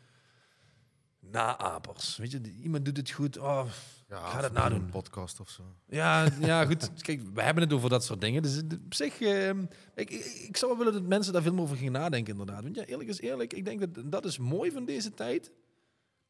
[1.31, 2.16] naapers.
[2.16, 3.66] Weet je, iemand doet het goed, oh,
[4.09, 4.81] Ja, ga dat nadoen.
[4.81, 5.62] Een podcast of zo.
[5.87, 6.91] Ja, ja, goed.
[7.03, 8.43] Kijk, we hebben het over dat soort dingen.
[8.43, 9.64] Dus op zich, ehm,
[9.95, 10.11] ik,
[10.49, 12.62] ik, zou wel willen dat mensen daar veel meer over gingen nadenken, inderdaad.
[12.62, 15.51] Want ja, eerlijk is eerlijk, ik denk dat dat is mooi van deze tijd.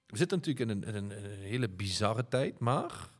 [0.06, 3.10] We zitten natuurlijk in een, in een, in een hele bizarre tijd, maar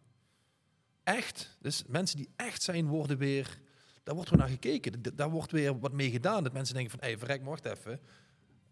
[1.05, 3.59] echt, dus mensen die echt zijn, worden weer,
[4.03, 5.03] daar wordt weer naar gekeken.
[5.15, 6.43] Daar wordt weer wat mee gedaan.
[6.43, 8.01] Dat mensen denken van, hé, hey, verrek, wacht even.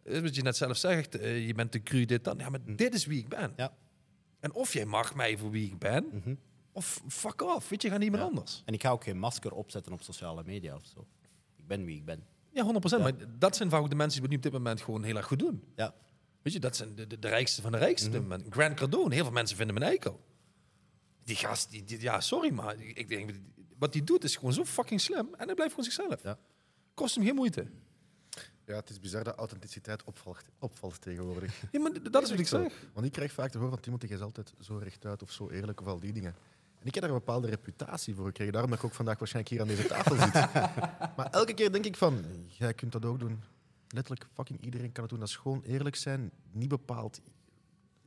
[0.06, 2.38] Eh, Wat je net zelf zegt, eh, je bent te cru, dit, dan.
[2.38, 3.52] Ja, maar dit is wie ik ben.
[3.56, 3.76] Ja.
[4.40, 6.34] En of jij mag mij voor wie ik ben, Mhm.
[6.72, 8.26] of fuck off, weet je, ga niet meer Ja.
[8.26, 8.62] anders.
[8.64, 11.06] En ik ga ook geen masker opzetten op sociale media of zo.
[11.56, 12.24] Ik ben wie ik ben.
[12.52, 13.02] Ja, 100%.
[13.02, 15.16] Maar dat zijn vaak ook de mensen die het nu op dit moment gewoon heel
[15.16, 15.62] erg goed doen.
[15.76, 15.94] Ja.
[16.42, 18.10] Weet je, dat zijn de, de, de rijkste van de rijkste.
[18.10, 18.44] dit moment.
[18.50, 20.20] Grant Cardone, heel veel mensen vinden een eikel.
[21.24, 23.30] Die gast, die, die- ja, sorry, maar ik denk,
[23.78, 25.28] wat hij doet is gewoon zo fucking slim.
[25.36, 26.22] En hij blijft gewoon zichzelf.
[26.22, 26.38] Ja.
[26.94, 27.66] Kost hem geen moeite.
[28.66, 31.62] Ja, het is bizar dat authenticiteit opvalt, opvalt tegenwoordig.
[31.72, 32.72] Ja, maar dat is wat ik zeg.
[32.92, 35.50] Want ik krijg vaak te horen van Timothy, jij is altijd zo rechtuit of zo
[35.50, 36.34] eerlijk of al die dingen.
[36.80, 38.52] En ik heb daar een bepaalde reputatie voor gekregen.
[38.52, 40.34] Daarom dat ik ook vandaag waarschijnlijk hier aan deze tafel zit.
[41.16, 43.42] maar elke keer denk ik van, jij kunt dat ook doen.
[43.88, 45.20] Letterlijk, fucking iedereen kan het doen.
[45.20, 47.20] Dat is gewoon eerlijk zijn, niet bepaald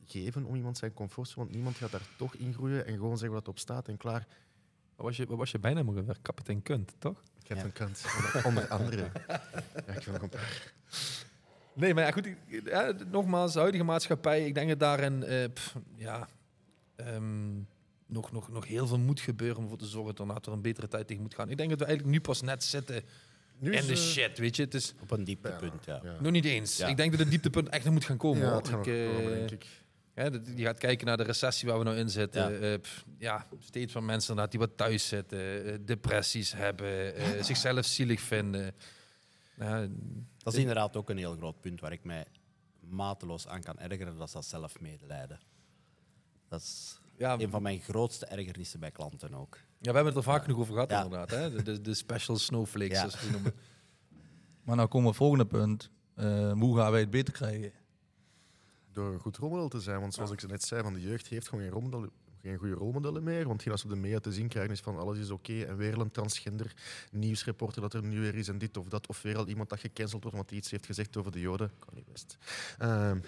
[0.05, 3.35] geven om iemand zijn comfortzone, want niemand gaat daar toch in groeien en gewoon zeggen
[3.35, 4.27] wat op staat en klaar.
[4.99, 6.17] Wat was je, wat was je bijna ook alweer?
[6.21, 7.23] Kapitein Kunt, toch?
[7.41, 7.63] Ik heb Ja.
[7.63, 8.05] een kant,
[8.45, 9.09] onder, andere.
[9.27, 10.73] Ja, ik vind paar.
[11.73, 12.25] Nee, maar ja, goed.
[12.25, 14.45] ik- ja, nogmaals, de huidige maatschappij.
[14.45, 16.27] Ik denk dat daarin eh, pff, ja,
[16.95, 17.55] ehm,
[18.05, 20.87] nog, nog, nog heel veel moet gebeuren om ervoor te zorgen dat er een betere
[20.87, 21.49] tijd tegen moet gaan.
[21.49, 23.03] Ik denk dat we eigenlijk nu pas net zitten
[23.57, 24.63] Nu in de eh, shit, weet je.
[24.63, 25.99] Het is Op een dieptepunt, ja.
[26.03, 26.15] ja.
[26.19, 26.77] nog niet eens.
[26.77, 26.87] Ja.
[26.87, 28.41] Ik denk dat het dieptepunt echt nog moet gaan komen.
[28.45, 29.65] Ja, het Ik, eh, komen, denk ik.
[30.19, 32.51] Hè, dat- je gaat kijken naar de recessie waar we nou in zitten.
[32.61, 32.67] Ja.
[32.67, 32.77] Ja,
[33.17, 38.19] ja steeds van mensen inderdaad die wat thuis zitten, eh, depressies hebben, eh, zichzelf zielig
[38.21, 38.75] vinden.
[39.57, 39.87] Ja,
[40.37, 42.25] Dat is inderdaad ook een heel groot punt waar ik mij
[42.79, 44.17] mateloos aan kan ergeren.
[44.17, 45.39] Dat is dat zelfmedelijden.
[46.47, 49.55] Dat is ja, een van mijn grootste ergernissen bij klanten ook.
[49.55, 51.03] Ja, we hebben het er vaak genoeg over gehad, Ja.
[51.03, 51.29] inderdaad.
[51.31, 51.51] Hè?
[51.51, 53.09] De, de, de special snowflakes, Ja.
[53.09, 53.53] zoals we noemen.
[54.63, 55.89] Maar nou komen we op het volgende punt.
[56.15, 57.71] Eh, hoe gaan wij het beter krijgen?
[58.99, 59.99] Door een goed rolmodel te zijn.
[59.99, 62.09] Want zoals ik net zei, van de jeugd heeft gewoon geen, rolmodellen,
[62.41, 63.47] geen goede rolmodellen meer.
[63.47, 65.61] Want als we de media te zien krijgen is van alles is oké.
[65.61, 66.73] En weer een transgender
[67.11, 69.07] nieuwsreporter dat er nu weer is en dit of dat.
[69.07, 71.71] Of weer al iemand dat gecanceld wordt omdat hij iets heeft gezegd over de joden.
[71.79, 72.37] Kan niet best.
[72.77, 73.19] Ehm,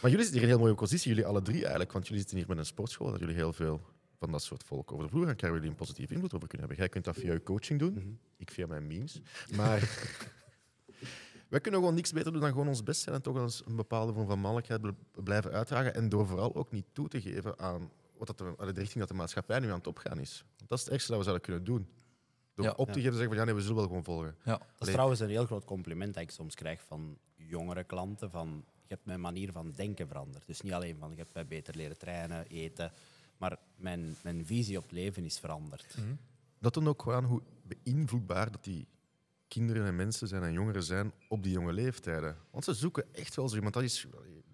[0.00, 1.92] maar jullie zitten hier in een heel mooie positie, jullie alle drie eigenlijk.
[1.92, 3.80] Want jullie zitten hier met een sportschool dat jullie heel veel
[4.18, 5.58] van dat soort volk over de vloer gaan krijgen.
[5.58, 6.84] Jullie een positieve invloed over kunnen hebben.
[6.84, 7.92] Jij kunt dat via je coaching doen.
[7.92, 8.08] Mhm.
[8.36, 9.20] Ik via mijn memes.
[9.56, 9.80] Maar
[11.52, 13.76] wij kunnen gewoon niks beter doen dan gewoon ons best zijn en toch eens een
[13.76, 15.94] bepaalde vorm van mannelijkheid bl- blijven uitdragen.
[15.94, 18.98] En door vooral ook niet toe te geven aan wat dat de, aan de richting
[18.98, 20.44] dat de maatschappij nu aan het opgaan is.
[20.56, 21.88] Want dat is het ergste dat we zouden kunnen doen.
[22.54, 22.70] Door Ja.
[22.76, 22.92] op te Ja.
[22.94, 24.36] geven en zeggen van ja, nee, we zullen wel gewoon volgen.
[24.44, 24.52] Ja.
[24.52, 24.92] Dat is Allee.
[24.92, 28.30] trouwens een heel groot compliment dat ik soms krijg van jongere klanten.
[28.30, 30.46] Van, je hebt mijn manier van denken veranderd.
[30.46, 32.92] Dus niet alleen van je hebt mij beter leren trainen, eten.
[33.36, 35.94] Maar mijn, mijn visie op het leven is veranderd.
[36.58, 38.86] Dat dan ook gewoon aan hoe beïnvloedbaar dat die
[39.52, 42.36] kinderen en mensen zijn en jongeren zijn op die jonge leeftijden.
[42.50, 43.74] Want ze zoeken echt wel zo iemand.
[43.74, 44.06] Dat is,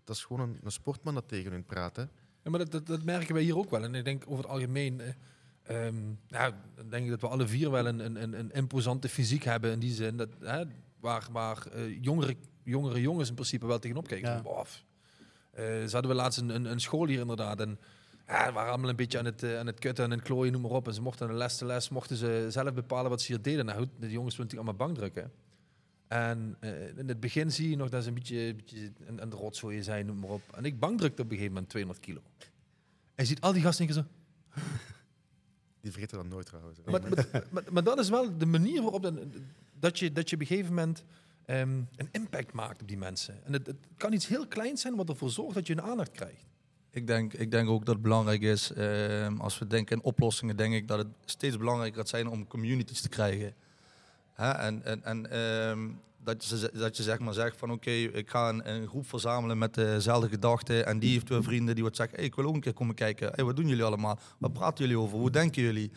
[0.05, 1.97] dat is gewoon een, een sportman dat tegen hun praat.
[1.97, 2.03] Hè.
[2.43, 3.83] Ja, maar dat, dat, dat merken wij hier ook wel.
[3.83, 5.01] En ik denk over het algemeen...
[5.01, 5.97] eh, ehm,
[6.29, 9.45] nou, dan denk ik dat we alle vier wel een, een, een, een imposante fysiek
[9.45, 9.73] hebben.
[9.73, 10.65] In die zin dat, hè,
[11.01, 14.29] waar, waar eh, jongere, jongere jongens in principe wel tegenop kijken.
[14.29, 14.43] Ja.
[14.43, 14.85] Van, bof.
[15.51, 17.61] Eh, ze hadden we laatst een, een, een school hier inderdaad.
[17.61, 17.79] En
[18.29, 20.53] ja, we waren allemaal een beetje aan het, eh, aan het kutten en het klooien,
[20.53, 20.87] noem maar op.
[20.87, 23.65] En ze mochten een les te les, mochten ze zelf bepalen wat ze hier deden.
[23.65, 25.33] Nou de jongens willen natuurlijk allemaal bang drukken.
[26.09, 29.83] En eh, in het begin zie je nog dat ze een beetje, een beetje rotzooi
[29.83, 30.43] zijn, noem maar op.
[30.55, 32.21] En ik bankdrukte op een gegeven moment 200 kilo.
[33.15, 34.11] En je ziet al die gasten denken zo...
[35.81, 36.79] Die vergeten dat nooit trouwens.
[36.85, 39.15] Maar, maar, maar, maar dat is wel de manier waarop dat,
[39.73, 41.05] dat, je, dat je op een gegeven moment
[41.45, 43.45] ehm, een impact maakt op die mensen.
[43.45, 46.11] En het, het kan iets heel kleins zijn wat ervoor zorgt dat je een aandacht
[46.11, 46.45] krijgt.
[46.99, 50.57] Ik denk, ik denk ook dat het belangrijk is, ehm, als we denken in oplossingen,
[50.57, 53.55] denk ik dat het steeds belangrijker gaat zijn om communities te krijgen.
[54.33, 54.51] Hè?
[54.51, 55.89] En, en, en ehm,
[56.25, 59.59] dat, je, dat je zeg maar zegt van oké, ik ga een, een groep verzamelen
[59.59, 62.55] met dezelfde gedachten en die heeft weer vrienden die wat zeggen, hey, ik wil ook
[62.55, 63.31] een keer komen kijken.
[63.35, 64.19] Hey, wat doen jullie allemaal?
[64.39, 65.19] Wat praten jullie over?
[65.19, 65.91] Hoe denken jullie?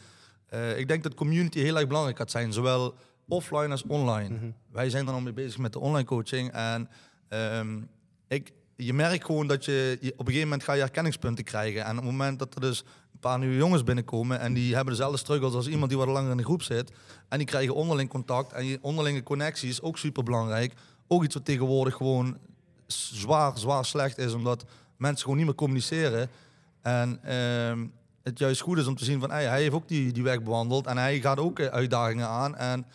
[0.45, 2.95] Eh, ik denk dat community heel erg belangrijk gaat zijn, zowel
[3.27, 4.53] offline als online.
[4.71, 6.89] Wij zijn dan al mee bezig met de online coaching en
[7.27, 7.81] ehm,
[8.27, 8.51] ik,
[8.85, 11.83] je merkt gewoon dat je, op een gegeven moment ga je herkenningspunten krijgen.
[11.83, 12.79] En op het moment dat er dus
[13.13, 16.31] een paar nieuwe jongens binnenkomen en die hebben dezelfde struggles als iemand die wat langer
[16.31, 16.91] in de groep zit.
[17.29, 20.73] En die krijgen onderling contact en je onderlinge connectie is ook super belangrijk.
[21.07, 22.37] Ook iets wat tegenwoordig gewoon
[22.87, 24.65] zwaar, zwaar slecht is, omdat
[24.97, 26.29] mensen gewoon niet meer communiceren.
[26.81, 27.85] En ehm,
[28.23, 30.43] het juist goed is om te zien van hey, hij heeft ook die, die weg
[30.43, 32.55] bewandeld en hij gaat ook eh, uitdagingen aan.
[32.55, 32.85] En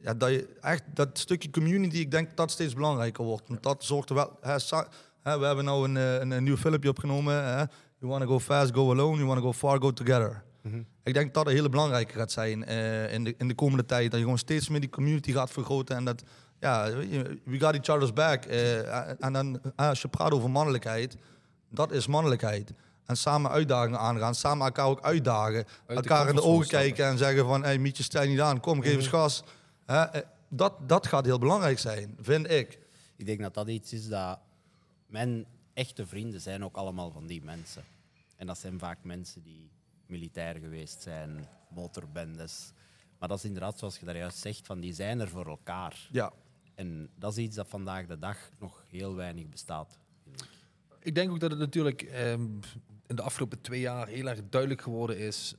[0.00, 3.48] ja, dat je echt dat stukje community, ik denk dat dat steeds belangrijker wordt.
[3.48, 4.38] Want dat zorgt er wel.
[4.40, 4.58] Hè,
[5.24, 7.44] hè, we hebben nou een, eh, een, een nieuw filmpje opgenomen.
[7.44, 7.64] Hè.
[7.98, 9.16] You want to go fast, go alone.
[9.16, 10.42] You want to go far, go together.
[11.02, 13.84] Ik denk dat dat een hele belangrijke gaat zijn eh, in, de, in de komende
[13.84, 14.04] tijd.
[14.04, 15.96] Dat je gewoon steeds meer die community gaat vergroten.
[15.96, 16.22] En dat,
[16.60, 16.90] ja,
[17.44, 18.44] we got each other's back.
[18.44, 21.16] Eh, en dan, als je praat over mannelijkheid,
[21.70, 22.72] dat is mannelijkheid.
[23.06, 25.64] En samen uitdagingen aangaan, samen elkaar ook uitdagen.
[25.86, 28.96] elkaar in de ogen kijken en zeggen van, hey, stel je niet aan, kom, geef
[28.96, 29.44] eens gas.
[29.86, 30.04] Hè,
[30.48, 32.78] dat, dat gaat heel belangrijk zijn, vind ik.
[33.16, 34.38] Ik denk dat dat iets is dat
[35.14, 37.84] mijn echte vrienden zijn ook allemaal van die mensen.
[38.36, 39.70] En dat zijn vaak mensen die
[40.06, 42.72] militair geweest zijn, motorbendes.
[43.18, 46.08] Maar dat is inderdaad, zoals je daar juist zegt, van die zijn er voor elkaar.
[46.10, 46.32] Ja.
[46.74, 49.98] En dat is iets dat vandaag de dag nog heel weinig bestaat.
[51.00, 51.14] ik.
[51.14, 52.48] Denk ook dat het natuurlijk ehm,
[53.06, 55.54] in de afgelopen twee jaar heel erg duidelijk geworden is,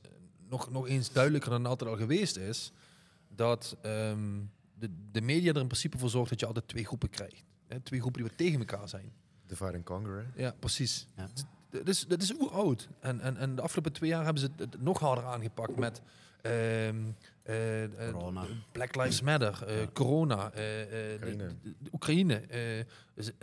[0.48, 2.72] nog, nog eens duidelijker dan altijd al geweest is,
[3.28, 4.40] dat ehm,
[4.78, 7.44] de, de media er in principe voor zorgt dat je altijd twee groepen krijgt.
[7.66, 9.12] Hè, twee groepen die wat tegen elkaar zijn.
[9.46, 10.42] Divide and conquer, hè.
[10.42, 11.06] Ja, precies.
[11.16, 11.28] Ja.
[11.70, 12.88] Dat is, dat is oeroud.
[13.00, 16.02] En, en, en de afgelopen twee jaar hebben ze het, nog harder aangepakt met
[18.12, 18.44] Corona.
[18.72, 21.46] Black Lives Matter, eh, corona, de- Oekraïne.
[21.62, 22.42] de, de Oekraïne,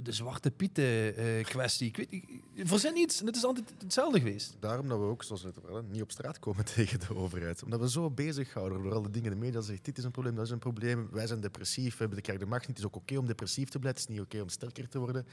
[0.04, 1.88] de Zwarte Pieten kwestie.
[1.88, 2.24] Ik weet niet,
[2.70, 4.56] verzin iets en het is altijd hetzelfde geweest.
[4.60, 7.64] Daarom dat we ook, zoals we het vertellen, niet op straat komen tegen de overheid.
[7.64, 9.32] Omdat we zo bezighouden door al die dingen.
[9.32, 11.08] De media zegt, dit is een probleem, dat is een probleem.
[11.12, 12.78] Wij zijn depressief, we hebben de krijg de macht niet.
[12.78, 15.00] Het is ook oké om depressief te blijven, het is niet oké om sterker te
[15.00, 15.26] worden.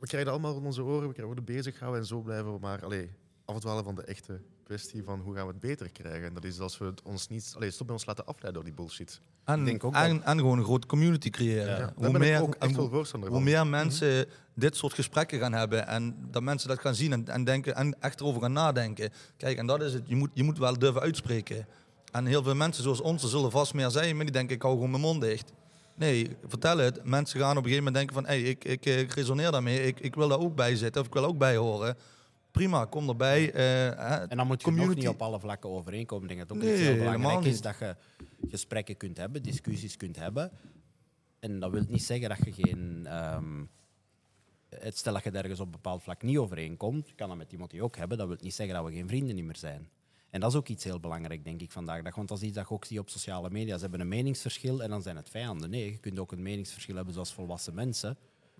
[0.00, 2.84] We krijgen allemaal rond onze oren, we krijgen worden bezighouden en zo blijven we maar
[2.84, 3.10] allee,
[3.44, 6.24] afdwalen van de echte kwestie van hoe gaan we het beter krijgen.
[6.28, 8.64] En dat is als we het ons niet, allee, stop bij ons laten afleiden door
[8.64, 9.20] die bullshit.
[9.44, 11.78] En, Ik denk ook en, en gewoon een grote community creëren.
[11.78, 11.92] Ja.
[11.96, 12.88] Hoe meer, ook echt hoe-
[13.28, 17.28] hoe meer mensen dit soort gesprekken gaan hebben en dat mensen dat gaan zien en,
[17.28, 19.10] en denken en echt erover gaan nadenken.
[19.36, 20.02] Kijk, en dat is het.
[20.08, 21.66] Je moet, je moet wel durven uitspreken.
[22.12, 24.74] En heel veel mensen zoals ons, zullen vast meer zijn, maar die denken ik hou
[24.74, 25.52] gewoon mijn mond dicht.
[25.98, 27.04] Nee, vertel het.
[27.04, 30.00] Mensen gaan op een gegeven moment denken van, hey, ik, ik, ik resoneer daarmee, ik,
[30.00, 31.96] ik wil daar ook bij zitten of ik wil ook bij horen.
[32.50, 33.52] Prima, kom erbij.
[33.52, 36.28] eh, En dan moet je community- nog niet op alle vlakken overeenkomen.
[36.30, 37.96] Ik denk dat ook Nee, heel belangrijk is dat je
[38.48, 40.50] gesprekken kunt hebben, discussies kunt hebben.
[41.40, 43.06] En dat wil niet zeggen dat je geen...
[43.06, 43.64] ehm,
[44.68, 47.52] het stel dat je ergens op een bepaald vlak niet overeenkomt, je kan dat met
[47.52, 49.88] iemand die ook hebben, dat wil niet zeggen dat we geen vrienden niet meer zijn.
[50.30, 52.14] En dat is ook iets heel belangrijk, denk ik, vandaag dag.
[52.14, 53.74] Want dat is iets dat je ook ziet op sociale media.
[53.74, 55.70] Ze hebben een meningsverschil en dan zijn het vijanden.
[55.70, 58.16] Nee, je kunt ook een meningsverschil hebben zoals volwassen mensen.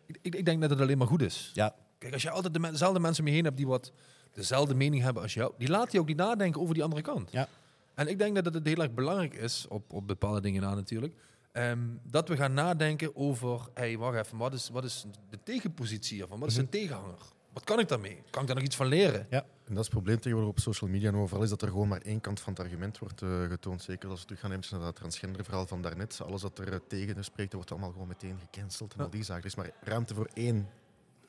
[0.07, 1.51] Ik, ik, ik denk dat het alleen maar goed is.
[1.55, 3.93] Ja, Kijk, als je altijd de dezelfde mensen om je heen hebt die wat
[4.33, 7.33] dezelfde mening hebben als jou, die laat je ook niet nadenken over die andere kant.
[7.33, 7.49] ja.
[7.95, 11.15] En ik denk dat het heel erg belangrijk is, op, op bepaalde dingen na natuurlijk,
[11.53, 16.17] ehm, dat we gaan nadenken over, hey, wacht even, wat is, wat is de tegenpositie
[16.17, 16.39] hiervan?
[16.41, 17.19] Wat is de tegenhanger?
[17.53, 18.23] Wat kan ik daarmee?
[18.31, 19.27] Kan ik daar nog iets van leren?
[19.69, 21.89] En dat is het probleem tegenwoordig op social media en overal, is dat er gewoon
[21.89, 23.83] maar één kant van het argument wordt eh, getoond.
[23.83, 26.21] Zeker als we terug gaan nemen naar dat transgender verhaal van daarnet.
[26.23, 29.43] Alles wat er eh, tegen spreekt, wordt allemaal gewoon meteen gecanceld en al die zaken.
[29.43, 30.69] Er is maar ruimte voor één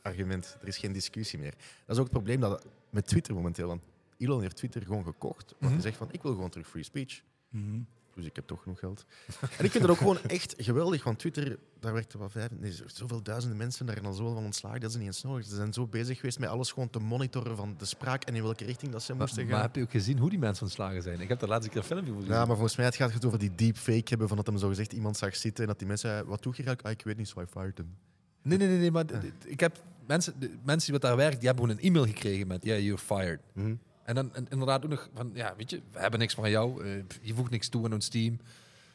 [0.01, 0.57] argument.
[0.61, 1.51] Er is geen discussie meer.
[1.85, 3.67] Dat is ook het probleem dat met Twitter momenteel.
[3.67, 3.87] Want
[4.17, 5.55] Elon heeft Twitter gewoon gekocht.
[5.59, 7.21] Want hij zegt van, ik wil gewoon terug free speech.
[7.49, 7.81] Mhm.
[8.19, 9.05] Dus ik heb toch genoeg geld.
[9.57, 12.73] En ik vind dat ook gewoon echt geweldig, want Twitter, daar werkten wel vijf, nee,
[12.85, 15.45] zoveel duizenden mensen daar en al zoveel van ontslagen, dat is niet eens nodig.
[15.45, 18.43] Ze zijn zo bezig geweest met alles gewoon te monitoren van de spraak en in
[18.43, 19.61] welke richting dat ze Maar, moesten maar gaan.
[19.61, 21.19] heb je ook gezien hoe die mensen ontslagen zijn?
[21.19, 22.35] Ik heb daar laatst een keer een filmpje voor gezien.
[22.35, 24.67] Ja, maar volgens mij het gaat het over die deepfake hebben, van dat hem zo
[24.67, 26.87] gezegd iemand zag zitten en dat die mensen zeiden, wat doe je eigenlijk?
[26.87, 27.95] Ah, ik weet niet, so I fired him.
[28.41, 29.05] Nee, nee, nee, nee maar
[29.45, 32.47] ik heb mensen, de mensen die wat daar werken, die hebben gewoon een e-mail gekregen
[32.47, 33.39] met, ja, you're fired.
[33.53, 33.75] Mhm.
[34.09, 36.83] En dan inderdaad ook nog van, ja, weet je, we hebben niks van jou.
[36.85, 38.39] eh, je voegt niks toe aan ons team.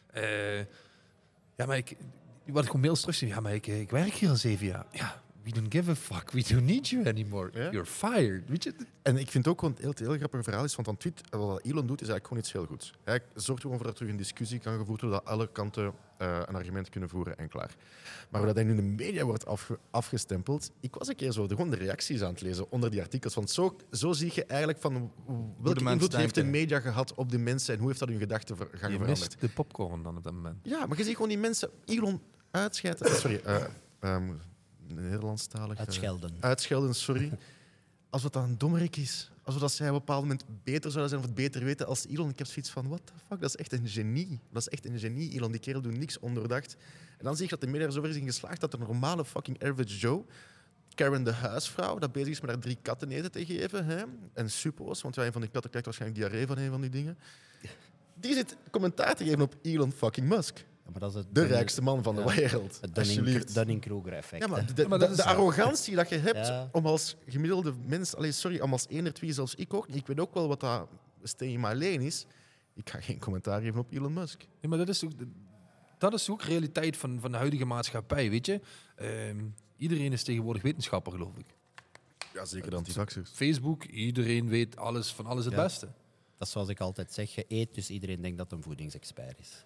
[0.06, 0.58] Eh,
[1.56, 1.96] ja, maar ik,
[2.46, 4.86] wat ik gewoon mails terug zie, ja, maar ik, ik werk hier al zeven jaar.
[4.90, 6.30] Ja, we don't give a fuck.
[6.30, 7.50] We don't need you anymore.
[7.52, 8.48] You're fired.
[8.48, 8.74] Weet je?
[9.02, 12.00] En ik vind ook gewoon heel, heel grappige verhaal is, want tweet, wat Elon doet,
[12.00, 12.92] is eigenlijk gewoon iets heel goeds.
[13.04, 16.40] Hij zorgt gewoon voor dat er een discussie kan gevoerd worden, dat alle kanten eh,
[16.46, 17.74] een argument kunnen voeren en klaar.
[18.28, 21.32] Maar hoe dat hij nu in de media wordt afge- afgestempeld, ik was een keer
[21.32, 23.34] zo de, gewoon de reacties aan het lezen onder die artikels.
[23.34, 25.12] Want zo, zo zie je eigenlijk van
[25.62, 28.56] welke invloed heeft de media gehad op de mensen en hoe heeft dat hun gedachten
[28.56, 29.40] ver- gaan Je veranderd.
[29.40, 30.56] de popcorn dan op dat moment.
[30.62, 33.10] Ja, maar je ziet gewoon die mensen Elon uitscheiden.
[33.14, 33.64] Sorry, eh
[34.00, 34.32] ehm,
[34.88, 35.78] Nederlandstalig.
[35.78, 36.30] Uitschelden.
[36.40, 37.32] uitschelden, sorry.
[38.10, 39.30] Als wat dan een dommerik is.
[39.42, 41.86] Als we dat zij op een bepaald moment beter zouden zijn of het beter weten
[41.86, 42.28] als Elon.
[42.28, 44.40] Ik heb zoiets van, what the fuck, dat is echt een genie.
[44.50, 45.50] Dat is echt een genie, Elon.
[45.50, 46.76] Die kerel doet niks ondoordacht.
[47.18, 49.24] En dan zie je dat de media er zover is in geslaagd dat de normale
[49.24, 50.24] fucking average Joe,
[50.94, 54.02] Karen de huisvrouw, dat bezig is met haar drie katten eten te geven, hè,
[54.32, 56.90] en suppo's, want ja, een van die katten krijgt waarschijnlijk diarree van een van die
[56.90, 57.18] dingen.
[58.14, 60.64] Die zit commentaar te geven op Elon fucking Musk.
[60.90, 62.34] Maar dat is het De rijkste man van de Ja.
[62.34, 62.78] wereld.
[62.80, 63.24] Het Alsjeblieft.
[63.36, 64.42] Dunning- Dunning-Kruger effect.
[64.42, 66.68] Ja, maar de, de, maar dat de- is- de arrogantie dat je hebt Ja.
[66.72, 70.20] om als gemiddelde mens, allee, sorry, om als eender twee, zelfs ik ook, ik weet
[70.20, 70.88] ook wel wat dat
[71.38, 72.26] my lane is.
[72.74, 74.46] Ik ga geen commentaar geven op Elon Musk.
[74.60, 75.12] Ja, maar dat is ook,
[75.98, 78.60] dat is ook realiteit van, van de huidige maatschappij, weet je.
[78.96, 79.44] Ehm,
[79.76, 81.46] iedereen is tegenwoordig wetenschapper, geloof ik.
[82.34, 83.30] Ja, zeker de antivaxers.
[83.30, 85.62] Facebook, iedereen weet alles van alles het Ja.
[85.62, 85.86] beste.
[86.38, 89.38] Dat is zoals ik altijd zeg, je eet, dus iedereen denkt dat het een voedingsexpert
[89.40, 89.64] is.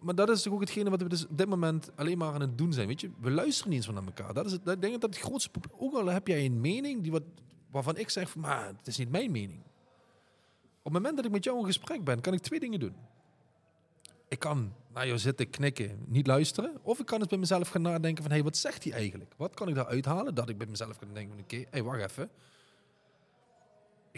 [0.00, 2.58] Maar, dat is ook hetgene wat we dus op dit moment alleen maar aan het
[2.58, 3.10] doen zijn, weet je.
[3.20, 4.34] We luisteren niet eens van elkaar.
[4.34, 5.80] Dat is het, ik denk dat het grootste probleem...
[5.80, 7.22] Ook al heb jij een mening die wat,
[7.70, 9.60] waarvan ik zeg, van, maar het is niet mijn mening.
[10.78, 12.94] Op het moment dat ik met jou in gesprek ben, kan ik twee dingen doen.
[14.28, 16.78] Ik kan naar jou zitten knikken, niet luisteren.
[16.82, 19.34] Of ik kan eens bij mezelf gaan nadenken van, hey, wat zegt hij eigenlijk?
[19.36, 20.34] Wat kan ik daar uithalen?
[20.34, 22.30] Dat ik bij mezelf kan denken van, oké, hey, wacht even.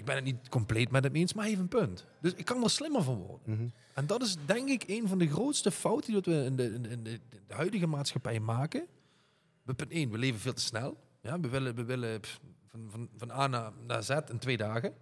[0.00, 2.06] Ik ben het niet compleet met hem eens, maar hij heeft een punt.
[2.20, 3.72] Dus ik kan er slimmer van worden.
[3.94, 6.82] En dat is denk ik een van de grootste fouten die we in de, in
[6.82, 8.86] de, in de, de huidige maatschappij maken.
[9.62, 10.96] We- Punt één, we leven veel te snel.
[11.22, 14.56] Ja, we willen, we willen pff, van, van, van A naar, naar Z in twee
[14.56, 14.94] dagen.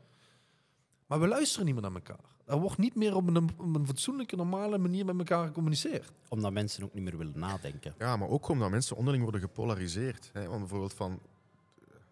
[1.06, 2.24] Maar we luisteren niet meer naar elkaar.
[2.44, 6.12] Er wordt niet meer op een, op een fatsoenlijke, normale manier met elkaar gecommuniceerd.
[6.28, 7.94] Omdat mensen ook niet meer willen nadenken.
[7.98, 10.30] Ja, maar ook omdat mensen onderling worden gepolariseerd.
[10.32, 10.46] Hè.
[10.46, 11.20] Want bijvoorbeeld van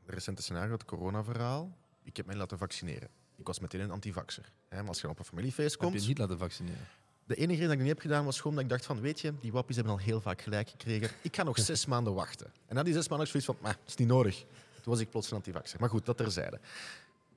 [0.07, 1.77] het recente scenario, het coronaverhaal.
[2.07, 3.09] Ik heb mij laten vaccineren.
[3.37, 4.53] Ik was meteen een antivaxer.
[4.69, 4.79] Hè.
[4.79, 6.07] Maar als je op een familiefeest Heb je komt...
[6.07, 6.87] niet laten vaccineren.
[7.25, 9.21] De enige reden dat ik niet heb gedaan was gewoon dat ik dacht van, weet
[9.21, 11.11] je, die wappies hebben al heel vaak gelijk gekregen.
[11.23, 12.53] Ik ga nog zes maanden wachten.
[12.67, 14.39] En na die zes maanden zoiets van, maar, dat is niet nodig.
[14.83, 15.81] Toen was ik plots een antivaxer.
[15.81, 16.61] Maar goed, dat terzijde.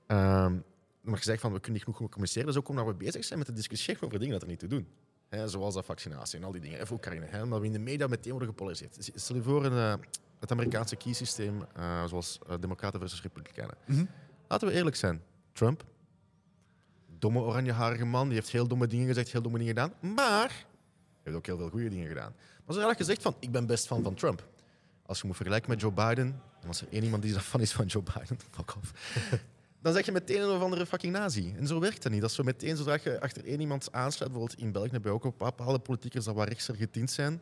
[0.07, 0.55] Ehm
[1.01, 2.45] maar gezegd van, we kunnen niet genoeg communiceren.
[2.45, 4.59] Dat is ook omdat we bezig zijn met te discussiëren over dingen dat er niet
[4.59, 4.87] te doen.
[5.29, 6.79] Hè, zoals dat vaccinatie en al die dingen.
[6.79, 9.11] Even ook Karine, omdat we in de media meteen worden gepolariseerd.
[9.13, 10.05] Stel je voor een, eh,
[10.39, 13.75] het Amerikaanse kiesysteem, eh, zoals eh, democraten versus republikeinen.
[14.49, 15.21] Laten we eerlijk zijn.
[15.51, 15.83] Trump,
[17.17, 20.15] domme oranjeharige man, die heeft heel domme dingen gezegd, heel domme dingen gedaan.
[20.15, 20.65] Maar
[21.23, 22.33] heeft ook heel veel goede dingen gedaan.
[22.65, 24.47] Maar ze hebben gezegd van, ik ben best fan van Trump.
[25.05, 27.71] Als je moet vergelijken met Joe Biden, en als er één iemand die fan is
[27.71, 28.93] van Joe Biden, fuck off.
[29.81, 31.53] Dan zeg je meteen een of andere fucking nazi.
[31.57, 32.21] En zo werkt dat niet.
[32.21, 35.79] Dat zo meteen, zodra je achter één iemand aansluit, bijvoorbeeld in België we ook bepaalde
[35.79, 37.41] politiekers dat wat rechtser getint zijn.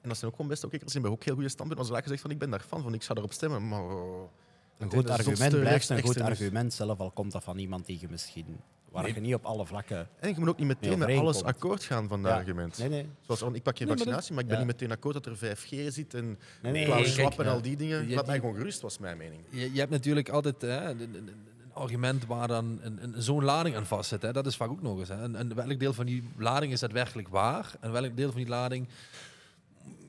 [0.00, 0.78] En dat zijn ook gewoon best oké.
[0.78, 1.76] Dat zijn ook heel goede standpunten.
[1.76, 3.68] Maar zodra je zegt van, ik ben daar fan van, ik ga daarop stemmen.
[3.68, 4.30] Maar, oh,
[4.78, 8.06] Een goed argument blijft een goed argument, zelf al komt dat van iemand die je
[8.10, 8.46] misschien...
[8.90, 9.14] Waar Nee.
[9.14, 10.08] je niet op alle vlakken...
[10.20, 12.38] En je moet ook niet meteen met alles akkoord gaan van dat Ja.
[12.38, 12.78] argument.
[12.78, 13.06] Nee, nee.
[13.20, 14.64] Zoals, want ik pak geen Nee, maar dat- vaccinatie, maar ik ben Ja.
[14.64, 17.50] niet meteen akkoord dat er 5G zit en Nee, nee, Klaus kijk, Schwab en ja.
[17.50, 18.08] al die dingen.
[18.08, 19.40] Je- Laat mij gewoon gerust, was mijn mening.
[19.50, 23.22] Je, je hebt natuurlijk altijd hè, een, een- een- een argument waar dan een, een,
[23.22, 24.22] zo'n lading aan vast zit.
[24.22, 24.32] Hè.
[24.32, 25.08] Dat is vaak ook nog eens.
[25.08, 25.22] Hè.
[25.22, 27.72] En, en welk deel van die lading is daadwerkelijk waar?
[27.80, 28.88] En welk deel van die lading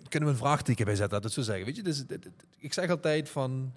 [0.09, 1.65] kunnen we een vraagteken bij zetten, dat het zo zeggen.
[1.65, 1.83] Weet je?
[1.83, 2.03] Dus,
[2.59, 3.73] ik zeg altijd van...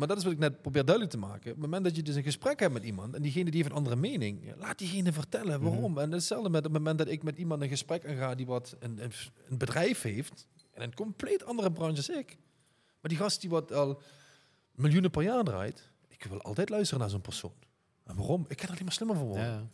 [0.00, 1.50] Maar dat is wat ik net probeer duidelijk te maken.
[1.50, 3.70] Op het moment dat je dus een gesprek hebt met iemand en diegene die heeft
[3.70, 5.98] een andere mening, laat diegene vertellen waarom.
[5.98, 9.02] En hetzelfde met het moment dat ik met iemand een gesprek aanga die wat een,
[9.02, 9.12] een,
[9.48, 12.38] een bedrijf heeft, in een compleet andere branche als ik.
[13.00, 14.00] Maar die gast die wat al
[14.74, 17.54] miljoenen per jaar draait, ik wil altijd luisteren naar zo'n persoon.
[18.04, 18.44] En waarom?
[18.48, 19.44] Ik kan er alleen maar slimmer van worden.
[19.44, 19.66] Ja.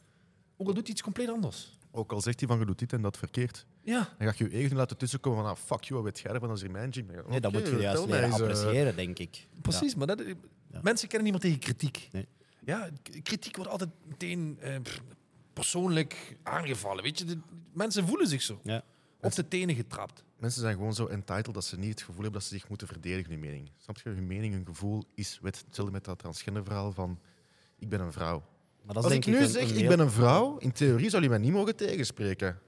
[0.56, 1.78] Ook al doet hij iets compleet anders.
[1.90, 3.66] Ook al zegt hij van, je doet dit en dat verkeerd.
[3.86, 4.14] Ja.
[4.18, 6.48] Dan ga je je eigen laten tussenkomen van, ah, fuck you, wat weet jij ervan,
[6.48, 7.06] dat is hier mijn gym.
[7.28, 9.48] Nee, dat moet je juist leren eens, eh, appreciëren, denk ik.
[9.62, 10.22] Precies, maar dat,
[10.82, 12.08] mensen kennen niet meer tegen kritiek.
[12.12, 12.26] Nee.
[12.64, 12.88] Ja,
[13.22, 14.74] kritiek wordt altijd meteen eh,
[15.52, 17.02] persoonlijk aangevallen.
[17.02, 17.38] Weet je, de,
[17.72, 18.60] mensen voelen zich zo.
[18.62, 18.82] Ja.
[19.20, 20.24] Op de tenen getrapt.
[20.38, 22.86] Mensen zijn gewoon zo entitled dat ze niet het gevoel hebben dat ze zich moeten
[22.86, 23.70] verdedigen, hun mening.
[23.76, 24.08] Snap je?
[24.08, 25.62] Hun mening, hun gevoel is wet.
[25.66, 27.18] Hetzelfde met dat transgender verhaal van,
[27.78, 28.44] ik ben een vrouw.
[28.84, 31.22] Maar dat Als ik nu een- zeg, een ik ben een vrouw, in theorie zou
[31.22, 32.58] je mij niet mogen tegenspreken.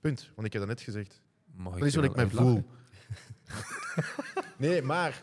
[0.00, 0.30] Punt.
[0.34, 1.20] Want ik heb dat net gezegd.
[1.54, 2.64] Mag Dat is wat ik mij voel.
[4.58, 5.22] nee, maar...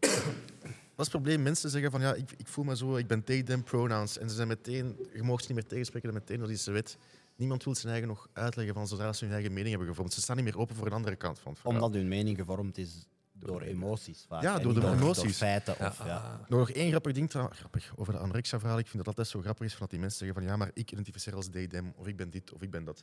[0.00, 1.42] Dat is het probleem.
[1.42, 4.18] Mensen zeggen van, ja, ik, ik voel me zo, ik ben tegen them pronouns.
[4.18, 6.72] En ze zijn meteen, je mag ze niet meer tegenspreken, dan meteen, dat is de
[6.72, 6.98] wet.
[7.36, 10.12] Niemand wil zijn eigen nog uitleggen van zodra ze hun eigen mening hebben gevormd.
[10.12, 11.82] Ze staan niet meer open voor een andere kant van het verhaal.
[11.82, 14.42] Omdat hun mening gevormd is Door emoties vaak.
[14.42, 15.36] Ja, door de Door emoties.
[15.36, 16.04] feiten of...
[16.04, 16.16] Ja.
[16.16, 16.48] ah.
[16.48, 18.78] Nog één grappig ding trouwens, grappig, over de anorexia-verhaal.
[18.78, 20.70] Ik vind dat altijd zo grappig is van dat die mensen zeggen van ja, maar
[20.74, 23.02] ik identificeer als DDM of ik ben dit of ik ben dat.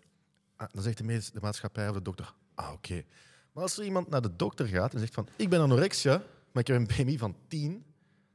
[0.57, 3.03] Ah, dan zegt de, mees- de maatschappij of de dokter, ah oké.
[3.51, 6.61] Maar als er iemand naar de dokter gaat en zegt van ik ben anorexia, maar
[6.63, 7.85] ik heb een BMI van 10,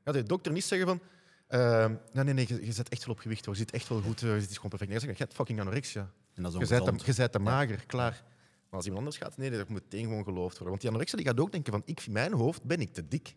[0.04, 1.00] gaat de dokter niet zeggen van
[1.48, 3.88] ehm, nee, nee, nee, je, je zit echt wel op gewicht hoor, je zit echt
[3.88, 4.90] wel goed, eh, je zit gewoon perfect.
[4.90, 6.10] Nee, je hebt fucking anorexia.
[6.34, 7.06] En dat is Je bent te, ongezond.
[7.16, 8.22] je bent te mager, klaar.
[8.68, 10.68] Maar als iemand anders gaat, nee, dat moet meteen gewoon geloofd worden.
[10.68, 13.08] Want die anorexia die gaat ook denken van ik, in mijn hoofd ben ik te
[13.08, 13.34] dik.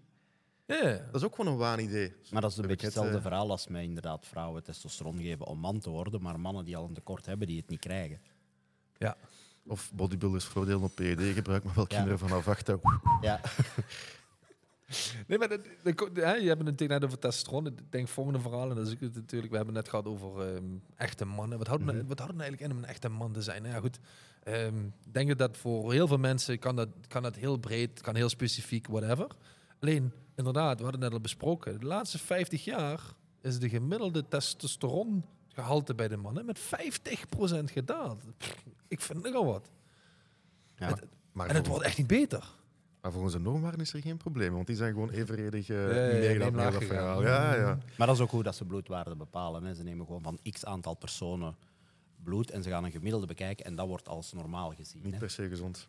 [0.66, 0.82] Ja.
[0.82, 2.14] Dat is ook gewoon een waanidee.
[2.32, 5.46] Maar dat is een beetje het, hetzelfde eh, verhaal als mij inderdaad vrouwen testosteron geven
[5.48, 8.20] om man te worden, maar mannen die al een tekort hebben, die het niet krijgen.
[8.98, 9.18] Ja.
[9.68, 11.96] Of bodybuilders voordelen op PED gebruik, maar wel Ja.
[11.96, 12.80] kinderen vanaf achter.
[13.22, 13.40] Ja.
[15.28, 17.66] Nee, maar dat, dat hè, je hebt het natuurlijk net over testosteron.
[17.66, 20.54] Ik denk volgende verhaal, en dat is het natuurlijk, we hebben het net gehad over
[20.56, 20.64] ehm,
[20.96, 21.58] echte mannen.
[21.58, 23.64] Wat houdt, het- wat houdt het nou eigenlijk in om een echte man te zijn?
[23.64, 24.00] Ja, goed.
[24.44, 28.16] ehm, Ik denk dat voor heel veel mensen kan dat, kan dat heel breed, kan
[28.16, 29.28] heel specifiek, whatever.
[29.80, 31.80] Alleen, inderdaad, we hadden het net al besproken.
[31.80, 33.00] De laatste 50 jaar
[33.42, 38.24] is de gemiddelde testosterongehalte bij de mannen met 50% gedaald.
[38.38, 38.56] Pff,
[38.94, 39.70] Ik vind nogal wat.
[40.76, 42.54] Ja, Het- maar, en het wordt echt niet beter.
[43.02, 46.30] maar volgens de normwaarden is er geen probleem, want die zijn gewoon evenredig uh, ja,
[46.46, 47.22] ja, laag verhaal.
[47.24, 47.78] Ja, ja.
[47.98, 49.64] Maar dat is ook hoe dat ze bloedwaarden bepalen.
[49.64, 49.74] Hè.
[49.74, 51.56] Ze nemen gewoon van x aantal personen
[52.24, 55.02] bloed en ze gaan een gemiddelde bekijken en dat wordt als normaal gezien.
[55.04, 55.20] Niet Hè.
[55.20, 55.88] per se gezond.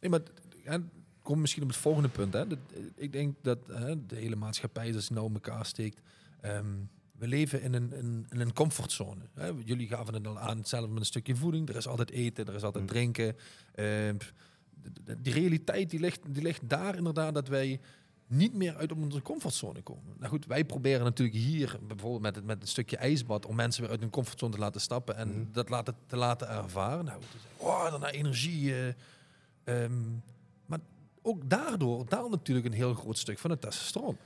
[0.00, 0.20] Nee, maar
[0.64, 0.78] ja,
[1.22, 2.32] kom misschien op het volgende punt.
[2.32, 2.46] Hè.
[2.46, 2.58] Dat-
[2.94, 6.00] Ik denk dat hè, de hele maatschappij dus nou in elkaar steekt.
[6.40, 6.66] Ehm,
[7.18, 9.20] we leven in een, in, in een comfortzone.
[9.34, 9.50] Hè.
[9.64, 11.68] Jullie gaven het al aan, hetzelfde met een stukje voeding.
[11.68, 12.90] Er is altijd eten, er is altijd Mm.
[12.90, 13.36] drinken.
[13.74, 14.16] Ehm,
[15.18, 17.80] die realiteit die ligt, die ligt daar inderdaad dat wij
[18.26, 20.14] niet meer uit onze comfortzone komen.
[20.18, 23.82] Nou goed, wij proberen natuurlijk hier, bijvoorbeeld met, het, met een stukje ijsbad, om mensen
[23.82, 25.52] weer uit hun comfortzone te laten stappen en Mhm.
[25.52, 27.04] dat laten, te laten ervaren.
[27.04, 28.74] Nou, zeggen, oh, daarna energie.
[28.74, 28.88] eh,
[29.84, 29.92] ehm,
[30.66, 30.78] maar
[31.22, 34.16] ook daardoor daalt natuurlijk een heel groot stuk van het testosteron.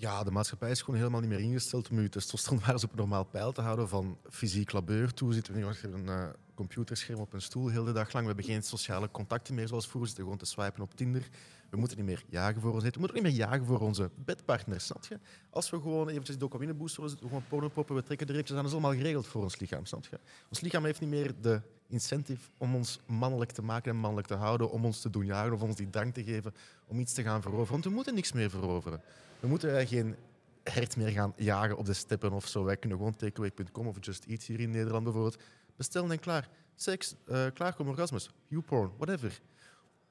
[0.00, 3.24] Ja, de maatschappij is gewoon helemaal niet meer ingesteld om je testosteronwaardes op een normaal
[3.24, 3.88] peil te houden.
[3.88, 7.84] Van fysiek labeur toe zitten we nu achter een eh, computerscherm op een stoel heel
[7.84, 8.26] de dag lang.
[8.26, 10.00] We hebben geen sociale contacten meer zoals vroeger.
[10.00, 11.28] We zitten gewoon te swipen op Tinder.
[11.70, 12.92] We moeten niet meer jagen voor ons eten.
[12.92, 15.18] We moeten ook niet meer jagen voor onze bedpartner, snap je?
[15.50, 18.62] Als we gewoon eventjes dopamine boosten we gewoon porno poppen, we trekken er eventjes aan.
[18.62, 20.18] Dat is allemaal geregeld voor ons lichaam, snap je?
[20.48, 24.34] Ons lichaam heeft niet meer de incentive om ons mannelijk te maken en mannelijk te
[24.34, 26.54] houden, om ons te doen jagen of ons die drang te geven
[26.86, 27.72] om iets te gaan veroveren.
[27.72, 29.00] Want we moeten niks meer veroveren.
[29.40, 30.16] We moeten geen
[30.62, 32.64] hert meer gaan jagen op de steppen of zo.
[32.64, 35.38] Wij kunnen gewoon takeaway.com of Just Eat hier in Nederland bijvoorbeeld
[35.76, 36.48] bestellen en klaar.
[36.74, 39.40] Seks, eh klaarkomen, orgasmus, YouPorn, whatever.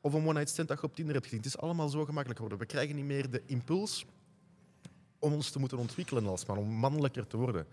[0.02, 1.44] Of een one-night stand dat je op Tinder hebt gezien.
[1.44, 2.60] Het is allemaal zo gemakkelijk geworden.
[2.60, 4.06] We krijgen niet meer de impuls
[5.20, 7.66] om ons te moeten ontwikkelen als man, om mannelijker te worden.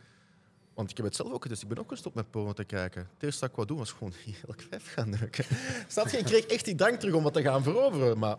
[0.74, 1.58] Want ik heb het zelf ook gedaan.
[1.60, 3.08] Ik ben ook gestopt met porno te kijken.
[3.14, 4.12] Het eerste dat ik wou doen was gewoon
[4.48, 5.44] elk vijf gaan drukken.
[5.88, 6.06] Snap?
[6.06, 8.18] Ik kreeg echt die drang terug om wat te gaan veroveren.
[8.18, 8.38] Maar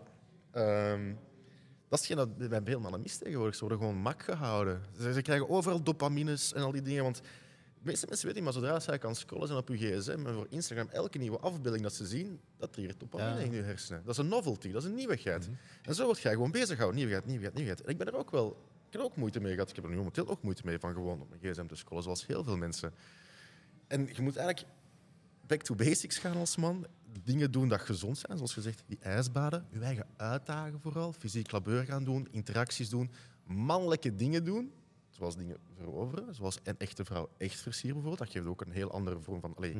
[0.50, 1.12] ehm,
[1.88, 3.54] dat is geen dat bij veel mannen mis tegenwoordig.
[3.54, 4.82] Ze worden gewoon mak gehouden.
[5.00, 7.02] Ze, ze krijgen overal dopamines en al die dingen.
[7.02, 10.26] Want de meeste mensen weten niet, maar zodra zij kan scrollen zijn op je gsm
[10.26, 13.44] en voor Instagram, elke nieuwe afbeelding dat ze zien, dat triggert dopamine Ja.
[13.44, 14.02] in je hersenen.
[14.04, 15.48] Dat is een novelty, dat is een nieuwigheid.
[15.82, 16.94] En zo word jij gewoon bezig gehouden.
[16.96, 17.86] Nieuwigheid, nieuwigheid, nieuwigheid.
[17.86, 18.48] En ik ben er ook wel...
[18.86, 19.68] Ik heb er ook moeite mee gehad.
[19.68, 22.02] Ik heb er nu momenteel ook moeite mee van gewoon op mijn gsm te scrollen,
[22.02, 22.94] zoals heel veel mensen.
[23.86, 24.68] En je moet eigenlijk
[25.46, 26.86] back to basics gaan als man.
[27.24, 29.66] Dingen doen dat gezond zijn, zoals gezegd, die ijsbaden.
[29.70, 31.12] Je eigen uitdagen vooral.
[31.12, 33.10] Fysiek labeur gaan doen, interacties doen.
[33.44, 34.72] Mannelijke dingen doen,
[35.10, 36.34] zoals dingen veroveren.
[36.34, 38.28] Zoals een echte vrouw echt versieren bijvoorbeeld.
[38.28, 39.54] Dat geeft ook een heel andere vorm van...
[39.56, 39.76] Allee,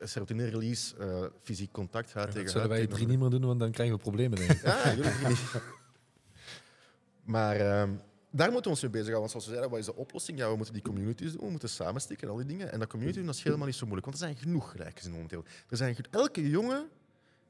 [0.00, 3.70] serotonine release, eh, fysiek contact, huid tegen Zullen wij drie niet meer doen, want dan
[3.70, 4.38] krijgen we problemen.
[4.38, 4.62] Denk ik.
[4.62, 5.40] ja, niet.
[7.24, 7.90] Maar ehm,
[8.30, 9.30] daar moeten we ons mee bezighouden.
[9.30, 10.38] Want zoals we zeiden, wat is de oplossing?
[10.38, 12.72] Ja, we moeten die communities doen, we moeten samenstikken en al die dingen.
[12.72, 14.06] En dat community doen, dat is helemaal niet zo moeilijk.
[14.06, 15.44] Want er zijn genoeg gelijkgezinnen momenteel.
[15.68, 16.88] Er zijn elke jongen,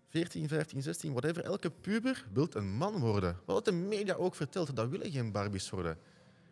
[0.09, 3.36] 14, 15, 16, whatever, elke puber wil een man worden.
[3.44, 5.92] Wat de media ook vertelt, dat willen geen Barbies worden.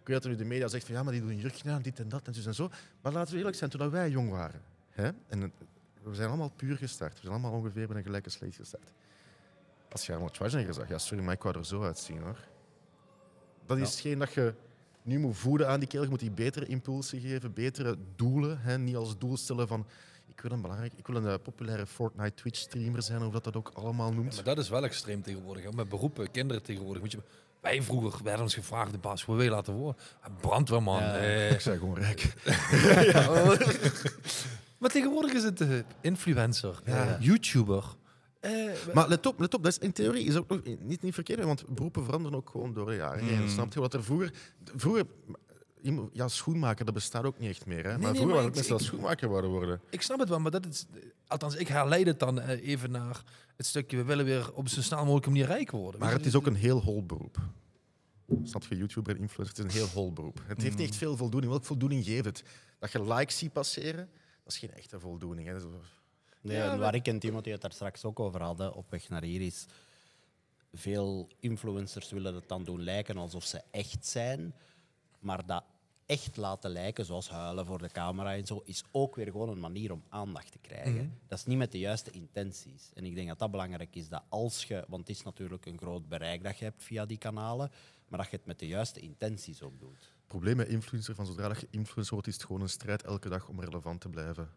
[0.01, 1.83] Ik weet dat nu de media zegt van ja, maar die doen een jurkje aan,
[1.83, 2.71] dit en dat en zo en zo.
[3.01, 4.63] Maar laten we eerlijk zijn, toen wij jong waren.
[4.91, 5.11] Hè?
[5.27, 5.53] En
[6.03, 7.13] we zijn allemaal puur gestart.
[7.13, 8.93] We zijn allemaal ongeveer met een gelijke sleet gestart.
[9.89, 12.39] Als je Arnold Schwarzenegger zag, ja, sorry, maar ik wou er zo uitzien hoor.
[13.67, 14.55] Dat is geen dat je
[15.03, 16.05] nu moet voeden aan die kerel.
[16.05, 18.59] Je moet die betere impulsen geven, betere doelen.
[18.61, 18.79] Hè?
[18.79, 19.87] Niet als doel stellen van
[20.27, 23.57] ik wil een, belangrijk, ik wil een eh, populaire Fortnite Twitch-streamer zijn, of dat dat
[23.57, 24.35] ook allemaal noemt.
[24.35, 25.65] Maar dat is wel extreem tegenwoordig.
[25.65, 25.71] Hè.
[25.73, 27.03] Met beroepen, kinderen tegenwoordig.
[27.03, 27.19] Moet je,
[27.61, 30.03] wij vroeger werden ons gevraagd, de baas, wat wil je laten worden?
[30.41, 31.03] Brandweerman.
[31.03, 31.17] Ja.
[31.17, 31.51] eh.
[31.53, 32.33] Ik zei gewoon rijk.
[34.79, 35.69] maar tegenwoordig is het eh,
[36.01, 37.17] influencer, Ja.
[37.21, 37.85] YouTuber.
[38.47, 41.15] Eh, Maar let op, let op, dat is in theorie is ook nog niet, niet
[41.15, 43.41] verkeerd, want beroepen veranderen ook gewoon door de jaren heen.
[43.43, 43.49] Mm.
[43.49, 44.33] Snap je wat er vroeger...
[44.77, 45.07] Vroeger,
[46.13, 47.85] ja, schoenmaker, dat bestaat ook niet echt meer.
[47.85, 47.91] Hè?
[47.91, 49.81] maar nee, vroeger maar waren mensen dat ik- schoenmaker worden.
[49.91, 50.87] Ik snap het wel, maar dat is...
[51.27, 53.23] Althans, ik herleid het dan eh, even naar
[53.57, 53.97] het stukje...
[53.97, 56.01] We willen weer op zo snel mogelijke manier rijk worden.
[56.01, 57.39] Maar het is ook een heel hol beroep.
[58.43, 60.41] Snap je, YouTuber en influencer, het is een heel hol beroep.
[60.47, 61.51] Het heeft niet echt veel voldoening.
[61.53, 62.43] Welke voldoening geeft het?
[62.79, 64.09] Dat je likes ziet passeren,
[64.45, 65.49] dat is geen echte voldoening.
[65.49, 65.55] Hè.
[66.47, 69.23] Nee, Ja, waar ik en Timothy het daar straks ook over hadden, op weg naar
[69.23, 69.67] hier, is
[70.73, 74.55] veel influencers willen het dan doen lijken alsof ze echt zijn,
[75.19, 75.65] maar dat
[76.07, 79.61] echt laten lijken, zoals huilen voor de camera en zo, is ook weer gewoon een
[79.61, 81.19] manier om aandacht te krijgen.
[81.29, 82.91] Dat is niet met de juiste intenties.
[82.95, 85.79] En ik denk dat dat belangrijk is, dat als je, want het is natuurlijk een
[85.79, 87.71] groot bereik dat je hebt via die kanalen,
[88.09, 89.99] maar dat je het met de juiste intenties ook doet.
[89.99, 93.03] Het probleem met influencer, van zodra dat je influencer wordt, is het gewoon een strijd
[93.03, 94.51] elke dag om relevant te blijven.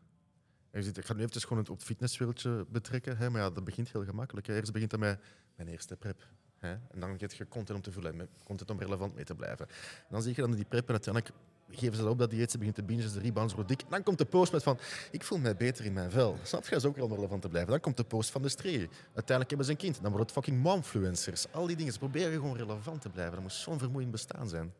[0.72, 3.42] En je ziet, ik ga nu even gewoon het op het fitnesswereldje betrekken, hè, maar
[3.42, 4.48] ja, dat begint heel gemakkelijk.
[4.48, 4.56] Hè.
[4.56, 5.20] Eerst begint dat met
[5.56, 6.28] mijn eerste prep.
[6.58, 6.72] Hè.
[6.72, 9.68] En dan get je content om te vullen, content om relevant mee te blijven.
[9.68, 11.36] En dan zie je dan die prep en uiteindelijk
[11.72, 13.90] geven ze dat op dat dieet, ze begint te bingen, de rebounds worden dik.
[13.90, 14.80] Dan komt de post met van,
[15.12, 16.38] ik voel mij beter in mijn vel.
[16.44, 16.70] Snap je?
[16.70, 17.72] Dat is ook wel relevant te blijven.
[17.72, 18.90] Dan komt de post van de streek.
[19.04, 19.96] Uiteindelijk hebben ze een kind.
[19.96, 21.52] Dan worden het fucking momfluencers.
[21.52, 21.94] Al die dingen.
[21.94, 23.34] Ze proberen gewoon relevant te blijven.
[23.34, 24.74] Dat moet zo'n vermoeiend bestaan zijn.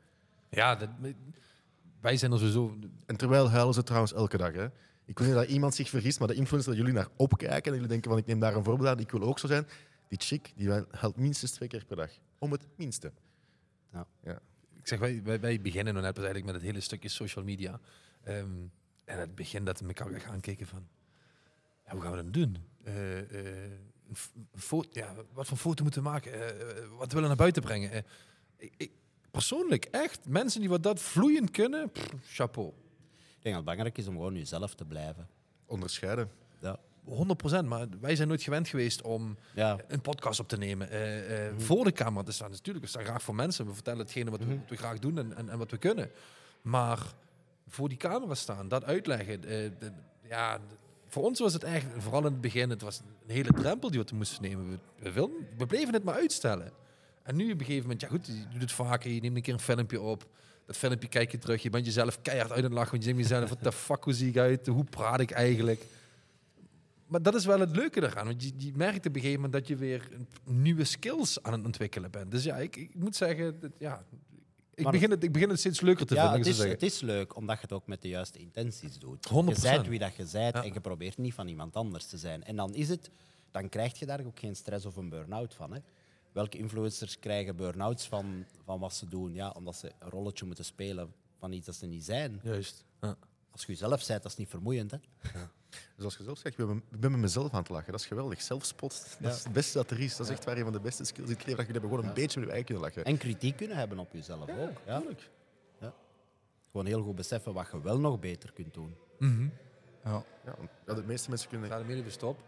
[0.50, 0.90] Ja, dat,
[2.02, 2.78] wij zijn er sowieso...
[3.06, 4.54] En terwijl huilen ze trouwens elke dag.
[4.54, 4.68] Hè.
[5.10, 7.74] Ik wil niet dat iemand zich vergist, maar de influencer dat jullie naar opkijken en
[7.74, 9.68] jullie denken van ik neem daar een voorbeeld aan, ik wil ook zo zijn.
[10.08, 12.12] Die chick die huilt minstens twee keer per dag.
[12.38, 13.12] Om het minste.
[14.80, 17.80] Ik zeg, wij, wij, wij beginnen pas eigenlijk met het hele stukje social media.
[18.24, 18.46] Ehm,
[19.06, 20.88] en het begin dat we elkaar echt aankijken van...
[21.86, 22.58] Ja, hoe gaan we dat doen?
[22.84, 23.72] Eh, eh,
[24.56, 26.34] foto, ja, wat voor foto moeten we maken?
[26.34, 28.06] Eh, wat willen we naar buiten brengen?
[28.58, 28.92] Ik, ik-
[29.32, 32.74] persoonlijk, echt, mensen die wat dat vloeiend kunnen, pff, chapeau.
[33.40, 35.28] Ik denk dat het belangrijk is om gewoon jezelf te blijven.
[35.66, 36.30] Onderscheiden.
[36.62, 36.78] Ja.
[37.06, 39.78] 100%, maar wij zijn nooit gewend geweest om Ja.
[39.88, 40.90] een podcast op te nemen.
[40.90, 42.48] eh, eh, Voor de camera te staan.
[42.50, 43.66] Dus natuurlijk, we staan graag voor mensen.
[43.66, 46.12] We vertellen hetgene wat we, wat we graag doen en, en, en wat we kunnen.
[46.62, 47.00] Maar
[47.68, 49.34] voor die camera staan, dat uitleggen.
[49.34, 49.40] eh,
[49.80, 49.92] de-
[50.28, 50.64] ja, de-
[51.08, 54.00] voor ons was het eigenlijk, vooral in het begin, het was een hele drempel die
[54.00, 54.70] we te moesten nemen.
[54.70, 56.72] We, we, wilden, we bleven het maar uitstellen.
[57.24, 59.12] En nu op een gegeven moment, ja goed, je doet het vaker.
[59.12, 60.26] Je neemt een keer een filmpje op.
[60.70, 61.62] Dat filmpje kijk je terug.
[61.64, 62.92] Je bent jezelf keihard uit het lachen.
[62.92, 64.68] Want je denkt jezelf, wat de fuck, hoe zie ik uit?
[64.68, 65.86] Hoe praat ik eigenlijk?
[67.08, 68.26] Maar dat is wel het leuke eraan.
[68.26, 70.08] Want je, je merkt op een gegeven moment dat je weer
[70.44, 72.32] nieuwe skills aan het ontwikkelen bent.
[72.32, 74.04] Dus ja, ik, ik moet zeggen, dat, ja,
[74.74, 76.52] ik, Maar- begin het, ik begin het steeds leuker te Ja, vinden.
[76.52, 79.28] het is, het is leuk omdat je het ook met de juiste intenties doet.
[79.30, 79.32] 100%.
[79.46, 80.64] Je zijt wie dat je zijt Ja.
[80.64, 82.44] en je probeert niet van iemand anders te zijn.
[82.44, 83.10] En dan is het,
[83.52, 85.74] dan krijg je daar ook geen stress of een burn-out van.
[85.74, 85.80] Hè.
[86.40, 89.34] Welke influencers krijgen burn-outs van, van wat ze doen?
[89.34, 92.40] Ja, omdat ze een rolletje moeten spelen van iets dat ze niet zijn.
[92.44, 92.86] Juist.
[93.02, 93.16] Ja.
[93.52, 94.92] Als je jezelf bent, dat is niet vermoeiend.
[94.92, 94.98] Hè?
[95.96, 97.92] Dus als je zelf zegt, ik ben, met mezelf aan het lachen.
[97.92, 98.42] Dat is geweldig.
[98.42, 100.16] Zelfspot, dat is het beste dat er is.
[100.16, 101.56] Dat is echt waar een van de beste skills die ik leer.
[101.56, 103.06] Dat je hebben gewoon een beetje met je eigen kunnen lachen.
[103.06, 104.82] En kritiek kunnen hebben op jezelf ook.
[104.86, 105.04] Ja.
[105.80, 105.94] Ja.
[106.72, 108.96] Gewoon heel goed beseffen wat je wel nog beter kunt doen.
[109.20, 110.24] Ja.
[110.46, 111.70] Ja, want- ja, de meeste mensen kunnen...
[111.70, 112.40] Ga er even stop.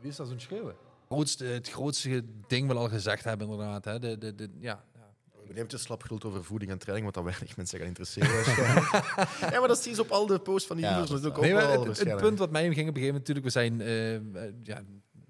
[0.00, 0.74] Wie is dat zo'n schreeuwen?
[1.08, 3.84] Grootste, het grootste ding wat we al gezegd hebben, inderdaad.
[3.84, 3.98] Hè?
[3.98, 5.00] De, de, de, ja, ja.
[5.32, 8.30] We hebben eventjes slap geduld over voeding en training, wat dat weinig mensen gaan interesseren.
[9.52, 11.08] ja, maar dat zie je op al de posts van die Ja, video's.
[11.10, 13.22] dat Dat is is ook Nee, overal het, punt wat mij ging op een gegeven
[13.22, 14.14] moment, natuurlijk, we zijn, eh,
[14.46, 14.82] eh, ja,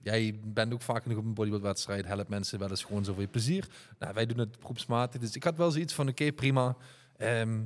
[0.03, 3.23] jij bent ook vaak genoeg op een bodybuildwedstrijd, helpt mensen wel eens gewoon zo voor
[3.23, 3.67] je plezier.
[3.99, 6.77] Nou, wij doen het groepsmatig, dus ik had wel zoiets van, oké, prima.
[7.17, 7.61] Ehm,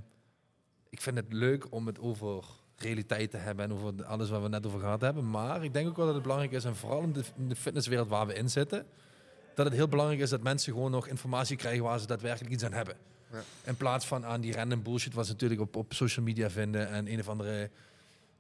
[0.90, 2.44] ik vind het leuk om het over
[2.83, 5.89] realiteit te hebben en over alles waar we net over gehad hebben, maar ik denk
[5.89, 8.35] ook wel dat het belangrijk is, en vooral in de, in de fitnesswereld waar we
[8.35, 8.87] in zitten,
[9.55, 12.65] dat het heel belangrijk is dat mensen gewoon nog informatie krijgen waar ze daadwerkelijk iets
[12.65, 12.95] aan hebben.
[13.33, 13.39] Ja.
[13.65, 16.89] In plaats van aan die random bullshit wat ze natuurlijk op, op social media vinden
[16.89, 17.71] en een of andere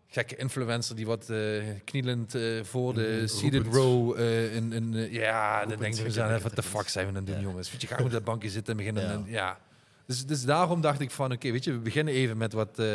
[0.08, 4.92] gekke influencer die wat eh, knielend eh, voor de Mm, seated row eh, in, in,
[5.12, 7.42] ja, dan denken we gekke zelf, wat de fuck zijn we aan het doen, Ja.
[7.42, 7.70] jongens?
[7.72, 9.02] Weet je, ga op dat bankje zitten en beginnen.
[9.02, 9.10] Ja.
[9.12, 9.58] en- ja.
[10.06, 12.86] Dus, dus daarom dacht ik van, oké, weet je, we beginnen even met wat eh,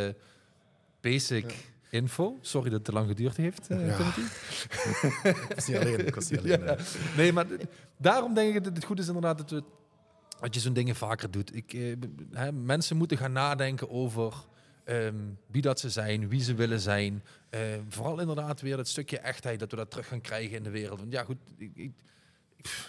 [1.11, 1.55] basic
[1.89, 2.37] info.
[2.41, 3.97] Sorry dat het te lang geduurd heeft, eh, Ja.
[3.97, 4.21] Timothy.
[5.49, 6.07] Ik was niet alleen.
[6.07, 6.59] Ik was niet alleen.
[6.65, 6.75] Ja.
[6.75, 6.83] hè.
[7.17, 7.45] Nee, maar
[7.97, 9.63] daarom denk ik dat het goed is inderdaad dat, we,
[10.39, 11.55] dat je zo'n dingen vaker doet.
[11.55, 11.95] Ik, eh,
[12.31, 14.33] hè, mensen moeten gaan nadenken over
[14.83, 15.15] ehm,
[15.47, 17.23] wie dat ze zijn, wie ze willen zijn.
[17.49, 20.69] Eh, vooral inderdaad weer dat stukje echtheid, dat we dat terug gaan krijgen in de
[20.69, 20.99] wereld.
[20.99, 21.91] Want ja, goed, ik, ik,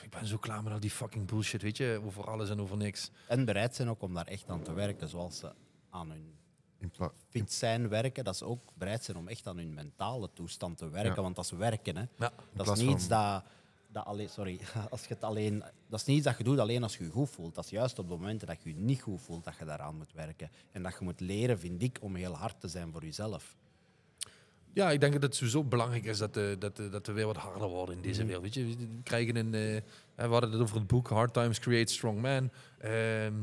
[0.03, 2.77] ik, ben zo klaar met al die fucking bullshit, weet je, over alles en over
[2.77, 3.11] niks.
[3.29, 5.53] En bereid zijn ook om daar echt aan te werken, zoals ze
[5.91, 6.35] aan hun
[7.31, 10.89] fit zijn werken, dat ze ook bereid zijn om echt aan hun mentale toestand te
[10.89, 11.15] werken.
[11.15, 11.23] Ja.
[11.23, 11.97] Want dat is werken.
[11.97, 12.03] Hè.
[12.03, 12.09] Ja.
[12.19, 13.43] Dat is plaats niet van- iets dat,
[13.93, 14.61] dat alleen, sorry,
[14.91, 17.11] als je het alleen, dat is niet iets dat je doet alleen als je je
[17.11, 17.55] goed voelt.
[17.55, 19.97] Dat is juist op de momenten dat je je niet goed voelt dat je daaraan
[19.97, 20.51] moet werken.
[20.73, 23.57] En dat je moet leren, vind ik, om heel hard te zijn voor jezelf.
[24.73, 27.27] Ja, ik denk dat het sowieso belangrijk is dat, de, dat, de, dat we weer
[27.27, 28.43] wat harder worden in deze wereld.
[28.43, 29.55] Weet je, we krijgen een.
[29.55, 29.83] eh,
[30.15, 32.53] we hadden het over het boek Hard Times Create Strong Men.
[32.79, 33.35] Ehm,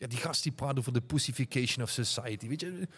[0.00, 2.48] ja, die gast die praat over de pussification of society.
[2.48, 2.88] Weet je,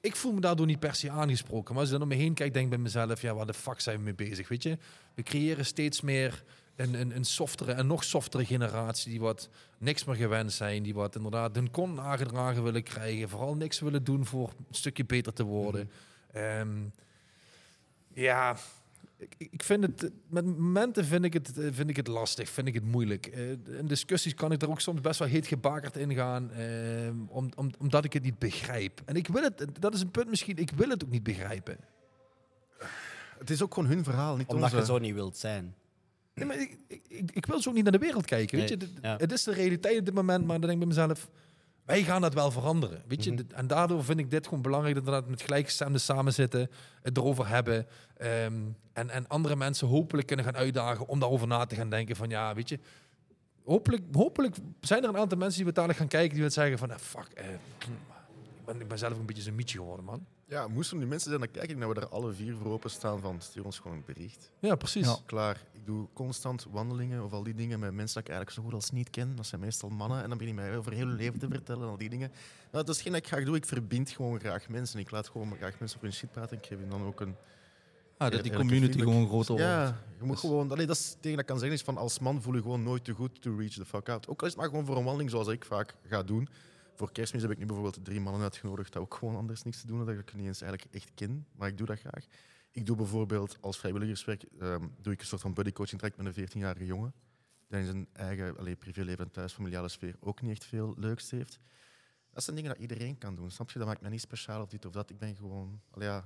[0.00, 1.74] ik voel me daardoor niet per se aangesproken.
[1.74, 3.54] Maar als ik dan om me heen kijk, denk ik bij mezelf, ja, waar de
[3.54, 4.48] fuck zijn we mee bezig?
[4.48, 4.78] Weet je,
[5.14, 6.44] we creëren steeds meer
[6.76, 9.48] een, een, een softere en nog softere generatie die wat
[9.78, 14.04] niks meer gewend zijn, die wat inderdaad hun kon aangedragen willen krijgen, vooral niks willen
[14.04, 15.90] doen voor een stukje beter te worden.
[16.32, 16.78] Ehm,
[18.12, 18.56] ja,
[19.20, 22.66] ik, ik vind het, met momenten vind ik het, eh, vind ik het lastig, vind
[22.66, 23.26] ik het moeilijk.
[23.26, 27.14] Eh, in discussies kan ik er ook soms best wel heet gebakerd in gaan, ehm,
[27.28, 29.00] om, om, omdat ik het niet begrijp.
[29.04, 31.76] En ik wil het, dat is een punt misschien, ik wil het ook niet begrijpen.
[33.38, 34.76] Het is ook gewoon hun verhaal, niet Omdat onze.
[34.76, 35.74] je zo niet wilt zijn.
[36.34, 36.78] Nee, maar ik,
[37.32, 38.58] ik, wil zo ook niet naar de wereld kijken.
[38.58, 38.76] Weet je?
[38.76, 39.16] Nee, Dit- ja.
[39.16, 41.30] Het is de realiteit op dit moment, maar dan denk ik bij mezelf...
[41.90, 43.02] Wij gaan dat wel veranderen.
[43.06, 43.32] Weet je?
[43.32, 43.42] Mhm.
[43.54, 44.94] En daardoor vind ik dit gewoon belangrijk...
[44.94, 46.70] dat we dat met gelijkgestemden samen zitten,
[47.02, 47.86] het erover hebben...
[48.16, 48.54] ehm,
[48.92, 51.08] en, en andere mensen hopelijk kunnen gaan uitdagen...
[51.08, 52.28] om daarover na te gaan denken van...
[52.28, 52.78] ja, weet je...
[53.64, 56.34] Hopelijk, hopelijk zijn er een aantal mensen die we dadelijk gaan kijken...
[56.34, 56.90] die wat zeggen van...
[56.90, 57.86] eh, fuck, eh, ik,
[58.64, 60.26] ben, ik ben zelf een beetje zo'n mietje geworden, man.
[60.50, 63.20] Ja, moesten die mensen zijn, dan kijk ik dat we er alle vier voor openstaan
[63.20, 64.50] van stuur ons gewoon een bericht.
[64.58, 65.06] Ja, precies.
[65.06, 65.16] Ja.
[65.26, 68.62] Klaar, ik doe constant wandelingen of al die dingen met mensen dat ik eigenlijk zo
[68.62, 69.36] goed als niet ken.
[69.36, 70.22] Dat zijn meestal mannen.
[70.22, 72.30] En dan begin ik mij over heel hun leven te vertellen en al die dingen.
[72.72, 73.56] Nou, dat is geen dat ik graag doe.
[73.56, 74.98] Ik verbind gewoon graag mensen.
[75.00, 76.56] Ik laat gewoon graag mensen op hun shit praten.
[76.56, 77.34] Ik geef hen dan ook een...
[78.16, 79.68] Ah, dat die community gewoon groter wordt.
[79.68, 79.84] Ja,
[80.18, 80.70] je moet Dus- gewoon...
[80.70, 82.62] Allee, dat is het tegen dat ik kan zeggen is van als man voel je
[82.62, 84.28] gewoon nooit te goed to reach the fuck out.
[84.28, 86.48] Ook al is het maar gewoon voor een wandeling zoals ik vaak ga doen.
[87.00, 89.86] Voor kerstmis heb ik nu bijvoorbeeld drie mannen uitgenodigd dat ook gewoon anders niks te
[89.86, 91.46] doen dat ik niet eens eigenlijk echt ken.
[91.56, 92.26] Maar ik doe dat graag.
[92.70, 96.48] Ik doe bijvoorbeeld als vrijwilligerswerk ehm, doe ik een soort van buddycoaching traject met een
[96.48, 97.14] 14-jarige jongen.
[97.68, 101.30] Die in zijn eigen allee, privéleven en thuis, familiale sfeer ook niet echt veel leuks
[101.30, 101.58] heeft.
[102.32, 103.50] Dat zijn dingen dat iedereen kan doen.
[103.50, 103.78] Snap je?
[103.78, 105.10] Dat maakt mij niet speciaal of dit of dat.
[105.10, 105.80] Ik ben gewoon...
[105.98, 106.24] Ja,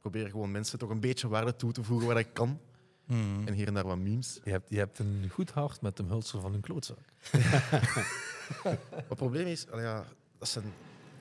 [0.00, 2.60] probeer gewoon mensen toch een beetje waarde toe te voegen waar ik kan.
[3.06, 3.46] Mhm.
[3.46, 4.40] En hier en daar wat memes.
[4.44, 6.98] Je, hebt, je hebt een goed hart met een hulsel van een klootzak.
[9.08, 10.04] Het probleem is, ja,
[10.38, 10.64] dat zijn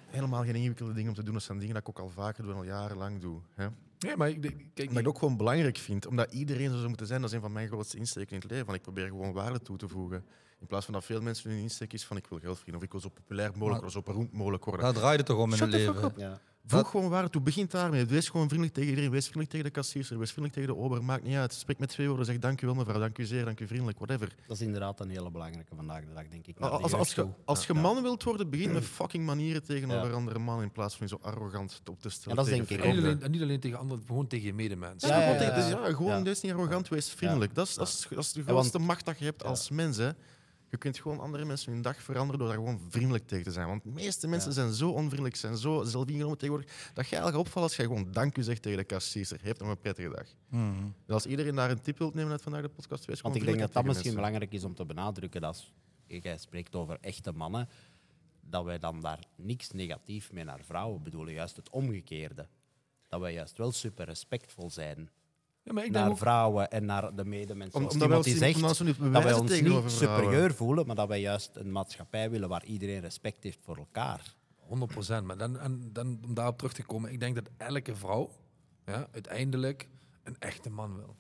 [0.08, 1.34] helemaal geen ingewikkelde dingen om te doen.
[1.34, 3.40] Dat zijn dingen dat ik ook al vaker doe en al jarenlang doe.
[3.54, 3.68] Hè?
[4.00, 6.88] Nee, maar ik, ik- kijk, Maar ik ook gewoon belangrijk vind, omdat iedereen zo zou
[6.88, 8.66] moeten zijn, dat is een van mijn grootste insteken in het leven.
[8.66, 10.26] Van ik probeer gewoon waarde toe te voegen.
[10.60, 12.86] In plaats van dat veel mensen hun insteek is van ik wil geld verdienen of
[12.86, 14.86] ik wil zo populair mogelijk Maar- worden, zo beroemd mogelijk worden.
[14.86, 16.14] Daar draait het toch om in Shut het leven.
[16.18, 16.40] Ja.
[16.68, 17.42] Voeg dat- gewoon waarde toe.
[17.42, 18.06] Begin daarmee.
[18.06, 19.12] Wees gewoon vriendelijk tegen iedereen.
[19.12, 20.18] Wees vriendelijk tegen de kassierster.
[20.20, 21.04] Wees vriendelijk tegen de ober.
[21.04, 21.54] Maakt niet uit.
[21.54, 22.26] Spreek met twee woorden.
[22.26, 24.36] Zeg dank u wel mevrouw, dank u zeer, dank u vriendelijk, whatever.
[24.48, 26.60] Dat is inderdaad een hele belangrijke vandaag de dag, denk ik.
[26.60, 27.34] Als, als, je, toe.
[27.46, 27.80] als je Ja.
[27.82, 30.14] man wilt worden, begin met fucking manieren tegenover Ja.
[30.16, 32.38] andere mannen in plaats van je zo arrogant op te stellen.
[32.38, 34.54] Ja, dat denk ik En niet, alleen, en niet alleen tegen anderen, gewoon tegen je
[34.54, 35.10] medemensen.
[35.10, 35.76] Ja, Ja, gewoon ja, tegen- ja.
[35.80, 36.24] dus ja, gewoon Ja.
[36.24, 37.56] wees niet arrogant, wees vriendelijk.
[37.56, 39.48] Dat, is, dat, is, dat is de Ja, want- grootste macht dat je hebt Ja.
[39.50, 39.98] als mens.
[39.98, 40.10] Hè.
[40.76, 43.68] Je kunt gewoon andere mensen hun dag veranderen door daar gewoon vriendelijk tegen te zijn.
[43.68, 44.56] Want de meeste mensen Ja.
[44.56, 48.38] zijn zo onvriendelijk, zijn zo zelfingenomen tegenwoordig, dat je eigenlijk opvalt als je gewoon dank
[48.38, 49.40] u zegt tegen de kassierster.
[49.42, 50.28] Heeft nog een prettige dag.
[50.50, 50.62] Mhm.
[51.06, 53.46] En als iedereen daar een tip wilt nemen uit vandaag de podcast, wees Want ik
[53.46, 55.42] denk dat dat misschien belangrijk is om te benadrukken.
[55.42, 55.74] Dat als
[56.08, 57.70] jij spreekt over echte mannen,
[58.42, 61.34] dat wij dan daar niks negatief mee naar vrouwen bedoelen.
[61.34, 62.48] Juist het omgekeerde.
[63.10, 65.10] Dat wij juist wel super respectvol zijn
[65.66, 67.80] Ja, maar ik denk naar ook, vrouwen en naar de medemensen.
[67.80, 69.92] Om- omdat ons- zegt, omdat we ons niet dat wij ons niet vrouwen.
[69.92, 74.36] superieur voelen, maar dat wij juist een maatschappij willen waar iedereen respect heeft voor elkaar.
[74.60, 75.26] 100 procent.
[75.26, 78.32] Maar dan, en, dan, om daarop terug te komen, ik denk dat elke vrouw
[78.86, 79.88] ja, uiteindelijk
[80.24, 81.16] een echte man wil.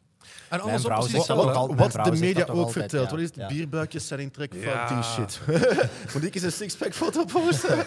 [0.49, 1.33] En precies dat hetzelfde.
[1.33, 1.75] ook al.
[1.75, 3.05] Wat, de media dat ook altijd, vertelt.
[3.05, 3.11] ja.
[3.11, 3.35] Wat is het?
[3.35, 3.47] Ja.
[3.47, 5.39] Bierbuikjes zijn in trek die shit.
[6.13, 7.77] Moet ik eens een sixpack foto posten?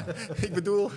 [0.46, 0.90] ik bedoel,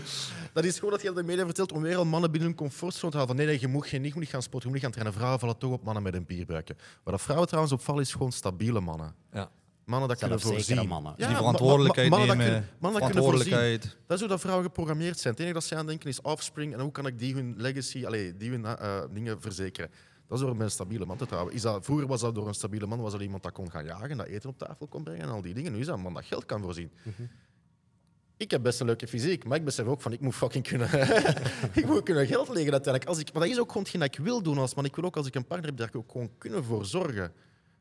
[0.54, 3.12] dat is gewoon dat je de media vertelt om weer al mannen binnen hun comfortzone
[3.12, 3.36] te halen.
[3.36, 5.04] Van nee, nee, je moet geen, niet, moet niet gaan sporten, je moet niet gaan
[5.04, 5.14] trainen.
[5.14, 6.76] Vrouwen vallen toch op mannen met een bierbuikje.
[7.04, 9.16] Waar dat vrouwen trouwens opvallen is gewoon stabiele mannen.
[9.34, 9.50] Ja.
[9.86, 10.88] Mannen dat kunnen voorzien.
[10.88, 11.14] mannen.
[11.18, 13.12] die ma- ma- verantwoordelijkheid ma- mannen dat nemen, dat kunnen voorzien.
[13.14, 13.98] verantwoordelijkheid.
[14.08, 15.34] Dat is hoe dat vrouwen geprogrammeerd zijn.
[15.34, 18.06] Het enige dat ze aan denken is offspring en hoe kan ik die hun legacy,
[18.06, 19.90] allee, die hun eh, dingen verzekeren.
[20.30, 21.54] Dat is door een stabiele man te trouwen.
[21.54, 23.86] Is dat, vroeger was dat door een stabiele man, was dat iemand dat kon gaan
[23.86, 25.72] jagen, dat eten op tafel kon brengen en al die dingen.
[25.72, 26.92] Nu is dat een man dat geld kan voorzien.
[28.38, 30.90] Ik heb best een leuke fysiek, maar ik besef ook van ik moet fucking kunnen,
[31.80, 33.06] ik moet kunnen geld leggen uiteindelijk.
[33.06, 34.86] Als ik, maar dat is ook gewoon hetgeen dat ik wil doen als man.
[34.86, 37.34] Ik wil ook als ik een partner heb, daar ook gewoon kunnen voor zorgen.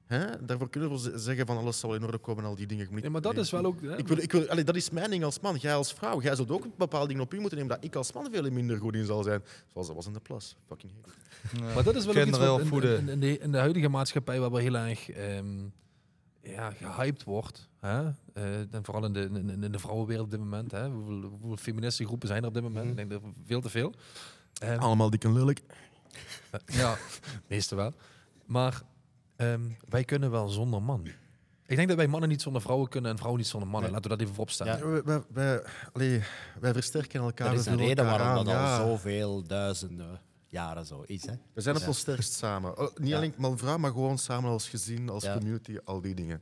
[0.09, 0.45] Hè?
[0.47, 2.85] Daarvoor kunnen we zeggen van alles zal in orde komen en al die dingen.
[2.85, 3.81] Ik moet Ja, maar dat is wel ook...
[3.83, 5.57] hè, ik wil, ik wil, allee, dat is mijn ding als man.
[5.57, 8.13] Jij als vrouw, jij zult ook bepaalde dingen op u moeten nemen dat ik als
[8.13, 9.43] man veel minder goed in zal zijn.
[9.73, 10.57] Zoals dat was in de plas.
[10.67, 11.09] Fucking hate
[11.59, 11.75] it.
[11.75, 12.27] Maar dat is wel ook
[12.61, 15.47] iets wat in, in, in de, in de huidige maatschappij waar wel heel erg ehm,
[16.43, 17.69] ja, gehyped wordt.
[17.81, 18.03] Hè?
[18.33, 20.71] Eh, en vooral in de, in, in de vrouwenwereld op dit moment.
[20.71, 20.89] Hè?
[20.89, 22.89] Hoeveel, hoeveel feministische groepen zijn er op dit moment?
[22.89, 23.93] Ik denk dat veel te veel.
[24.59, 25.61] Ehm, Allemaal dik en lelijk.
[26.67, 26.97] ja,
[27.49, 27.93] meeste wel.
[28.47, 28.83] Maar
[29.39, 31.07] ehm, wij kunnen wel zonder man.
[31.67, 33.91] Ik denk dat wij mannen niet zonder vrouwen kunnen en vrouwen niet zonder mannen.
[33.93, 34.01] Nee.
[34.01, 34.79] Laten we dat even opstellen.
[34.79, 34.87] Ja.
[34.87, 35.63] Wij, wij, wij,
[35.93, 36.23] allee,
[36.61, 37.47] wij versterken elkaar.
[37.47, 38.79] Er we is een reden waarom aan, dat ja.
[38.79, 41.27] al zoveel duizenden jaren zo is.
[41.27, 41.33] Hè?
[41.53, 41.87] We zijn op Ja.
[41.89, 42.79] ons sterkst samen.
[42.79, 43.17] Oh, niet Ja.
[43.17, 45.35] alleen man vrouw, maar gewoon samen als gezin, als Ja.
[45.37, 46.41] community, al die dingen.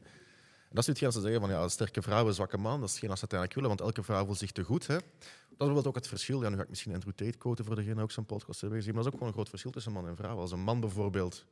[0.68, 2.80] En dat is niet als ze zeggen van ja, sterke vrouw, een zwakke man.
[2.80, 4.86] Dat is geen als ze uiteindelijk willen, want elke vrouw voelt zich te goed.
[4.86, 4.94] Hè.
[4.94, 6.42] Dat is bijvoorbeeld ook het verschil.
[6.42, 8.78] Ja, nu ga ik misschien Andrew Tate quoten voor degene die ook zijn podcast hebben
[8.78, 8.94] gezien.
[8.94, 10.36] Maar dat is ook gewoon een groot verschil tussen man en vrouw.
[10.38, 11.44] Als een man bijvoorbeeld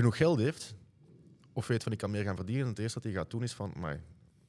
[0.00, 0.74] genoeg geld heeft,
[1.52, 3.52] of weet van ik kan meer gaan verdienen, het eerste dat hij gaat doen is
[3.52, 4.00] van, "Amai,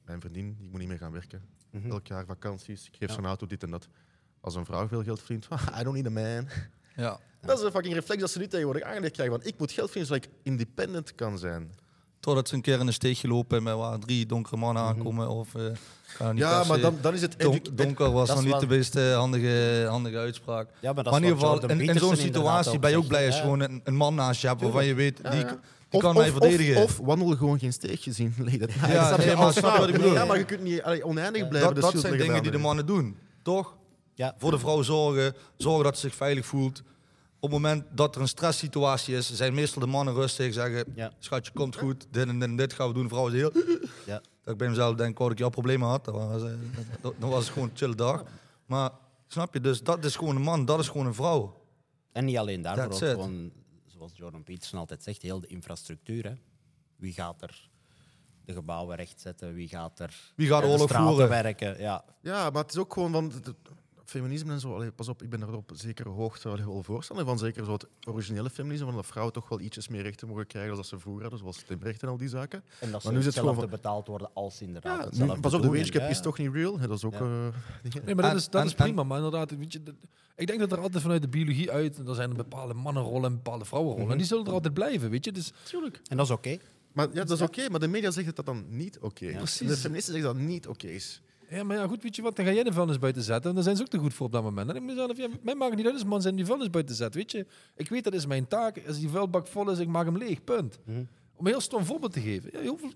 [0.04, 1.42] mijn verdien, ik moet niet meer gaan werken.
[1.70, 1.90] Mhm.
[1.90, 3.14] Elk jaar vakanties, ik geef Ja.
[3.14, 3.88] zo'n auto, dit en dat.
[4.40, 5.48] Als een vrouw veel geld verdient,
[5.78, 6.48] I don't need a man.
[6.96, 7.20] Ja.
[7.40, 9.34] Dat is een fucking reflex dat ze nu tegenwoordig aangeleerd krijgen.
[9.34, 11.70] Want ik moet geld verdienen zodat ik independent kan zijn.
[12.22, 15.28] Totdat ze een keer in de steeg gelopen met waar drie donkere mannen aankomen.
[15.28, 15.62] Of, eh,
[16.28, 17.36] niet Ja, maar dan, dan is het...
[17.72, 20.68] Donker was nog niet de beste handige, handige uitspraak.
[20.80, 23.06] Ja, maar dat maar in is ieder geval, in, in zo'n situatie ben je ook
[23.06, 25.44] blij als je gewoon een, een man naast je hebt waarvan je weet, die,
[25.90, 26.82] Of, kan mij verdedigen.
[26.82, 28.34] Of, of wandel gewoon geen steegje zien.
[28.44, 29.78] Nee, dat, Ja, nee, maar als snap je vrouw.
[29.78, 30.12] wat ik bedoel?
[30.12, 31.74] Ja, maar je kunt niet allee, oneindig blijven.
[31.74, 33.76] dat dat zijn dingen die de mannen doen, toch?
[34.14, 36.82] Ja, Voor de vrouw zorgen, zorgen dat ze zich veilig voelt.
[37.44, 41.12] Op het moment dat er een stresssituatie is, zijn meestal de mannen rustig, zeggen, Ja.
[41.18, 43.02] schatje, komt goed, dit en dit en dit gaan we doen.
[43.02, 43.52] De vrouw is heel...
[44.06, 44.20] Ja.
[44.42, 46.04] Dat ik bij mezelf denk, wou dat ik jouw problemen had.
[46.04, 46.50] Dat was, eh,
[47.00, 48.24] dat- dan was het gewoon een chille dag.
[48.66, 48.90] Maar
[49.26, 51.60] snap je, dus dat is gewoon een man, dat is gewoon een vrouw.
[52.12, 53.08] En niet alleen daarvoor, ook it.
[53.10, 53.52] gewoon,
[53.86, 56.24] zoals Jordan Peterson altijd zegt, heel de infrastructuur.
[56.24, 56.32] Hè.
[56.96, 57.68] Wie gaat er
[58.44, 59.54] de gebouwen rechtzetten?
[59.54, 61.28] Wie gaat er Wie gaat de oorlog voeren?
[61.28, 61.78] werken?
[61.80, 62.04] Ja.
[62.22, 63.32] Ja, maar het is ook gewoon van...
[64.12, 67.38] Feminisme en zo, allee, pas op, ik ben er op zekere hoogte wel voorstander van.
[67.38, 70.70] Zeker zo het originele feminisme, van dat vrouwen toch wel ietsjes meer rechten mogen krijgen
[70.70, 72.62] dan dat ze vroeger hadden, zoals stemrechten en al die zaken.
[72.80, 75.54] En dat ze nu het hetzelfde gewoon betaald worden als inderdaad Ja, hetzelfde nu, pas
[75.54, 76.06] op, de wage Ja.
[76.06, 76.78] is toch niet real.
[76.78, 77.12] hè, Dat is ook...
[77.12, 77.20] Ja.
[77.20, 77.94] eh.
[78.04, 79.02] Nee, maar dat is, dat en- is prima.
[79.02, 79.94] Maar inderdaad, weet je, dat-
[80.36, 81.98] ik denk dat er altijd vanuit de biologie uit...
[82.08, 84.10] Er zijn bepaalde mannenrollen en bepaalde vrouwenrollen.
[84.12, 85.32] En die zullen er altijd blijven, weet je.
[85.32, 85.52] Dus
[86.08, 86.58] En dat is oké.
[86.92, 89.56] Maar ja, dat is oké, maar de media zegt dat dat dan niet oké is.
[89.58, 91.22] De feministen zeggen dat dat niet oké is.
[91.52, 93.48] Ja, maar ja, goed, weet je wat, dan ga jij de vuilnis buiten zetten.
[93.48, 94.70] En daar zijn ze ook te goed voor op dat moment.
[94.70, 96.94] En ik mezelf, ja, mij maakt het niet uit als man zijn die vuilnis buiten
[96.94, 97.46] zet, weet je.
[97.76, 98.82] Ik weet, dat is mijn taak.
[98.86, 100.78] Als die vuilbak vol is, ik maak hem leeg, punt.
[100.84, 100.98] Mhm.
[101.34, 102.50] Om een heel stom voorbeeld te geven.
[102.62, 102.90] Ja, hoeveel,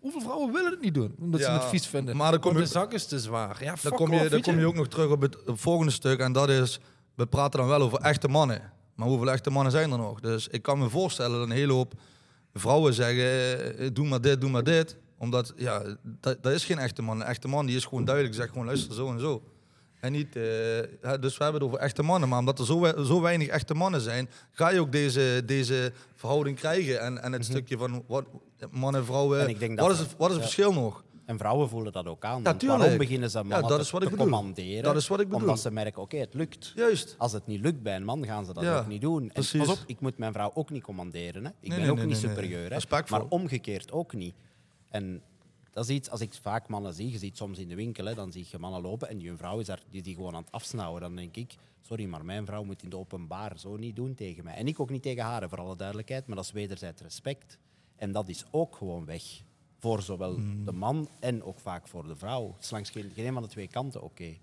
[0.00, 1.14] hoeveel vrouwen willen het niet doen?
[1.20, 2.16] Omdat ze het vies vinden.
[2.16, 3.64] maar dan kom je- de zak is te zwaar.
[3.64, 6.18] Ja, Dan kom, je, off, dan kom je ook nog terug op het volgende stuk.
[6.20, 6.80] En dat is,
[7.14, 8.72] we praten dan wel over echte mannen.
[8.94, 10.20] Maar hoeveel echte mannen zijn er nog?
[10.20, 11.94] Dus ik kan me voorstellen dat een hele hoop
[12.54, 14.96] vrouwen zeggen, eh, doe maar dit, doe maar dit.
[15.22, 17.20] Omdat, ja, dat, dat is geen echte man.
[17.20, 19.42] Een echte man die is gewoon duidelijk, zegt gewoon luister zo en zo.
[20.00, 20.42] En niet, eh,
[21.20, 22.28] dus we hebben het over echte mannen.
[22.28, 25.92] Maar omdat er zo, we- zo weinig echte mannen zijn, ga je ook deze, deze
[26.14, 27.00] verhouding krijgen.
[27.00, 28.24] En, en het stukje van wat,
[28.70, 30.50] mannen en vrouwen, En dat wat is het, wat is het ja.
[30.50, 31.04] verschil nog?
[31.24, 32.42] En vrouwen voelen dat ook aan.
[32.42, 32.80] want tuurlijk.
[32.80, 34.30] waarom beginnen ze mannen dat is te- wat ik te bedoel.
[34.32, 34.82] commanderen?
[34.82, 35.40] Dat is wat ik bedoel.
[35.40, 36.72] Omdat ze merken, oké, het lukt.
[36.76, 37.14] Juist.
[37.18, 39.22] Als het niet lukt bij een man, gaan ze dat Ja, ook niet doen.
[39.22, 39.58] En precies.
[39.66, 41.44] pas op, ik moet mijn vrouw ook niet commanderen.
[41.44, 41.50] Hè.
[41.60, 42.72] Ik ben nee, ook nee, niet superieur.
[42.72, 42.78] Hè.
[43.08, 44.34] Maar omgekeerd ook niet.
[44.92, 45.22] En
[45.70, 48.14] dat is iets, als ik vaak mannen zie, je ziet soms in de winkel, hè,
[48.14, 50.52] dan zie je mannen lopen en die vrouw is daar, die, die gewoon aan het
[50.52, 51.00] afsnauwen.
[51.00, 54.44] Dan denk ik, sorry, maar mijn vrouw moet in de openbaar zo niet doen tegen
[54.44, 54.54] mij.
[54.54, 57.58] En ik ook niet tegen haar, voor alle duidelijkheid, maar dat is wederzijds respect.
[57.96, 59.22] En dat is ook gewoon weg.
[59.78, 60.64] Voor zowel Hmm.
[60.64, 62.52] de man en ook vaak voor de vrouw.
[62.54, 64.36] Het is langs geen, geen een van de twee kanten oké.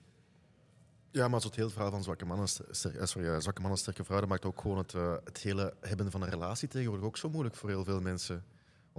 [1.11, 4.03] Ja, maar het hele verhaal van zwakke mannen, ster- eh, sorry, eh, zwakke mannen, sterke
[4.03, 7.17] vrouwen, dat maakt ook gewoon het, eh, het hele hebben van een relatie tegenwoordig ook
[7.17, 8.43] zo moeilijk voor heel veel mensen.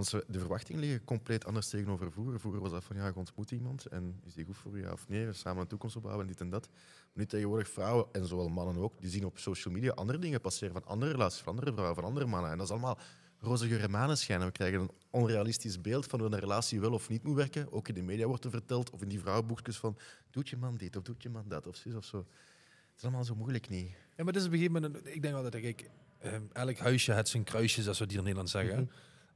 [0.00, 2.40] Want de verwachtingen liggen compleet anders tegenover vroeger.
[2.40, 4.92] Vroeger was dat van, ja, je ontmoet iemand en is die goed voor je ja
[4.92, 6.68] of nee, samen een toekomst opbouwen en dit en dat.
[6.68, 10.40] Maar nu tegenwoordig vrouwen, en zowel mannen ook, die zien op social media andere dingen
[10.40, 12.50] passeren van andere relaties, van andere vrouwen, van andere mannen.
[12.50, 12.98] En dat is allemaal
[13.38, 14.40] roze geur en maneschijn.
[14.40, 17.72] En we krijgen een onrealistisch beeld van hoe een relatie wel of niet moet werken.
[17.72, 19.96] Ook in de media wordt er verteld, of in die vrouwenboekjes van,
[20.30, 22.18] doet je man dit of doet je man dat, of zus of zo.
[22.18, 23.88] Het is allemaal zo moeilijk niet.
[23.88, 27.12] Ja, maar het is op een gegeven moment, ik denk altijd, kijk, ehm, elk huisje
[27.12, 28.90] heeft zijn kruisjes, zoals we hier in Nederland zeggen.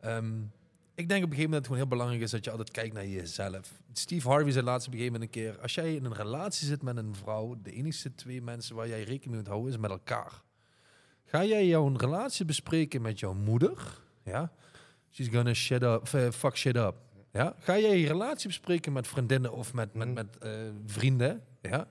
[0.05, 0.41] Ehm,
[0.95, 2.71] ik denk op een gegeven moment dat het gewoon heel belangrijk is dat je altijd
[2.71, 3.73] kijkt naar jezelf.
[3.93, 6.67] Steve Harvey zei laatst op een gegeven moment een keer, als jij in een relatie
[6.67, 9.79] zit met een vrouw, de enige twee mensen waar jij rekening mee moet houden is
[9.79, 10.43] met elkaar.
[11.25, 13.99] Ga jij jouw relatie bespreken met jouw moeder?
[14.25, 14.53] Ja.
[15.11, 16.95] She's gonna shit up, eh, fuck shit up.
[17.33, 17.55] Ja.
[17.59, 20.51] Ga jij je relatie bespreken met vriendinnen of met, met, met eh,
[20.87, 21.45] vrienden?
[21.61, 21.89] Ja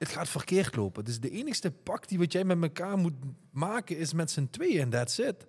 [0.00, 1.04] het gaat verkeerd lopen.
[1.04, 3.14] Dus de enigste pak die wat jij met elkaar moet
[3.50, 5.46] maken is met z'n tweeën en that's it.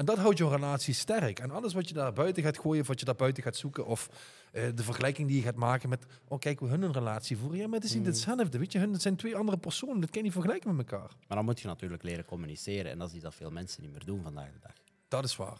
[0.00, 1.38] En dat houdt je relatie sterk.
[1.38, 3.86] En alles wat je daar buiten gaat gooien, of wat je daar buiten gaat zoeken,
[3.86, 4.08] of
[4.52, 7.58] eh, de vergelijking die je gaat maken met, oh kijk hoe hun een relatie voeren.
[7.58, 8.58] Ja, maar het is niet hetzelfde.
[8.58, 10.00] Weet je, hun het zijn twee andere personen.
[10.00, 11.10] Dat kan je niet vergelijken met elkaar.
[11.26, 12.90] Maar dan moet je natuurlijk leren communiceren.
[12.90, 14.72] En dat is iets dat veel mensen niet meer doen vandaag de dag.
[15.08, 15.58] Dat is waar.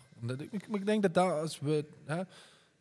[0.50, 1.84] Ik, ik denk dat daar, als we.
[2.04, 2.22] Hè,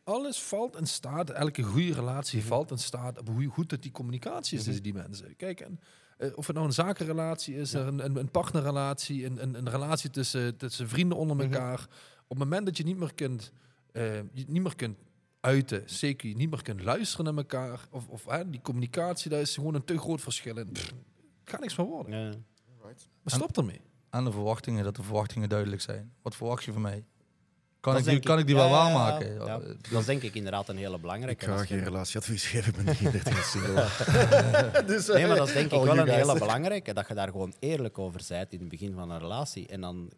[0.04, 3.92] alles valt en staat, elke goede relatie valt en staat op hoe goed dat die
[3.92, 5.36] communicatie is tussen die mensen.
[5.36, 5.80] Kijk, en,
[6.20, 10.10] eh, of het nou een zakenrelatie is, een, een, een partnerrelatie, een, een, een relatie
[10.10, 11.88] tussen, tussen vrienden onder elkaar.
[12.28, 13.52] Op het moment dat je niet meer kunt,
[13.92, 14.98] eh, je niet meer kunt
[15.40, 19.42] uiten, zeker je niet meer kunt luisteren naar elkaar, of, of hè, die communicatie, daar
[19.42, 20.72] is gewoon een te groot verschil in.
[20.72, 20.88] Pff,
[21.40, 22.20] het gaat niks van worden.
[22.20, 22.34] Ja.
[23.24, 23.82] Maar stop ermee.
[24.10, 26.14] Aan de verwachtingen, dat de verwachtingen duidelijk zijn.
[26.22, 27.06] Wat verwacht je van mij?
[27.80, 28.94] Kan, ik kan ik die wel ja, ja, ja.
[28.94, 29.34] waarmaken.
[29.34, 29.60] Ja, Ja.
[29.90, 31.46] Dat is denk ik inderdaad een hele belangrijke.
[31.46, 34.84] Ik ga geen relatieadvies geven, ik ben 33 en single.
[34.94, 37.14] dus, Nee, maar eh, dat is denk ik all wel een hele belangrijke, dat je
[37.14, 39.68] daar gewoon eerlijk over bent in het begin van een relatie.
[39.68, 40.10] En dan,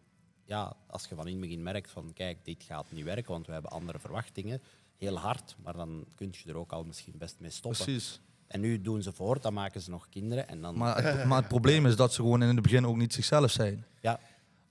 [0.44, 3.46] ja, als je van in het begin merkt van, kijk, dit gaat niet werken, want
[3.46, 4.62] we hebben andere verwachtingen,
[4.98, 7.84] heel hard, maar dan kun je er ook al misschien best mee stoppen.
[7.84, 8.20] Precies.
[8.46, 10.76] En nu doen ze voort, dan maken ze nog kinderen en dan...
[10.76, 13.50] Maar het, maar het probleem is dat ze gewoon in het begin ook niet zichzelf
[13.50, 13.84] zijn.
[14.00, 14.20] Ja,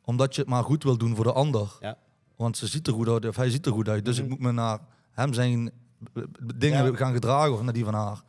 [0.01, 1.77] Omdat je het maar goed wil doen voor de ander.
[1.79, 1.97] ja,
[2.41, 4.05] Want ze ziet er goed uit, of hij ziet er goed uit.
[4.05, 4.79] Dus ik moet me naar
[5.11, 5.71] hem zijn
[6.13, 6.23] eh,
[6.55, 6.95] dingen Ja.
[6.95, 8.21] gaan gedragen of naar die van haar.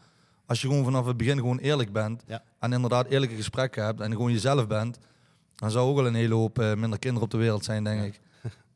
[0.47, 2.43] Als je gewoon vanaf het begin gewoon eerlijk bent Ja.
[2.59, 4.99] en inderdaad eerlijke gesprekken hebt en gewoon jezelf bent,
[5.55, 8.03] dan zou ook wel een hele hoop eh, minder kinderen op de wereld zijn, denk
[8.05, 8.21] ik.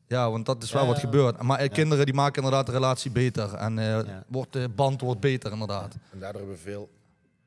[0.08, 0.88] Ja, want dat is wel Ja.
[0.88, 1.42] wat gebeurt.
[1.42, 4.24] Maar eh, kinderen die maken inderdaad de relatie beter en eh, Ja.
[4.28, 5.96] wordt, de band wordt beter inderdaad.
[6.12, 6.90] En daardoor hebben we veel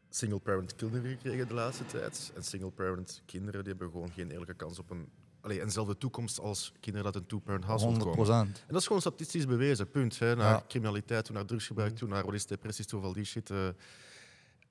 [0.09, 2.31] single-parent kinderen gekregen de laatste tijd.
[2.35, 5.07] En single-parent kinderen die hebben gewoon geen eerlijke kans op een...
[5.41, 8.33] Allee, eenzelfde toekomst als kinderen dat een two-parent household 100 komen.
[8.35, 8.57] procent.
[8.59, 10.19] En dat is gewoon statistisch bewezen, punt.
[10.19, 10.35] Hè.
[10.35, 10.63] Naar Ja.
[10.67, 13.49] criminaliteit, toe naar drugsgebruik, toe naar is depressies, toe al die shit.
[13.49, 13.67] eh.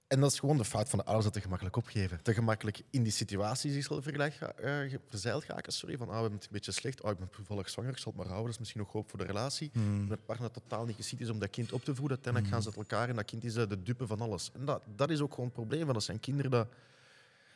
[0.07, 2.23] En dat is gewoon de fout van de ouders dat te gemakkelijk opgeven.
[2.23, 5.73] Te gemakkelijk in die situatie zichzelf ga- eh, verzeild raken.
[5.73, 7.03] Sorry, van ah, we hebben het een beetje slecht.
[7.03, 8.45] Oh, ik ben toevallig zwanger, ik zal het maar houden.
[8.47, 9.70] Dat is misschien nog hoop voor de relatie.
[9.73, 10.07] Hmm.
[10.07, 12.16] Met partner dat totaal niet geschikt is om dat kind op te voeden.
[12.16, 14.51] Uiteindelijk gaan ze uit elkaar en dat kind is eh, de dupe van alles.
[14.55, 15.81] En dat, dat is ook gewoon het probleem.
[15.81, 16.69] Want dat zijn kinderen dat...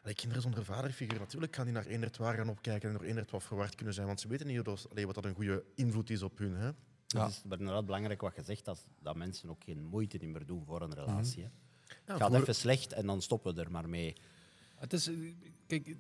[0.03, 3.31] Allee, kinderen zonder vaderfiguur, natuurlijk gaan die naar eenderd waar gaan opkijken en door eenderd
[3.31, 4.07] wat verward kunnen zijn.
[4.07, 6.55] Want ze weten niet hoe dat- allee, wat dat een goede invloed is op hun.
[6.57, 6.71] Hè.
[7.07, 7.25] Ja.
[7.25, 10.47] Het is inderdaad belangrijk wat je zegt, dat, dat mensen ook geen moeite niet meer
[10.47, 11.43] doen voor een relatie.
[11.43, 11.51] Ja,
[12.05, 14.15] Het gaat voor- even slecht en dan stoppen we er maar mee.
[14.77, 15.35] Het is, eh,
[15.67, 15.97] kijk,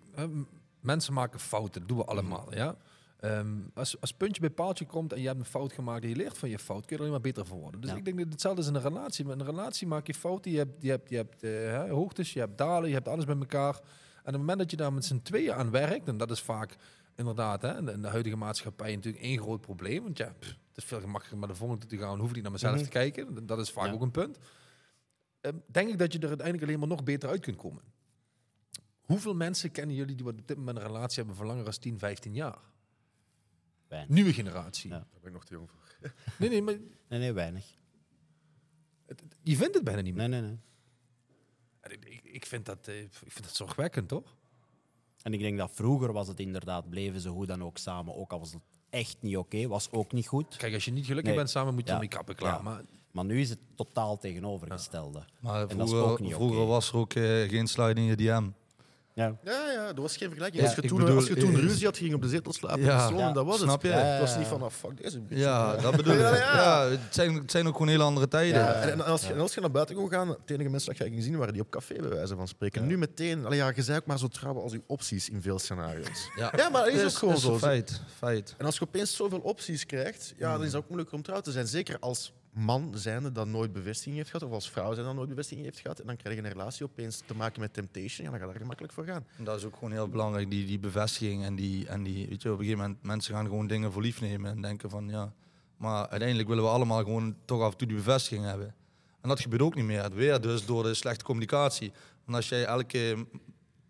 [0.81, 2.55] mensen maken fouten, dat doen we allemaal.
[2.55, 2.77] Ja?
[3.23, 6.17] Ehm, als, als puntje bij paaltje komt en je hebt een fout gemaakt en je
[6.17, 7.81] leert van je fout, kun je er alleen maar beter voor worden.
[7.81, 7.97] Dus Ja.
[7.97, 9.25] ik denk dat hetzelfde is in een relatie.
[9.25, 12.39] Met een relatie maak je fouten, je hebt, je hebt, je hebt eh, hoogtes, je
[12.39, 13.75] hebt dalen, je hebt alles bij elkaar.
[13.75, 13.81] En
[14.21, 16.77] op het moment dat je daar met z'n tweeën aan werkt, en dat is vaak
[17.17, 20.03] inderdaad hè, in, de, in de huidige maatschappij natuurlijk één groot probleem.
[20.03, 22.53] Want ja, pff, het is veel gemakkelijker naar de volgende te gaan, hoef niet naar
[22.53, 22.85] mezelf Mhm.
[22.85, 23.47] te kijken.
[23.47, 23.93] Dat is vaak Ja.
[23.93, 24.39] ook een punt.
[25.41, 27.83] Ehm, denk ik dat je er uiteindelijk alleen maar nog beter uit kunt komen.
[29.03, 31.73] Hoeveel mensen kennen jullie die wat op dit moment een relatie hebben van langer dan
[31.79, 32.59] 10, 15 jaar?
[33.93, 34.15] Weinig.
[34.15, 34.91] Nieuwe generatie.
[34.91, 34.97] Ja.
[34.97, 35.81] Daar ben ik nog te jong voor.
[36.39, 36.77] Nee, nee, maar
[37.09, 37.77] Nee, nee, weinig.
[39.07, 40.29] het- het- je vindt het bijna niet meer.
[40.29, 40.59] Nee, nee, nee.
[42.13, 44.37] Ik, ik, vind dat, eh, ik vind dat zorgwekkend, toch?
[45.23, 48.15] En ik denk dat vroeger was het inderdaad, bleven ze hoe dan ook samen.
[48.15, 50.57] Ook al was het echt niet oké, was ook niet goed.
[50.57, 51.37] Kijk, als je niet gelukkig Nee.
[51.37, 51.95] bent samen, moet je Ja.
[51.95, 52.57] ermee kappen klaar.
[52.57, 52.63] Ja.
[52.63, 55.25] Maar Maar nu is het totaal tegenovergestelde.
[55.41, 58.07] Maar En dat is vroeger, ook niet vroeger was er ook eh, geen slide in
[58.07, 58.49] je DM.
[59.15, 59.37] Ja.
[59.45, 60.63] Ja, ja, er was geen vergelijking.
[60.63, 62.53] Ja, als, je toen, bedoel, als je toen ruzie had, ging je op de zetel
[62.53, 62.81] slapen.
[62.83, 63.09] Ja.
[63.17, 63.93] Ja, dat was snap het.
[63.93, 63.99] je?
[63.99, 65.41] Het was niet van, ah, fuck deze bitch.
[65.43, 66.21] Ja, dat bedoel ik.
[66.21, 66.89] Ja, Ja, ja.
[66.91, 68.61] het, zijn, het zijn ook gewoon hele andere tijden.
[68.61, 70.89] Ja, en, en als je, en als je naar buiten kon gaan, het enige mensen
[70.89, 72.87] dat je ging zien waren die op café bij wijze van spreken.
[72.87, 75.59] Nu meteen, allee, ja, je zei ook maar zo trouw als je opties in veel
[75.59, 76.31] scenario's.
[76.37, 77.59] Ja, Ja, maar dat is ook gewoon is zo.
[77.59, 78.01] feit.
[78.19, 78.55] feit.
[78.59, 81.41] En als je opeens zoveel opties krijgt, ja, dan is het ook moeilijk om trouw
[81.41, 81.67] te zijn.
[81.67, 85.29] Zeker als man zijnde dat nooit bevestiging heeft gehad, of als vrouw zijnde dat nooit
[85.29, 86.01] bevestiging heeft gehad.
[86.01, 88.25] En dan krijg je een relatie opeens te maken met temptation.
[88.25, 89.27] Ja, dan ga je daar gemakkelijk voor gaan.
[89.37, 91.45] En dat is ook gewoon heel belangrijk, die, die bevestiging.
[91.45, 94.03] En die, en die, weet je, op een gegeven moment, mensen gaan gewoon dingen voor
[94.03, 95.33] lief nemen en denken van ja.
[95.77, 98.75] Maar uiteindelijk willen we allemaal gewoon toch af en toe die bevestiging hebben.
[99.21, 100.11] En dat gebeurt ook niet meer.
[100.15, 101.93] Weer dus door de slechte communicatie.
[102.25, 103.27] Want als jij elke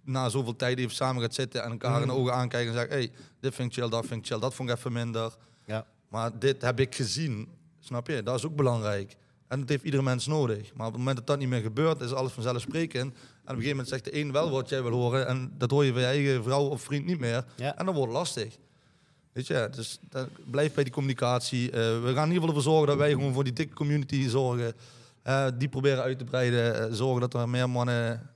[0.04, 2.90] na zoveel tijd even samen gaat zitten en elkaar in de ogen aankijken en zegt:
[2.90, 5.36] hey, dit vind ik chill, dat vind ik chill, dat vond ik even minder.
[5.66, 5.86] Ja.
[6.08, 7.48] Maar dit heb ik gezien,
[7.84, 8.22] snap je?
[8.22, 9.16] Dat is ook belangrijk.
[9.48, 10.74] En dat heeft iedere mens nodig.
[10.74, 13.12] Maar op het moment dat dat niet meer gebeurt, is alles vanzelfsprekend.
[13.12, 15.26] En op een gegeven moment zegt de een wel wat jij wil horen.
[15.26, 17.44] En dat hoor je van je eigen vrouw of vriend niet meer.
[17.56, 17.76] Ja.
[17.76, 18.56] En dan wordt het lastig.
[19.32, 21.70] Weet je, dus dat blijft bij die communicatie.
[21.70, 24.28] Eh, we gaan in ieder geval ervoor zorgen dat wij gewoon voor die dikke community
[24.28, 24.74] zorgen.
[25.22, 26.88] Eh, die proberen uit te breiden.
[26.88, 28.30] eh, zorgen dat er meer mannen...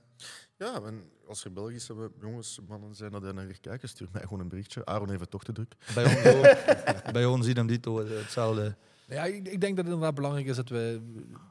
[0.57, 4.39] Ja, en als er Belgische jongens, mannen zijn dat er naar kijken, stuur mij gewoon
[4.39, 4.85] een berichtje.
[4.85, 5.75] Aaron heeft het toch te druk.
[5.93, 6.51] Bij ons,
[7.13, 8.75] bij ons zien hem die toch hetzelfde.
[9.07, 11.01] Ja, ik, ik denk dat het inderdaad belangrijk is dat we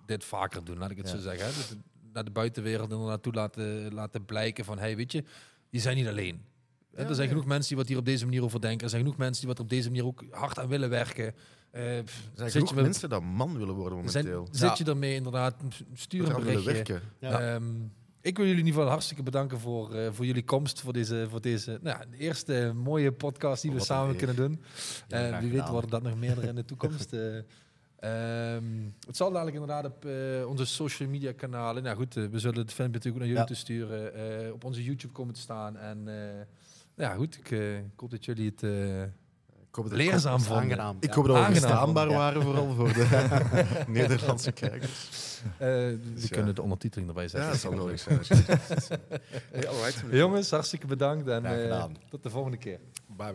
[0.06, 1.14] dit vaker doen, laat ik het Ja.
[1.16, 1.46] zo zeggen.
[1.46, 1.52] Hè.
[1.52, 1.76] Dat we
[2.12, 5.24] naar de buitenwereld inderdaad toe laten, laten blijken van, hey, weet je,
[5.70, 6.40] je zijn niet alleen.
[6.96, 8.84] Ja, er zijn genoeg mensen die wat hier op deze manier over denken.
[8.84, 11.34] Er zijn genoeg mensen die wat op deze manier ook hard aan willen werken.
[11.70, 12.04] Eh, Er
[12.34, 14.54] zijn genoeg je met- mensen dat man willen worden zijn, momenteel.
[14.68, 15.54] zit je ermee inderdaad,
[15.94, 16.92] stuur een gaan willen berichtje.
[16.92, 17.10] werken.
[17.18, 17.60] Ja.
[18.26, 21.26] Ik wil jullie in ieder geval hartstikke bedanken voor, eh, voor jullie komst, voor deze,
[21.30, 24.62] voor deze nou, ja, de eerste mooie podcast die Oh, we een samen kunnen doen.
[25.08, 27.12] Ja, Eh, wie weet worden dat nog meerdere in de toekomst.
[27.12, 27.36] eh.
[27.98, 28.64] Ehm,
[29.06, 30.04] het zal dadelijk inderdaad op
[30.48, 31.82] onze social media kanalen.
[31.82, 33.44] Nou goed, we zullen het filmpje natuurlijk naar jullie Ja.
[33.44, 34.52] te sturen.
[34.54, 35.76] op onze YouTube komen te staan.
[35.76, 36.44] En eh,
[36.96, 38.62] ja goed, ik, ik hoop dat jullie het
[39.76, 40.64] hoop dat leerzaam vonden.
[40.64, 40.96] Aangenaam.
[41.00, 42.32] Ik hoop dat we Aangenaam verstaanbaar vonden, ja.
[42.32, 43.64] waren, vooral voor de
[43.98, 45.08] Nederlandse kijkers.
[45.58, 46.28] Eh, we ja.
[46.30, 47.50] kunnen de ondertiteling erbij Ja, zetten.
[47.50, 48.20] dat zal nodig zijn.
[49.52, 50.18] Hey.
[50.18, 51.96] Jongens, hartstikke bedankt en eh, gedaan.
[52.10, 52.78] tot de volgende keer.
[53.06, 53.34] Bye bye.